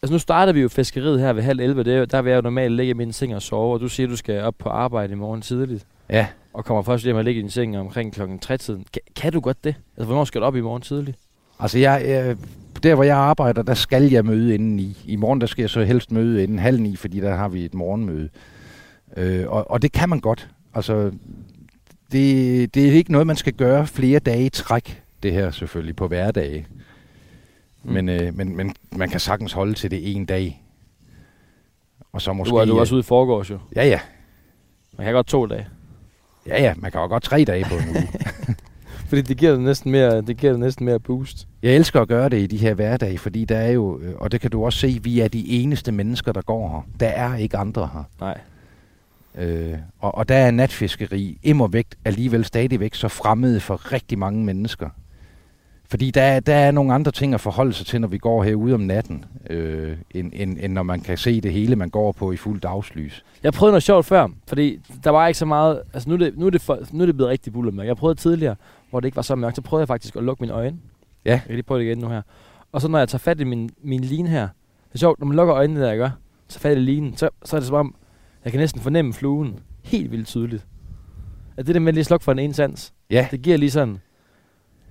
altså 0.02 0.12
nu 0.12 0.18
starter 0.18 0.52
vi 0.52 0.60
jo 0.60 0.68
fiskeriet 0.68 1.20
her 1.20 1.32
ved 1.32 1.42
halv 1.42 1.60
11. 1.60 1.84
Det 1.84 1.94
er, 1.94 2.04
der 2.04 2.22
vil 2.22 2.30
jeg 2.30 2.36
jo 2.36 2.42
normalt 2.42 2.72
ligge 2.72 2.90
i 2.90 2.94
min 2.94 3.12
seng 3.12 3.34
og 3.34 3.42
sove, 3.42 3.74
og 3.74 3.80
du 3.80 3.88
siger, 3.88 4.06
at 4.06 4.10
du 4.10 4.16
skal 4.16 4.42
op 4.42 4.54
på 4.58 4.68
arbejde 4.68 5.12
i 5.12 5.16
morgen 5.16 5.42
tidligt. 5.42 5.86
Ja. 6.10 6.26
Og 6.52 6.64
kommer 6.64 6.82
først 6.82 7.04
hjem 7.04 7.16
og 7.16 7.24
ligge 7.24 7.38
i 7.38 7.42
din 7.42 7.50
seng 7.50 7.78
omkring 7.78 8.12
klokken 8.12 8.40
3-tiden. 8.44 8.86
Kan, 8.92 9.02
kan 9.16 9.32
du 9.32 9.40
godt 9.40 9.64
det? 9.64 9.74
Altså, 9.96 10.06
hvornår 10.06 10.24
skal 10.24 10.40
du 10.40 10.46
op 10.46 10.56
i 10.56 10.60
morgen 10.60 10.82
tidligt? 10.82 11.18
Altså, 11.60 11.78
jeg, 11.78 12.04
øh, 12.06 12.36
der 12.82 12.94
hvor 12.94 13.04
jeg 13.04 13.16
arbejder, 13.16 13.62
der 13.62 13.74
skal 13.74 14.10
jeg 14.10 14.24
møde 14.24 14.54
inden 14.54 14.78
i. 14.78 14.96
I 15.06 15.16
morgen, 15.16 15.40
der 15.40 15.46
skal 15.46 15.62
jeg 15.62 15.70
så 15.70 15.84
helst 15.84 16.12
møde 16.12 16.42
inden 16.42 16.58
halv 16.58 16.80
ni, 16.80 16.96
fordi 16.96 17.20
der 17.20 17.34
har 17.34 17.48
vi 17.48 17.64
et 17.64 17.74
morgenmøde. 17.74 18.28
Øh, 19.16 19.48
og, 19.48 19.70
og 19.70 19.82
det 19.82 19.92
kan 19.92 20.08
man 20.08 20.20
godt. 20.20 20.48
Altså, 20.74 21.12
det, 22.12 22.74
det 22.74 22.88
er 22.88 22.92
ikke 22.92 23.12
noget, 23.12 23.26
man 23.26 23.36
skal 23.36 23.52
gøre 23.52 23.86
flere 23.86 24.18
dage 24.18 24.46
i 24.46 24.48
træk, 24.48 25.02
det 25.22 25.32
her 25.32 25.50
selvfølgelig, 25.50 25.96
på 25.96 26.08
hverdage. 26.08 26.66
Mm. 27.82 27.92
Men, 27.92 28.08
øh, 28.08 28.36
men, 28.36 28.56
men 28.56 28.74
man 28.92 29.10
kan 29.10 29.20
sagtens 29.20 29.52
holde 29.52 29.74
til 29.74 29.90
det 29.90 30.16
en 30.16 30.24
dag. 30.24 30.62
Og 32.12 32.22
så 32.22 32.32
måske... 32.32 32.50
Du 32.50 32.56
er, 32.56 32.64
du 32.64 32.78
også 32.78 32.94
ude 32.94 33.00
i 33.00 33.02
forgårs 33.02 33.50
jo. 33.50 33.58
Ja, 33.76 33.86
ja. 33.86 34.00
Man 34.98 35.04
kan 35.04 35.14
godt 35.14 35.26
to 35.26 35.46
dage. 35.46 35.66
Ja, 36.46 36.62
ja. 36.62 36.74
Man 36.76 36.90
kan 36.92 37.00
jo 37.00 37.06
godt 37.06 37.22
tre 37.22 37.44
dage 37.44 37.64
på 37.64 37.74
en 37.74 37.88
uge. 37.88 38.08
fordi 39.12 39.22
det 39.22 39.36
giver 39.36 39.56
næsten 39.56 39.92
mere, 39.92 40.20
det 40.20 40.36
giver 40.36 40.56
næsten 40.56 40.86
mere 40.86 41.00
boost. 41.00 41.48
Jeg 41.62 41.74
elsker 41.74 42.00
at 42.00 42.08
gøre 42.08 42.28
det 42.28 42.38
i 42.38 42.46
de 42.46 42.56
her 42.56 42.74
hverdage, 42.74 43.18
fordi 43.18 43.44
der 43.44 43.56
er 43.56 43.70
jo, 43.70 43.98
øh, 43.98 44.14
og 44.16 44.32
det 44.32 44.40
kan 44.40 44.50
du 44.50 44.64
også 44.64 44.78
se, 44.78 44.98
vi 45.02 45.20
er 45.20 45.28
de 45.28 45.48
eneste 45.48 45.92
mennesker, 45.92 46.32
der 46.32 46.42
går 46.42 46.68
her. 46.68 46.86
Der 47.00 47.06
er 47.06 47.36
ikke 47.36 47.56
andre 47.56 47.90
her. 47.92 48.04
Nej. 48.20 48.38
Øh, 49.38 49.78
og, 50.00 50.14
og 50.14 50.28
der 50.28 50.34
er 50.34 50.50
natfiskeri 50.50 51.38
immer 51.42 51.66
vægt 51.66 51.94
alligevel 52.04 52.44
stadigvæk 52.44 52.94
så 52.94 53.08
fremmed 53.08 53.60
for 53.60 53.92
rigtig 53.92 54.18
mange 54.18 54.44
mennesker. 54.44 54.88
Fordi 55.90 56.10
der, 56.10 56.40
der 56.40 56.54
er 56.54 56.70
nogle 56.70 56.94
andre 56.94 57.12
ting 57.12 57.34
at 57.34 57.40
forholde 57.40 57.72
sig 57.72 57.86
til, 57.86 58.00
når 58.00 58.08
vi 58.08 58.18
går 58.18 58.42
herude 58.42 58.74
om 58.74 58.80
natten, 58.80 59.24
øh, 59.50 59.96
end, 60.10 60.32
end, 60.34 60.58
end 60.60 60.72
når 60.72 60.82
man 60.82 61.00
kan 61.00 61.16
se 61.16 61.40
det 61.40 61.52
hele, 61.52 61.76
man 61.76 61.90
går 61.90 62.12
på 62.12 62.32
i 62.32 62.36
fuld 62.36 62.60
dagslys. 62.60 63.24
Jeg 63.42 63.52
prøvede 63.52 63.72
noget 63.72 63.82
sjovt 63.82 64.06
før, 64.06 64.28
fordi 64.46 64.80
der 65.04 65.10
var 65.10 65.26
ikke 65.26 65.38
så 65.38 65.46
meget... 65.46 65.82
Altså 65.94 66.08
nu 66.08 66.14
er 66.14 66.18
det, 66.18 66.38
nu 66.38 66.46
er 66.46 66.50
det, 66.50 66.60
for, 66.60 66.78
nu 66.92 67.02
er 67.02 67.06
det 67.06 67.16
blevet 67.16 67.30
rigtig 67.30 67.52
bullermørkt. 67.52 67.88
Jeg 67.88 67.96
prøvede 67.96 68.20
tidligere, 68.20 68.56
hvor 68.92 69.00
det 69.00 69.08
ikke 69.08 69.16
var 69.16 69.22
så 69.22 69.34
mørkt, 69.34 69.56
så 69.56 69.62
prøvede 69.62 69.80
jeg 69.80 69.88
faktisk 69.88 70.16
at 70.16 70.24
lukke 70.24 70.42
mine 70.42 70.52
øjne. 70.52 70.78
Ja. 71.24 71.30
Jeg 71.30 71.42
kan 71.46 71.54
lige 71.54 71.62
prøve 71.62 71.80
det 71.80 71.86
igen 71.86 71.98
nu 71.98 72.08
her. 72.08 72.22
Og 72.72 72.80
så 72.80 72.88
når 72.88 72.98
jeg 72.98 73.08
tager 73.08 73.18
fat 73.18 73.40
i 73.40 73.44
min, 73.44 73.70
min 73.82 74.00
line 74.00 74.28
her, 74.28 74.48
det 74.88 74.94
er 74.94 74.98
sjovt, 74.98 75.18
når 75.18 75.26
man 75.26 75.36
lukker 75.36 75.56
øjnene, 75.56 75.80
der 75.80 75.88
jeg 75.88 75.98
gør, 75.98 76.10
så 76.48 76.58
fat 76.58 76.76
i 76.76 76.80
linen, 76.80 77.16
så, 77.16 77.28
så 77.44 77.56
er 77.56 77.60
det 77.60 77.66
som 77.66 77.76
om, 77.76 77.94
jeg 78.44 78.52
kan 78.52 78.60
næsten 78.60 78.80
fornemme 78.80 79.12
fluen 79.12 79.58
helt 79.82 80.10
vildt 80.10 80.26
tydeligt. 80.26 80.66
At 81.56 81.66
det 81.66 81.74
der 81.74 81.80
med 81.80 81.92
lige 81.92 82.00
at 82.00 82.06
slukke 82.06 82.24
for 82.24 82.32
en 82.32 82.38
ene 82.38 82.54
sans, 82.54 82.92
ja. 83.10 83.28
det 83.30 83.42
giver 83.42 83.56
lige 83.56 83.70
sådan, 83.70 83.98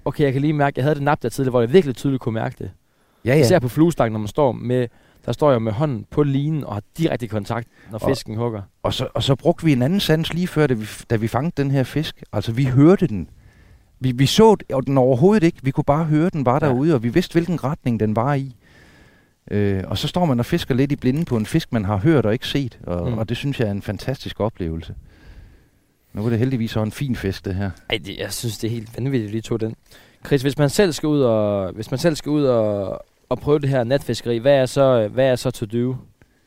okay, 0.05 0.23
jeg 0.23 0.33
kan 0.33 0.41
lige 0.41 0.53
mærke, 0.53 0.73
jeg 0.77 0.83
havde 0.83 0.95
det 0.95 1.03
nap 1.03 1.21
der 1.21 1.29
tidligere, 1.29 1.51
hvor 1.51 1.61
jeg 1.61 1.73
virkelig 1.73 1.95
tydeligt 1.95 2.21
kunne 2.21 2.33
mærke 2.33 2.55
det. 2.59 2.71
Ja, 3.25 3.35
ja. 3.35 3.39
Især 3.39 3.59
på 3.59 3.67
fluestangen, 3.67 4.13
når 4.13 4.19
man 4.19 4.27
står 4.27 4.51
med, 4.51 4.87
der 5.25 5.31
står 5.31 5.51
jeg 5.51 5.61
med 5.61 5.71
hånden 5.71 6.05
på 6.11 6.23
linen 6.23 6.63
og 6.63 6.73
har 6.73 6.83
direkte 6.97 7.27
kontakt, 7.27 7.67
når 7.91 7.99
og, 7.99 8.09
fisken 8.09 8.35
hugger. 8.35 8.61
Og 8.83 8.93
så, 8.93 9.07
og 9.13 9.23
så 9.23 9.35
brugte 9.35 9.65
vi 9.65 9.71
en 9.71 9.81
anden 9.81 9.99
sans 9.99 10.33
lige 10.33 10.47
før, 10.47 10.67
da 10.67 10.73
vi, 10.73 10.85
da 11.09 11.15
vi 11.15 11.27
fangede 11.27 11.53
den 11.57 11.71
her 11.71 11.83
fisk. 11.83 12.23
Altså, 12.33 12.51
vi 12.51 12.65
hørte 12.65 13.07
den. 13.07 13.29
Vi, 14.01 14.11
vi 14.11 14.25
så 14.25 14.55
den 14.85 14.97
overhovedet 14.97 15.43
ikke. 15.43 15.57
Vi 15.63 15.71
kunne 15.71 15.83
bare 15.83 16.03
høre, 16.03 16.29
den 16.29 16.45
var 16.45 16.59
ja. 16.61 16.67
derude, 16.67 16.95
og 16.95 17.03
vi 17.03 17.09
vidste, 17.09 17.33
hvilken 17.33 17.63
retning 17.63 17.99
den 17.99 18.15
var 18.15 18.33
i. 18.33 18.55
Øh, 19.51 19.83
og 19.87 19.97
så 19.97 20.07
står 20.07 20.25
man 20.25 20.39
og 20.39 20.45
fisker 20.45 20.75
lidt 20.75 20.91
i 20.91 20.95
blinden 20.95 21.25
på 21.25 21.37
en 21.37 21.45
fisk, 21.45 21.73
man 21.73 21.85
har 21.85 21.97
hørt 21.97 22.25
og 22.25 22.33
ikke 22.33 22.47
set. 22.47 22.79
Og, 22.83 23.11
mm. 23.11 23.17
og 23.17 23.29
det 23.29 23.37
synes 23.37 23.59
jeg 23.59 23.67
er 23.67 23.71
en 23.71 23.81
fantastisk 23.81 24.39
oplevelse. 24.39 24.95
Nu 26.13 26.25
er 26.25 26.29
det 26.29 26.39
heldigvis 26.39 26.75
også 26.75 26.85
en 26.85 26.91
fin 26.91 27.15
fisk, 27.15 27.45
det 27.45 27.55
her. 27.55 27.71
Ej, 27.89 27.99
det, 28.05 28.17
jeg 28.17 28.33
synes, 28.33 28.57
det 28.57 28.67
er 28.67 28.71
helt 28.71 28.97
vanvittigt, 28.97 29.25
at 29.25 29.31
lige 29.31 29.41
tog 29.41 29.59
den. 29.59 29.75
Chris, 30.25 30.41
hvis 30.41 30.57
man 30.57 30.69
selv 30.69 30.91
skal 30.91 31.07
ud 31.07 31.21
og, 31.21 31.71
hvis 31.71 31.91
man 31.91 31.97
selv 31.97 32.15
skal 32.15 32.29
ud 32.29 32.43
og, 32.43 33.05
og 33.29 33.39
prøve 33.39 33.59
det 33.59 33.69
her 33.69 33.83
natfiskeri, 33.83 34.37
hvad 34.37 34.55
er 34.55 34.65
så, 34.65 35.07
hvad 35.07 35.25
er 35.25 35.35
så 35.35 35.51
to 35.51 35.65
do? 35.65 35.95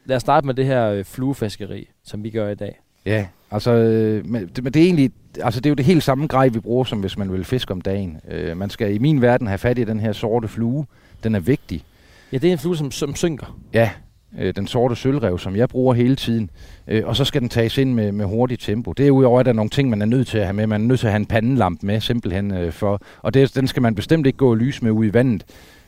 Lad 0.05 0.17
os 0.17 0.23
starte 0.23 0.47
med 0.47 0.55
det 0.55 0.67
her 0.67 0.91
øh, 0.91 1.05
fluefiskeri, 1.05 1.89
som 2.05 2.25
vi 2.25 2.31
gør 2.31 2.49
i 2.49 2.55
dag. 2.55 2.81
Ja, 3.07 3.27
altså, 3.55 3.71
øh, 3.71 4.27
men, 4.27 4.51
det, 4.57 4.65
men 4.65 4.73
det 4.73 4.83
er 4.83 4.87
egentlig, 4.87 5.11
altså 5.43 5.61
det 5.61 5.67
er 5.67 5.71
jo 5.71 5.75
det 5.75 5.85
helt 5.85 6.03
samme 6.03 6.27
grej, 6.27 6.49
vi 6.49 6.61
bruger, 6.61 6.85
som 6.85 7.01
hvis 7.01 7.19
man 7.19 7.33
vil 7.33 7.45
fiske 7.45 7.73
om 7.73 7.81
dagen. 7.81 8.17
Øh, 8.31 8.57
man 8.57 8.71
skal 8.71 8.95
i 8.95 8.99
min 8.99 9.23
verden 9.23 9.47
have 9.47 9.59
fat 9.59 9.79
i 9.79 9.85
den 9.85 10.01
her 10.01 10.13
sorte 10.13 10.49
flue. 10.49 10.87
Den 11.25 11.35
er 11.35 11.41
vigtig. 11.41 11.85
Ja, 12.33 12.39
det 12.39 12.49
er 12.49 12.53
en 12.53 12.59
flue, 12.59 12.77
som, 12.77 12.91
som 12.91 13.15
synker. 13.15 13.59
Ja, 13.73 13.91
øh, 14.39 14.55
den 14.57 14.67
sorte 14.67 14.97
sølvrev, 14.97 15.39
som 15.39 15.57
jeg 15.57 15.69
bruger 15.69 15.95
hele 15.95 16.17
tiden. 16.17 16.51
Øh, 16.89 17.03
og 17.07 17.17
så 17.17 17.25
skal 17.25 17.41
den 17.41 17.49
tages 17.49 17.79
ind 17.79 17.95
med, 17.95 18.13
med 18.13 18.25
hurtigt 18.25 18.63
tempo. 18.63 18.93
Derudover 18.93 19.39
er 19.39 19.43
der 19.43 19.53
nogle 19.53 19.71
ting, 19.71 19.91
man 19.91 20.03
er 20.03 20.07
nødt 20.07 20.27
til 20.27 20.39
at 20.39 20.45
have 20.45 20.55
med. 20.55 20.67
Man 20.67 20.83
er 20.83 20.87
nødt 20.87 21.01
til 21.01 21.07
at 21.07 21.13
have 21.13 21.21
en 21.21 21.27
pandelamp 21.27 21.83
med, 21.83 22.01
simpelthen 22.01 22.55
øh, 22.55 22.73
for. 22.73 23.01
Og 23.23 23.35
det, 23.35 23.55
den 23.55 23.67
skal 23.67 23.83
man 23.83 23.95
bestemt 23.95 24.27
ikke 24.27 24.37
gå 24.37 24.51
og 24.51 24.57
lyse 24.57 24.85
med 24.85 24.91
ud 24.91 25.07
i 25.07 25.15
vandet. 25.15 25.45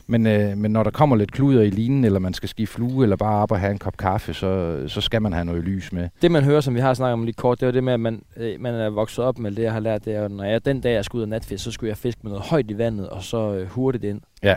Men, 0.07 0.27
øh, 0.27 0.57
men 0.57 0.71
når 0.71 0.83
der 0.83 0.91
kommer 0.91 1.15
lidt 1.15 1.31
kluder 1.31 1.61
i 1.61 1.69
linen, 1.69 2.03
eller 2.03 2.19
man 2.19 2.33
skal 2.33 2.49
skifte 2.49 2.73
flue, 2.73 3.03
eller 3.03 3.15
bare 3.15 3.41
op 3.41 3.51
og 3.51 3.59
have 3.59 3.71
en 3.71 3.77
kop 3.77 3.97
kaffe, 3.97 4.33
så, 4.33 4.83
så 4.87 5.01
skal 5.01 5.21
man 5.21 5.33
have 5.33 5.45
noget 5.45 5.63
lys 5.63 5.93
med. 5.93 6.09
Det 6.21 6.31
man 6.31 6.43
hører, 6.43 6.61
som 6.61 6.75
vi 6.75 6.79
har 6.79 6.93
snakket 6.93 7.13
om 7.13 7.23
lige 7.23 7.33
kort, 7.33 7.59
det 7.59 7.67
er 7.67 7.71
det 7.71 7.83
med, 7.83 7.93
at 7.93 7.99
man, 7.99 8.21
øh, 8.37 8.61
man 8.61 8.73
er 8.73 8.89
vokset 8.89 9.25
op 9.25 9.39
med 9.39 9.51
det, 9.51 9.63
jeg 9.63 9.73
har 9.73 9.79
lært, 9.79 10.05
det 10.05 10.15
er, 10.15 10.27
når 10.27 10.43
jeg 10.43 10.65
den 10.65 10.81
dag, 10.81 10.93
jeg 10.93 11.05
skulle 11.05 11.19
ud 11.19 11.23
af 11.23 11.29
natfisk, 11.29 11.63
så 11.63 11.71
skulle 11.71 11.89
jeg 11.89 11.97
fiske 11.97 12.19
med 12.23 12.31
noget 12.31 12.45
højt 12.45 12.71
i 12.71 12.77
vandet, 12.77 13.09
og 13.09 13.23
så 13.23 13.53
øh, 13.53 13.67
hurtigt 13.67 14.03
ind. 14.03 14.21
Ja. 14.43 14.55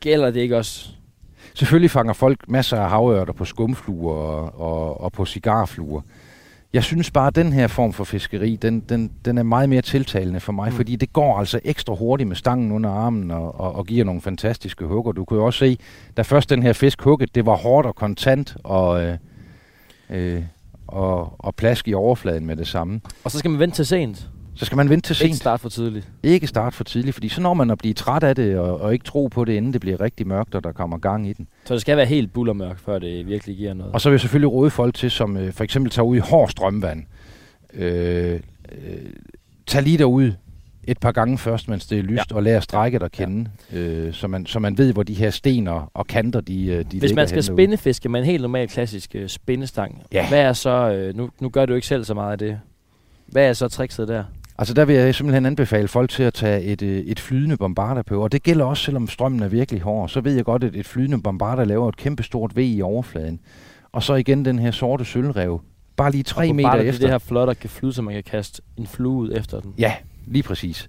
Gælder 0.00 0.30
det 0.30 0.40
ikke 0.40 0.56
også 0.56 0.88
Selvfølgelig 1.54 1.90
fanger 1.90 2.12
folk 2.12 2.48
masser 2.48 2.80
af 2.80 2.90
havørter 2.90 3.32
på 3.32 3.44
skumfluer 3.44 4.14
og, 4.14 4.60
og, 4.60 5.00
og 5.00 5.12
på 5.12 5.24
cigarfluer. 5.24 6.00
Jeg 6.72 6.84
synes 6.84 7.10
bare, 7.10 7.26
at 7.26 7.34
den 7.34 7.52
her 7.52 7.66
form 7.66 7.92
for 7.92 8.04
fiskeri, 8.04 8.56
den, 8.56 8.80
den, 8.80 9.10
den 9.24 9.38
er 9.38 9.42
meget 9.42 9.68
mere 9.68 9.82
tiltalende 9.82 10.40
for 10.40 10.52
mig, 10.52 10.70
mm. 10.70 10.76
fordi 10.76 10.96
det 10.96 11.12
går 11.12 11.38
altså 11.38 11.60
ekstra 11.64 11.94
hurtigt 11.94 12.28
med 12.28 12.36
stangen 12.36 12.72
under 12.72 12.90
armen 12.90 13.30
og, 13.30 13.60
og, 13.60 13.74
og 13.74 13.86
giver 13.86 14.04
nogle 14.04 14.20
fantastiske 14.20 14.84
hugger. 14.84 15.12
Du 15.12 15.24
kan 15.24 15.36
jo 15.36 15.44
også 15.44 15.58
se, 15.58 15.78
da 16.16 16.22
først 16.22 16.50
den 16.50 16.62
her 16.62 16.72
fisk 16.72 17.02
hugget, 17.02 17.34
det 17.34 17.46
var 17.46 17.56
hårdt 17.56 17.86
og 17.86 17.94
kontant 17.94 18.56
og, 18.64 19.02
øh, 19.02 19.18
øh, 20.10 20.42
og, 20.86 21.34
og 21.38 21.54
plask 21.54 21.88
i 21.88 21.94
overfladen 21.94 22.46
med 22.46 22.56
det 22.56 22.68
samme. 22.68 23.00
Og 23.24 23.30
så 23.30 23.38
skal 23.38 23.50
man 23.50 23.60
vente 23.60 23.76
til 23.76 23.86
sent. 23.86 24.28
Så 24.58 24.64
skal 24.64 24.76
man 24.76 24.90
vente 24.90 25.08
til 25.08 25.16
sent. 25.16 25.26
Ikke 25.26 25.36
starte 25.36 25.60
for 25.60 25.68
tidligt. 25.68 26.08
Ikke 26.22 26.46
starte 26.46 26.76
for 26.76 26.84
tidligt, 26.84 27.14
fordi 27.14 27.28
så 27.28 27.40
når 27.40 27.54
man 27.54 27.70
at 27.70 27.78
blive 27.78 27.94
træt 27.94 28.22
af 28.22 28.34
det, 28.36 28.58
og, 28.58 28.80
og 28.80 28.92
ikke 28.92 29.04
tro 29.04 29.26
på 29.26 29.44
det, 29.44 29.52
inden 29.52 29.72
det 29.72 29.80
bliver 29.80 30.00
rigtig 30.00 30.26
mørkt, 30.26 30.54
og 30.54 30.64
der 30.64 30.72
kommer 30.72 30.98
gang 30.98 31.28
i 31.28 31.32
den. 31.32 31.48
Så 31.64 31.74
det 31.74 31.80
skal 31.80 31.96
være 31.96 32.06
helt 32.06 32.32
bullermørkt, 32.32 32.80
før 32.80 32.98
det 32.98 33.26
virkelig 33.26 33.56
giver 33.56 33.74
noget. 33.74 33.92
Og 33.92 34.00
så 34.00 34.08
vil 34.08 34.14
jeg 34.14 34.20
selvfølgelig 34.20 34.52
råde 34.52 34.70
folk 34.70 34.94
til, 34.94 35.10
som 35.10 35.36
øh, 35.36 35.52
for 35.52 35.64
eksempel 35.64 35.90
tager 35.92 36.06
ud 36.06 36.16
i 36.16 36.20
hård 36.20 36.48
strømvand. 36.48 37.04
Øh, 37.74 38.32
øh, 38.32 38.40
tag 39.66 39.82
lige 39.82 39.98
derud 39.98 40.32
et 40.84 40.98
par 40.98 41.12
gange 41.12 41.38
først, 41.38 41.68
mens 41.68 41.86
det 41.86 41.98
er 41.98 42.02
lyst, 42.02 42.30
ja. 42.30 42.36
og 42.36 42.42
lær 42.42 42.56
at 42.56 42.62
strække 42.62 42.98
dig 42.98 43.10
kende, 43.12 43.50
ja. 43.72 43.78
øh, 43.78 44.14
så, 44.14 44.28
man, 44.28 44.46
så 44.46 44.58
man 44.58 44.78
ved, 44.78 44.92
hvor 44.92 45.02
de 45.02 45.14
her 45.14 45.30
stener 45.30 45.90
og 45.94 46.06
kanter, 46.06 46.40
de, 46.40 46.66
øh, 46.66 46.84
de 46.92 46.98
Hvis 46.98 47.14
man 47.14 47.28
skal 47.28 47.42
spindefiske 47.42 48.08
med 48.08 48.20
en 48.20 48.26
helt 48.26 48.42
normal 48.42 48.68
klassisk 48.68 49.14
øh, 49.14 49.28
spindestang, 49.28 50.02
ja. 50.12 50.28
hvad 50.28 50.40
er 50.40 50.52
så, 50.52 50.92
øh, 50.92 51.16
nu, 51.16 51.30
nu 51.40 51.48
gør 51.48 51.66
du 51.66 51.74
ikke 51.74 51.86
selv 51.86 52.04
så 52.04 52.14
meget 52.14 52.32
af 52.32 52.38
det, 52.38 52.60
hvad 53.26 53.48
er 53.48 53.52
så 53.52 53.68
trickset 53.68 54.08
der? 54.08 54.24
Altså 54.58 54.74
der 54.74 54.84
vil 54.84 54.96
jeg 54.96 55.14
simpelthen 55.14 55.46
anbefale 55.46 55.88
folk 55.88 56.10
til 56.10 56.22
at 56.22 56.34
tage 56.34 56.62
et, 56.62 56.82
øh, 56.82 56.98
et 56.98 57.20
flydende 57.20 57.56
bombarder 57.56 58.02
på, 58.02 58.22
og 58.22 58.32
det 58.32 58.42
gælder 58.42 58.64
også, 58.64 58.82
selvom 58.84 59.08
strømmen 59.08 59.42
er 59.42 59.48
virkelig 59.48 59.80
hård. 59.80 60.08
Så 60.08 60.20
ved 60.20 60.34
jeg 60.34 60.44
godt, 60.44 60.64
at 60.64 60.76
et 60.76 60.86
flydende 60.86 61.22
bombarder 61.22 61.64
laver 61.64 61.88
et 61.88 61.96
kæmpe 61.96 62.22
stort 62.22 62.56
V 62.56 62.58
i 62.58 62.82
overfladen. 62.82 63.40
Og 63.92 64.02
så 64.02 64.14
igen 64.14 64.44
den 64.44 64.58
her 64.58 64.70
sorte 64.70 65.04
sølvrev. 65.04 65.60
Bare 65.96 66.10
lige 66.10 66.22
tre 66.22 66.52
meter 66.52 66.68
bare 66.68 66.78
det, 66.78 66.88
efter. 66.88 67.00
det 67.00 67.10
her 67.10 67.18
flot, 67.18 67.48
der 67.48 67.54
kan 67.54 67.70
flyde, 67.70 67.92
så 67.92 68.02
man 68.02 68.14
kan 68.14 68.22
kaste 68.22 68.62
en 68.76 68.86
flue 68.86 69.12
ud 69.16 69.32
efter 69.36 69.60
den. 69.60 69.74
Ja, 69.78 69.94
lige 70.26 70.42
præcis. 70.42 70.88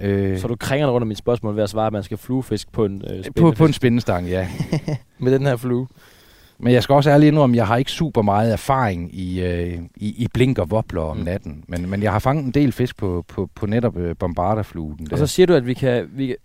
Øh, 0.00 0.38
Så 0.38 0.48
du 0.48 0.56
krænger 0.56 0.86
rundt 0.88 1.02
om 1.02 1.08
mit 1.08 1.18
spørgsmål 1.18 1.56
ved 1.56 1.62
at 1.62 1.70
svare, 1.70 1.86
at 1.86 1.92
man 1.92 2.02
skal 2.02 2.16
fluefisk 2.16 2.72
på 2.72 2.84
en 2.84 3.02
øh, 3.10 3.24
på, 3.24 3.32
på 3.40 3.48
en 3.48 3.54
spændefisk 3.54 3.76
spændestang, 3.76 4.28
ja. 4.28 4.48
med 5.18 5.32
den 5.32 5.46
her 5.46 5.56
flue. 5.56 5.86
Men 6.62 6.72
jeg 6.72 6.82
skal 6.82 6.92
også 6.92 7.10
ærligt 7.10 7.28
indrømme, 7.28 7.54
at 7.54 7.56
jeg 7.56 7.66
har 7.66 7.76
ikke 7.76 7.90
super 7.92 8.22
meget 8.22 8.52
erfaring 8.52 9.14
i, 9.14 9.40
øh, 9.40 9.78
i, 9.96 10.08
i 10.22 10.28
blink 10.34 10.58
og 10.58 10.68
wobbler 10.72 11.02
om 11.02 11.16
Mm. 11.16 11.22
natten. 11.22 11.64
Men, 11.68 11.90
men 11.90 12.02
jeg 12.02 12.12
har 12.12 12.18
fanget 12.18 12.44
en 12.44 12.50
del 12.50 12.72
fisk 12.72 12.96
på, 12.96 13.24
på, 13.28 13.50
på 13.54 13.66
netop 13.66 13.96
øh, 13.96 14.16
bombarderfluen. 14.16 15.08
Og 15.12 15.18
så 15.18 15.26
siger 15.26 15.46
du, 15.46 15.54
at 15.54 15.66
vi 15.66 15.74
kan... 15.74 16.08
Vi 16.12 16.26
kan 16.26 16.36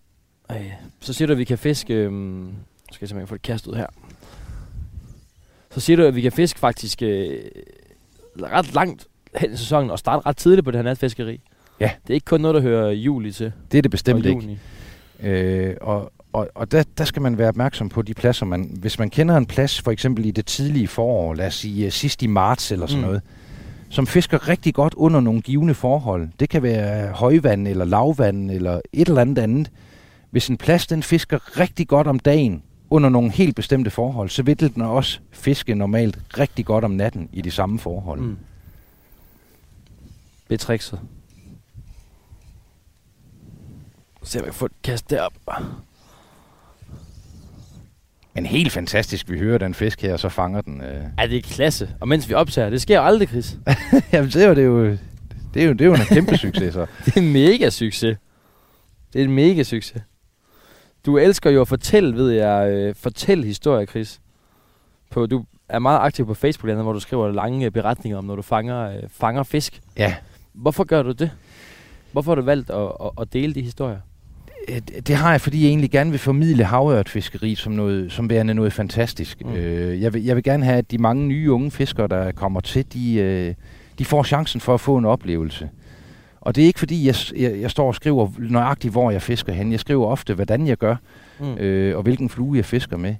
øh, 0.52 0.72
så 1.00 1.14
siger 1.14 1.26
du, 1.28 1.32
at 1.34 1.40
vi 1.40 1.44
kan 1.44 1.58
fiske... 1.58 1.94
Øhm, 1.94 2.48
skal 2.92 3.04
jeg 3.06 3.10
simpelthen 3.10 3.28
få 3.28 3.36
det 3.36 3.42
kastet 3.42 3.72
ud 3.72 3.76
her. 3.76 3.88
Så 5.72 5.80
siger 5.80 5.98
du, 5.98 6.04
at 6.04 6.16
vi 6.16 6.22
kan 6.22 6.32
fiske 6.32 6.60
faktisk 6.60 7.02
øh, 7.02 7.38
ret 8.42 8.74
langt 8.74 9.08
hen 9.36 9.54
i 9.54 9.58
sæsonen 9.58 9.92
og 9.92 10.00
starte 10.00 10.26
ret 10.26 10.38
tidligt 10.38 10.66
på 10.66 10.72
det 10.72 10.78
her 10.78 10.84
natfiskeri. 10.84 11.42
Ja. 11.80 11.92
Det 12.04 12.10
er 12.10 12.14
ikke 12.14 12.26
kun 12.26 12.42
noget, 12.42 12.56
der 12.56 12.62
hører 12.62 12.92
juli 12.92 13.32
til. 13.32 13.52
det 13.72 13.78
er 13.78 13.82
det 13.82 13.92
bestemt 13.92 14.26
ikke. 14.26 14.60
Øh, 15.24 15.76
og 15.82 16.12
og, 16.36 16.50
og 16.56 16.72
der, 16.72 16.84
der 16.98 17.06
skal 17.06 17.22
man 17.22 17.38
være 17.38 17.48
opmærksom 17.48 17.90
på 17.90 18.02
de 18.02 18.14
pladser, 18.14 18.46
man... 18.46 18.70
Hvis 18.80 19.00
man 19.00 19.10
kender 19.10 19.38
en 19.38 19.46
plads, 19.46 19.82
for 19.82 19.92
eksempel 19.92 20.26
i 20.26 20.32
det 20.32 20.46
tidlige 20.46 20.88
forår, 20.88 21.34
lad 21.34 21.48
os 21.48 21.56
sige 21.56 21.86
øh, 21.86 21.92
sidst 21.92 22.24
i 22.24 22.28
marts 22.28 22.72
eller 22.72 22.88
sådan 22.88 23.02
Mm. 23.02 23.08
noget, 23.08 23.22
som 23.90 24.08
fisker 24.08 24.48
rigtig 24.48 24.74
godt 24.74 24.94
under 24.94 25.20
nogle 25.20 25.42
givende 25.42 25.74
forhold. 25.74 26.30
Det 26.40 26.50
kan 26.50 26.64
være 26.64 27.12
højvand 27.12 27.68
eller 27.68 27.86
lavvand 27.86 28.52
eller 28.52 28.82
et 28.94 29.08
eller 29.08 29.22
andet 29.22 29.38
andet. 29.38 29.72
Hvis 30.32 30.48
en 30.48 30.58
plads, 30.58 30.88
den 30.88 31.04
fisker 31.04 31.60
rigtig 31.60 31.88
godt 31.88 32.08
om 32.08 32.20
dagen 32.20 32.64
under 32.90 33.10
nogle 33.10 33.32
helt 33.32 33.56
bestemte 33.56 33.90
forhold, 33.90 34.30
så 34.30 34.44
vil 34.44 34.60
den 34.60 34.82
også 34.82 35.20
fiske 35.32 35.76
normalt 35.76 36.20
rigtig 36.38 36.66
godt 36.66 36.84
om 36.84 36.92
natten 36.92 37.30
i 37.34 37.42
de 37.42 37.52
samme 37.52 37.80
forhold. 37.80 38.20
Mm. 38.22 38.38
Det 40.50 40.60
trickset. 40.60 41.00
Se 44.24 44.40
om 44.40 44.46
jeg 44.46 44.52
kan 44.52 44.54
få 44.54 44.66
et 44.66 44.72
kast 44.84 45.10
derop. 45.10 45.34
Men 48.36 48.46
helt 48.46 48.72
fantastisk, 48.72 49.30
vi 49.30 49.40
hører 49.40 49.58
den 49.58 49.74
fisk 49.74 50.02
her, 50.02 50.14
og 50.14 50.20
så 50.20 50.30
fanger 50.30 50.62
den. 50.62 50.82
Øh. 50.82 51.04
Ja, 51.20 51.28
det 51.28 51.38
er 51.38 51.42
klasse. 51.42 51.90
Og 52.00 52.08
mens 52.08 52.30
vi 52.30 52.34
optager, 52.34 52.70
det 52.70 52.82
sker 52.82 52.96
jo 53.00 53.06
aldrig, 53.06 53.28
Chris. 53.28 53.58
Jamen, 54.14 54.30
det 54.30 54.44
er 54.44 54.48
jo, 54.48 54.54
det 54.56 54.62
er 54.62 54.66
jo, 54.66 54.98
det 55.54 55.64
er 55.64 55.66
jo, 55.66 55.74
det 55.74 55.82
er 55.82 55.86
jo 55.86 55.94
en 55.94 56.00
kæmpe 56.10 56.38
succes, 56.38 56.74
så. 56.74 56.86
Det 57.06 57.18
er 57.18 57.22
en 57.22 57.34
mega 57.34 57.70
succes. 57.70 58.18
Det 59.14 59.22
er 59.22 59.26
en 59.26 59.32
mega 59.32 59.64
succes. 59.64 60.02
Du 61.06 61.18
elsker 61.18 61.50
jo 61.50 61.62
at 61.62 61.68
fortælle, 61.68 62.16
ved 62.16 62.32
jeg, 62.32 62.70
øh, 62.72 62.96
fortælle 62.96 63.46
historier, 63.46 63.86
Chris. 63.86 64.20
På, 65.10 65.26
du 65.26 65.46
er 65.70 65.80
meget 65.80 66.00
aktiv 66.00 66.26
på 66.26 66.34
Facebook, 66.34 66.78
hvor 66.78 66.94
du 66.94 67.00
skriver 67.00 67.32
lange 67.32 67.72
beretninger 67.72 68.18
om, 68.18 68.26
når 68.26 68.36
du 68.36 68.42
fanger, 68.42 68.90
øh, 68.90 69.04
fanger 69.10 69.44
fisk. 69.44 69.82
Ja, 69.98 70.16
Hvorfor 70.54 70.84
gør 70.84 71.04
du 71.04 71.12
det? 71.12 71.32
Hvorfor 72.12 72.32
har 72.32 72.36
du 72.36 72.42
valgt 72.42 72.70
at, 72.70 72.92
at, 73.02 73.12
at 73.22 73.34
dele 73.34 73.54
de 73.54 73.62
historier? 73.62 74.00
Øh, 74.70 74.82
det- 75.08 75.16
har 75.16 75.32
jeg, 75.32 75.42
fordi 75.42 75.62
jeg 75.62 75.68
egentlig 75.70 75.92
gerne 75.92 76.10
vil 76.10 76.20
formidle 76.20 76.64
havørtfiskeri 76.64 77.56
som, 77.56 77.74
noget, 77.74 78.12
som 78.12 78.30
værende 78.30 78.54
noget 78.54 78.74
fantastisk. 78.74 79.46
Mm. 79.46 79.54
Øh, 79.54 80.02
jeg, 80.02 80.14
vil, 80.14 80.24
jeg 80.24 80.36
vil 80.36 80.44
gerne 80.44 80.66
have, 80.66 80.78
at 80.78 80.92
de 80.92 80.98
mange 80.98 81.28
nye 81.28 81.52
unge 81.52 81.72
fiskere, 81.72 82.08
der 82.08 82.32
kommer 82.32 82.60
til, 82.60 82.86
de, 82.94 83.14
øh, 83.16 83.54
de 84.00 84.06
får 84.06 84.24
chancen 84.24 84.62
for 84.62 84.74
at 84.74 84.80
få 84.80 84.98
en 84.98 85.06
oplevelse. 85.06 85.70
Og 86.42 86.56
det 86.56 86.62
er 86.62 86.66
ikke 86.66 86.80
fordi, 86.80 87.08
jeg, 87.08 87.16
jeg, 87.38 87.62
jeg 87.62 87.72
står 87.72 87.88
og 87.88 87.96
skriver 87.96 88.30
nøjagtigt, 88.40 88.92
hvor 88.92 89.12
jeg 89.12 89.22
fisker 89.22 89.54
hen. 89.54 89.72
Jeg 89.72 89.80
skriver 89.80 90.06
ofte, 90.06 90.34
hvordan 90.34 90.68
jeg 90.68 90.78
gør, 90.78 90.96
Mm. 91.40 91.54
øh, 91.58 91.98
og 91.98 92.04
hvilken 92.04 92.30
flue 92.30 92.58
jeg 92.58 92.66
fisker 92.66 92.98
med. 92.98 93.16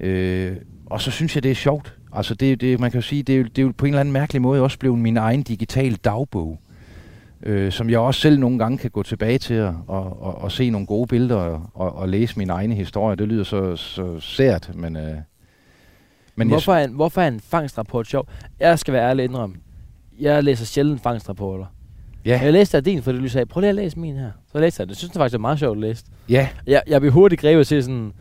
Øh, 0.00 0.52
og 0.86 1.00
så 1.00 1.10
synes 1.10 1.34
jeg, 1.34 1.42
det 1.42 1.50
er 1.50 1.54
sjovt. 1.54 1.94
Altså, 2.12 2.34
det, 2.34 2.60
det, 2.60 2.80
man 2.80 2.90
kan 2.90 2.98
jo 3.00 3.02
sige, 3.06 3.22
det 3.22 3.32
er, 3.32 3.36
jo, 3.38 3.44
det 3.44 3.58
er 3.58 3.62
jo 3.62 3.72
på 3.78 3.86
en 3.86 3.92
eller 3.92 4.00
anden 4.00 4.12
mærkelig 4.12 4.42
måde 4.42 4.62
også 4.62 4.78
blevet 4.78 4.98
min 4.98 5.16
egen 5.16 5.42
digitale 5.42 5.96
dagbog. 5.96 6.58
Øh, 7.42 7.72
som 7.72 7.90
jeg 7.90 7.98
også 7.98 8.20
selv 8.20 8.38
nogle 8.38 8.58
gange 8.58 8.78
kan 8.78 8.90
gå 8.90 9.02
tilbage 9.02 9.38
til 9.38 9.60
og, 9.60 9.74
og, 9.86 10.22
og, 10.22 10.38
og 10.38 10.52
se 10.52 10.70
nogle 10.70 10.86
gode 10.86 11.06
billeder 11.06 11.36
og, 11.36 11.70
og, 11.74 11.96
og 11.96 12.08
læse 12.08 12.38
mine 12.38 12.52
egne 12.52 12.74
historier. 12.74 13.14
Det 13.14 13.28
lyder 13.28 13.44
så, 13.44 13.76
så 13.76 14.20
sært, 14.20 14.70
men... 14.74 14.96
Øh, 14.96 15.14
Men 16.36 16.48
hvorfor, 16.48 16.74
er 16.74 16.84
en, 16.84 16.92
hvorfor 16.92 17.20
er 17.20 17.28
en 17.28 17.40
fangstrapport 17.40 18.06
sjov? 18.06 18.28
Jeg 18.60 18.78
skal 18.78 18.94
være 18.94 19.08
ærlig 19.10 19.24
indrømme. 19.24 19.56
Jeg 20.20 20.44
læser 20.44 20.64
sjældent 20.64 21.00
fangstrapporter. 21.02 21.64
Jeg, 22.24 22.38
ja, 22.38 22.44
Jeg 22.44 22.52
læste 22.52 22.76
af 22.76 22.84
din, 22.84 23.02
fordi 23.02 23.18
du 23.18 23.28
sagde, 23.28 23.46
prøv 23.46 23.60
lige 23.60 23.68
at 23.68 23.74
læse 23.74 23.98
min 23.98 24.16
her. 24.16 24.30
Så 24.52 24.58
læste 24.58 24.80
jeg 24.80 24.86
det. 24.86 24.90
Jeg 24.90 24.96
synes 24.96 25.10
det 25.10 25.18
faktisk 25.20 25.34
er 25.34 25.38
meget 25.38 25.58
sjovt 25.58 25.76
at 25.76 25.80
læse. 25.80 26.04
ja, 26.28 26.48
Jeg, 26.66 26.82
jeg 26.86 27.00
blev 27.00 27.12
hurtigt 27.12 27.40
grebet 27.40 27.66
til 27.66 27.82
sådan, 27.82 28.12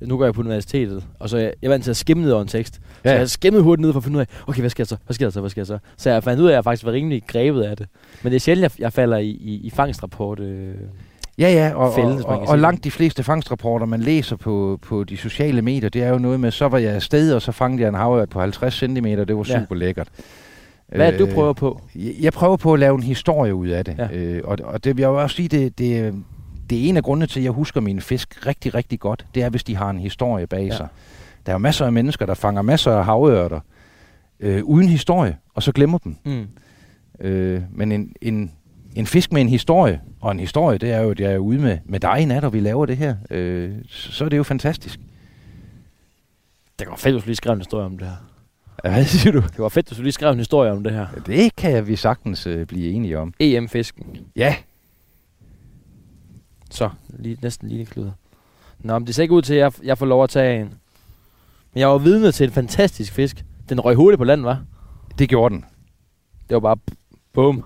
nu 0.00 0.16
går 0.18 0.24
jeg 0.24 0.34
på 0.34 0.40
universitetet, 0.40 1.06
og 1.18 1.28
så 1.28 1.36
jeg, 1.38 1.52
jeg 1.62 1.70
var 1.70 1.74
vant 1.74 1.84
til 1.84 1.90
at 1.90 1.96
skimme 1.96 2.22
ned 2.22 2.32
over 2.32 2.42
en 2.42 2.48
tekst. 2.48 2.80
Ja. 3.04 3.10
Så 3.10 3.16
jeg 3.18 3.30
skimmede 3.30 3.62
hurtigt 3.62 3.84
ned 3.84 3.92
for 3.92 4.00
at 4.00 4.04
finde 4.04 4.16
ud 4.16 4.20
af, 4.20 4.26
okay, 4.46 4.60
hvad 4.60 4.70
sker 4.70 4.84
der 4.84 4.88
så? 4.88 4.96
Hvad 5.06 5.14
sker 5.14 5.26
der 5.26 5.30
så? 5.30 5.40
Hvad 5.40 5.50
sker 5.50 5.60
der 5.60 5.66
så? 5.66 5.78
Så 5.96 6.10
jeg 6.10 6.22
fandt 6.24 6.40
ud 6.40 6.46
af, 6.46 6.50
at 6.50 6.54
jeg 6.54 6.64
faktisk 6.64 6.84
var 6.86 6.92
rimelig 6.92 7.22
grebet 7.26 7.62
af 7.62 7.76
det. 7.76 7.86
Men 8.22 8.30
det 8.32 8.36
er 8.36 8.40
sjældent, 8.40 8.62
jeg, 8.62 8.82
jeg 8.82 8.92
falder 8.92 9.16
i, 9.16 9.28
i, 9.28 9.60
i 9.64 9.70
fangstrapport. 9.70 10.40
Øh. 10.40 10.74
ja, 11.38 11.52
ja 11.52 11.74
og, 11.74 11.94
Fælde, 11.94 12.24
og, 12.24 12.38
og, 12.40 12.48
og 12.48 12.58
langt 12.58 12.84
de 12.84 12.90
fleste 12.90 13.22
fangstrapporter, 13.22 13.86
man 13.86 14.00
læser 14.00 14.36
på, 14.36 14.78
på 14.82 15.04
de 15.04 15.16
sociale 15.16 15.62
medier, 15.62 15.88
det 15.88 16.02
er 16.02 16.08
jo 16.08 16.18
noget 16.18 16.40
med, 16.40 16.50
så 16.50 16.68
var 16.68 16.78
jeg 16.78 16.92
afsted, 16.94 17.34
og 17.34 17.42
så 17.42 17.52
fangede 17.52 17.82
jeg 17.82 17.88
en 17.88 17.94
havørt 17.94 18.28
på 18.28 18.40
50 18.40 18.74
cm. 18.74 19.04
Det 19.04 19.36
var 19.36 19.46
Ja. 19.48 19.60
super 19.60 19.74
lækkert. 19.74 20.08
Hvad 20.88 21.06
er 21.06 21.10
det, 21.10 21.20
du 21.20 21.26
Øh, 21.26 21.34
prøver 21.34 21.52
på? 21.52 21.80
Jeg 21.94 22.12
jeg 22.20 22.32
prøver 22.32 22.56
på 22.56 22.72
at 22.74 22.80
lave 22.80 22.94
en 22.94 23.02
historie 23.02 23.54
ud 23.54 23.68
af 23.68 23.84
det. 23.84 23.94
Ja. 23.98 24.08
Øh, 24.16 24.40
og, 24.44 24.58
og 24.64 24.84
det 24.84 24.96
vil 24.96 25.02
jeg 25.02 25.08
jo 25.08 25.22
også 25.22 25.36
sige, 25.36 25.48
det, 25.48 25.78
det, 25.78 26.14
det 26.70 26.84
er 26.84 26.88
en 26.88 26.96
af 26.96 27.02
grundene 27.02 27.26
til, 27.26 27.40
at 27.40 27.44
jeg 27.44 27.52
husker 27.52 27.80
mine 27.80 28.00
fisk 28.00 28.46
rigtig, 28.46 28.74
rigtig 28.74 29.00
godt. 29.00 29.26
Det 29.34 29.42
er, 29.42 29.48
hvis 29.48 29.64
de 29.64 29.76
har 29.76 29.90
en 29.90 29.98
historie 29.98 30.46
bag 30.46 30.66
ja. 30.66 30.76
sig. 30.76 30.86
Der 31.46 31.52
er 31.52 31.54
jo 31.54 31.58
masser 31.58 31.86
af 31.86 31.92
mennesker, 31.92 32.26
der 32.26 32.34
fanger 32.34 32.62
masser 32.62 32.92
af 32.92 33.04
havørter 33.04 33.60
øh, 34.40 34.64
uden 34.64 34.88
historie, 34.88 35.38
og 35.54 35.62
så 35.62 35.72
glemmer 35.72 35.98
dem. 35.98 36.16
Mm. 36.24 36.46
Øh, 37.20 37.62
men 37.70 37.92
en, 37.92 38.12
en, 38.20 38.52
en 38.96 39.06
fisk 39.06 39.32
med 39.32 39.40
en 39.40 39.48
historie, 39.48 40.00
og 40.20 40.30
en 40.32 40.40
historie, 40.40 40.78
det 40.78 40.90
er 40.90 41.00
jo, 41.00 41.10
at 41.10 41.20
jeg 41.20 41.32
er 41.32 41.38
ude 41.38 41.58
med, 41.58 41.78
med 41.84 42.00
dig 42.00 42.20
i 42.20 42.24
nat, 42.24 42.44
og 42.44 42.52
vi 42.52 42.60
laver 42.60 42.86
det 42.86 42.96
her. 42.96 43.16
Øh, 43.30 43.72
så 43.88 44.12
så 44.12 44.24
er 44.24 44.28
det 44.28 44.36
jo 44.36 44.42
fantastisk. 44.42 45.00
Det 46.78 46.88
var 46.90 46.96
fedt, 46.96 47.14
hvis 47.14 47.22
du 47.22 47.26
lige 47.28 47.36
skrev 47.36 47.52
en 47.52 47.58
historie 47.58 47.86
om 47.86 47.98
det 47.98 48.06
her. 48.06 48.16
Hvad 48.90 49.04
siger 49.04 49.32
du? 49.32 49.40
Det 49.40 49.58
var 49.58 49.68
fedt, 49.68 49.88
hvis 49.88 49.96
du 49.96 50.02
lige 50.02 50.12
skrev 50.12 50.32
en 50.32 50.38
historie 50.38 50.72
om 50.72 50.82
det 50.84 50.92
her. 50.92 51.06
Det 51.26 51.56
kan 51.56 51.86
vi 51.86 51.96
sagtens 51.96 52.46
øh, 52.46 52.66
blive 52.66 52.90
enige 52.92 53.18
om. 53.18 53.34
EM-fisken. 53.40 54.16
Ja, 54.36 54.56
Så, 56.70 56.90
lige, 57.08 57.38
næsten 57.42 57.68
lige 57.68 57.86
kluder. 57.86 58.12
Nå, 58.78 58.98
men 58.98 59.06
det 59.06 59.14
ser 59.14 59.22
ikke 59.22 59.34
ud 59.34 59.42
til, 59.42 59.54
at 59.54 59.60
jeg, 59.60 59.72
jeg 59.82 59.98
får 59.98 60.06
lov 60.06 60.24
at 60.24 60.30
tage 60.30 60.60
en. 60.60 60.74
Men 61.72 61.80
jeg 61.80 61.88
var 61.88 61.98
vidne 61.98 62.32
til 62.32 62.44
en 62.46 62.52
fantastisk 62.52 63.12
fisk. 63.12 63.44
Den 63.68 63.80
røg 63.80 63.96
hurtigt 63.96 64.18
på 64.18 64.24
land, 64.24 64.42
var? 64.42 64.64
det 65.18 65.28
gjorde 65.28 65.54
den. 65.54 65.64
Det 66.48 66.54
var 66.54 66.60
bare 66.60 66.76
bum. 67.32 67.64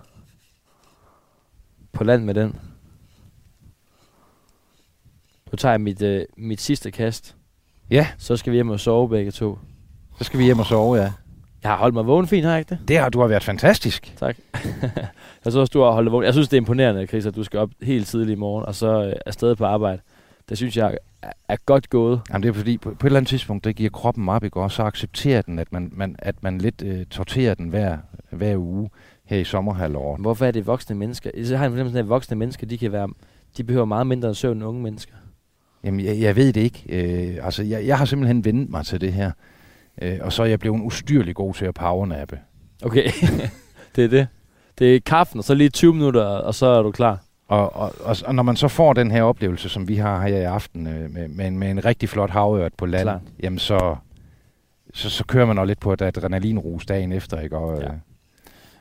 På 1.92 2.04
land 2.04 2.24
med 2.24 2.34
den. 2.34 2.56
Nu 5.52 5.56
tager 5.56 5.72
jeg 5.72 5.80
mit, 5.80 6.02
øh, 6.02 6.24
mit 6.36 6.60
sidste 6.60 6.90
kast. 6.90 7.36
Ja, 7.90 8.06
Så 8.18 8.36
skal 8.36 8.50
vi 8.50 8.56
hjem 8.56 8.70
og 8.70 8.80
sove 8.80 9.08
begge 9.08 9.30
to. 9.30 9.58
så 10.18 10.24
skal 10.24 10.38
vi 10.38 10.44
hjem 10.44 10.58
og 10.58 10.66
sove, 10.66 10.96
ja. 10.96 11.12
Jeg 11.62 11.70
har 11.70 11.76
holdt 11.78 11.94
mig 11.94 12.06
vågen 12.06 12.26
fint, 12.26 12.44
har 12.44 12.52
jeg 12.52 12.58
ikke 12.58 12.68
det? 12.70 12.88
Det 12.88 12.98
har 12.98 13.08
du 13.08 13.20
har 13.20 13.26
været 13.26 13.42
fantastisk. 13.42 14.14
Tak. 14.18 14.36
jeg 15.44 15.52
så 15.52 15.60
også, 15.60 15.70
du 15.70 15.80
har 15.82 15.90
holdt 15.90 16.06
dig 16.06 16.12
vågen. 16.12 16.24
Jeg 16.24 16.34
synes, 16.34 16.48
det 16.48 16.56
er 16.56 16.60
imponerende, 16.60 17.06
Chris, 17.06 17.26
at 17.26 17.36
du 17.36 17.44
skal 17.44 17.60
op 17.60 17.70
helt 17.82 18.06
tidligt 18.06 18.36
i 18.36 18.40
morgen, 18.40 18.66
og 18.66 18.74
så 18.74 19.04
øh, 19.06 19.12
afsted 19.26 19.56
på 19.56 19.64
arbejde. 19.64 20.00
Det 20.48 20.56
synes 20.56 20.76
jeg 20.76 20.98
er, 21.48 21.56
godt 21.66 21.90
gået. 21.90 22.20
Jamen 22.30 22.42
det 22.42 22.48
er 22.48 22.52
fordi, 22.52 22.78
på, 22.78 22.90
på 22.90 23.06
et 23.06 23.08
eller 23.08 23.16
andet 23.16 23.28
tidspunkt, 23.28 23.64
der 23.64 23.72
giver 23.72 23.90
kroppen 23.90 24.28
op, 24.28 24.44
ikke? 24.44 24.60
og 24.60 24.70
så 24.70 24.82
accepterer 24.82 25.42
den, 25.42 25.58
at 25.58 25.72
man, 25.72 25.90
man, 25.92 26.16
at 26.18 26.42
man 26.42 26.58
lidt 26.58 26.82
øh, 26.82 27.06
torterer 27.06 27.54
den 27.54 27.68
hver, 27.68 27.98
hver 28.30 28.56
uge 28.56 28.90
her 29.24 29.38
i 29.38 29.44
sommerhalvåret. 29.44 30.20
Hvorfor 30.20 30.46
er 30.46 30.50
det 30.50 30.66
voksne 30.66 30.96
mennesker? 30.96 31.30
Jeg 31.34 31.58
har 31.58 31.66
en 31.66 31.72
fornemmelse 31.72 31.98
af, 31.98 32.02
at 32.02 32.08
voksne 32.08 32.36
mennesker, 32.36 32.66
de 32.66 32.78
kan 32.78 32.92
være, 32.92 33.08
de 33.56 33.64
behøver 33.64 33.84
meget 33.84 34.06
mindre 34.06 34.34
søvn 34.34 34.56
end 34.56 34.64
unge 34.64 34.82
mennesker. 34.82 35.14
Jamen, 35.84 36.04
jeg, 36.04 36.20
jeg 36.20 36.36
ved 36.36 36.52
det 36.52 36.60
ikke. 36.60 36.84
Øh, 36.88 37.44
altså, 37.46 37.62
jeg, 37.62 37.86
jeg 37.86 37.98
har 37.98 38.04
simpelthen 38.04 38.44
vendt 38.44 38.70
mig 38.70 38.86
til 38.86 39.00
det 39.00 39.12
her. 39.12 39.30
Øh, 40.02 40.18
og 40.20 40.32
så 40.32 40.42
er 40.42 40.46
jeg 40.46 40.58
blevet 40.58 40.80
ustyrlig 40.80 41.34
god 41.34 41.54
til 41.54 41.64
at 41.64 41.74
powernappe. 41.74 42.38
Okay, 42.82 43.10
det 43.96 44.04
er 44.04 44.08
det. 44.08 44.28
Det 44.78 44.96
er 44.96 45.00
kaffen, 45.00 45.38
og 45.38 45.44
så 45.44 45.54
lige 45.54 45.70
20 45.70 45.94
minutter, 45.94 46.22
og 46.22 46.54
så 46.54 46.66
er 46.66 46.82
du 46.82 46.90
klar. 46.90 47.25
Og, 47.48 47.76
og, 47.76 47.92
og, 48.04 48.16
og 48.26 48.34
når 48.34 48.42
man 48.42 48.56
så 48.56 48.68
får 48.68 48.92
den 48.92 49.10
her 49.10 49.22
oplevelse, 49.22 49.68
som 49.68 49.88
vi 49.88 49.96
har 49.96 50.20
her 50.26 50.36
i 50.36 50.42
aften, 50.44 50.86
øh, 50.86 51.10
med, 51.10 51.28
med, 51.28 51.46
en, 51.46 51.58
med 51.58 51.70
en 51.70 51.84
rigtig 51.84 52.08
flot 52.08 52.30
havørt 52.30 52.72
på 52.74 52.86
land, 52.86 53.02
Klart. 53.02 53.20
jamen 53.42 53.58
så, 53.58 53.96
så, 54.94 55.10
så 55.10 55.24
kører 55.24 55.46
man 55.46 55.58
også 55.58 55.66
lidt 55.66 55.80
på 55.80 55.92
et 55.92 56.02
adrenalinrus 56.02 56.86
dagen 56.86 57.12
efter, 57.12 57.40
ikke? 57.40 57.56
Og, 57.56 57.78
Ja. 57.80 57.84
ja. 57.86 57.92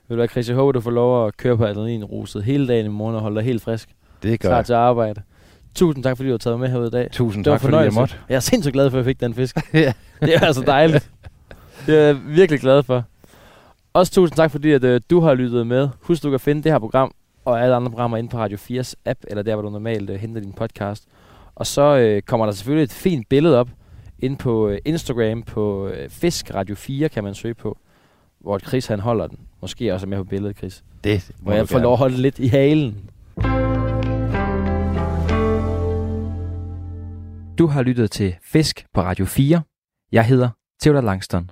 Ved 0.07 0.16
du 0.18 0.20
hvad, 0.20 0.28
Chris, 0.28 0.47
jeg 0.49 0.55
håber, 0.55 0.72
du 0.72 0.82
får 0.82 0.91
lov 0.91 1.28
at 1.28 1.38
køre 1.38 1.57
på 1.57 1.66
adrenalinruset 1.66 2.43
hele 2.43 2.68
dagen 2.68 2.86
i 2.86 2.89
morgen 2.89 3.16
og 3.16 3.22
holde 3.22 3.36
dig 3.36 3.43
helt 3.45 3.61
frisk. 3.63 3.89
Det 4.24 4.39
gør 4.39 4.49
Klar 4.49 4.61
til 4.61 4.74
arbejde. 4.74 5.22
Tusind 5.76 6.03
tak, 6.03 6.18
fordi 6.18 6.30
du 6.30 6.34
har 6.34 6.38
taget 6.38 6.59
med 6.59 6.70
herude 6.70 6.88
i 6.88 6.89
dag. 6.89 7.09
Tusind 7.11 7.43
Det 7.45 7.51
var 7.51 7.57
tak, 7.57 7.70
fordi 7.70 7.84
jeg 7.84 7.93
måtte. 7.93 8.16
Jeg 8.30 8.36
er 8.36 8.39
sindssygt 8.39 8.74
glad 8.74 8.89
for, 8.89 8.97
at 8.97 8.99
jeg 8.99 9.05
fik 9.05 9.20
den 9.22 9.34
fisk. 9.34 9.55
Ja. 9.74 9.93
Det 10.22 10.36
er 10.36 10.39
altså 10.45 10.61
dejligt. 10.61 11.11
Det 11.86 11.97
er 11.99 12.01
jeg 12.01 12.18
virkelig 12.26 12.59
glad 12.61 12.84
for. 12.84 13.03
Også 13.93 14.11
tusind 14.11 14.36
tak, 14.38 14.51
fordi 14.51 14.72
at, 14.72 14.84
øh, 14.84 15.01
du 15.09 15.20
har 15.20 15.34
lyttet 15.34 15.68
med. 15.68 15.89
Husk, 16.01 16.24
du 16.24 16.30
kan 16.30 16.39
finde 16.39 16.63
det 16.63 16.72
her 16.72 16.80
program 16.80 17.11
og 17.45 17.61
alle 17.63 17.75
andre 17.75 17.89
programmer 17.89 18.17
inde 18.17 18.29
på 18.29 18.37
Radio 18.37 18.57
4's 18.57 18.93
app, 19.05 19.19
eller 19.27 19.43
der, 19.43 19.55
hvor 19.55 19.61
du 19.61 19.69
normalt 19.69 20.09
øh, 20.09 20.15
henter 20.15 20.41
din 20.41 20.53
podcast. 20.53 21.07
Og 21.55 21.67
så 21.67 21.97
øh, 21.97 22.21
kommer 22.21 22.45
der 22.45 22.53
selvfølgelig 22.53 22.83
et 22.83 22.91
fint 22.91 23.29
billede 23.29 23.59
op 23.59 23.69
ind 24.19 24.37
på 24.37 24.67
øh, 24.67 24.77
Instagram 24.85 25.43
på 25.43 25.87
øh, 25.87 26.09
Fisk 26.09 26.53
Radio 26.53 26.75
4, 26.75 27.09
kan 27.09 27.23
man 27.23 27.33
søge 27.33 27.53
på, 27.53 27.77
hvor 28.39 28.59
Chris 28.59 28.87
han 28.87 28.99
holder 28.99 29.27
den. 29.27 29.39
Måske 29.61 29.93
også 29.93 30.05
er 30.05 30.09
med 30.09 30.17
på 30.17 30.23
billedet, 30.23 30.57
Chris. 30.57 30.83
Det 31.03 31.31
Hvor 31.39 31.53
jeg 31.53 31.69
får 31.69 31.79
lov 31.79 31.91
at 31.93 31.99
holde 31.99 32.13
det 32.13 32.21
lidt 32.21 32.39
i 32.39 32.47
halen. 32.47 33.09
Du 37.57 37.67
har 37.67 37.83
lyttet 37.83 38.11
til 38.11 38.35
Fisk 38.41 38.85
på 38.93 39.01
Radio 39.01 39.25
4. 39.25 39.61
Jeg 40.11 40.25
hedder 40.25 40.49
Theodor 40.81 41.01
Langston. 41.01 41.49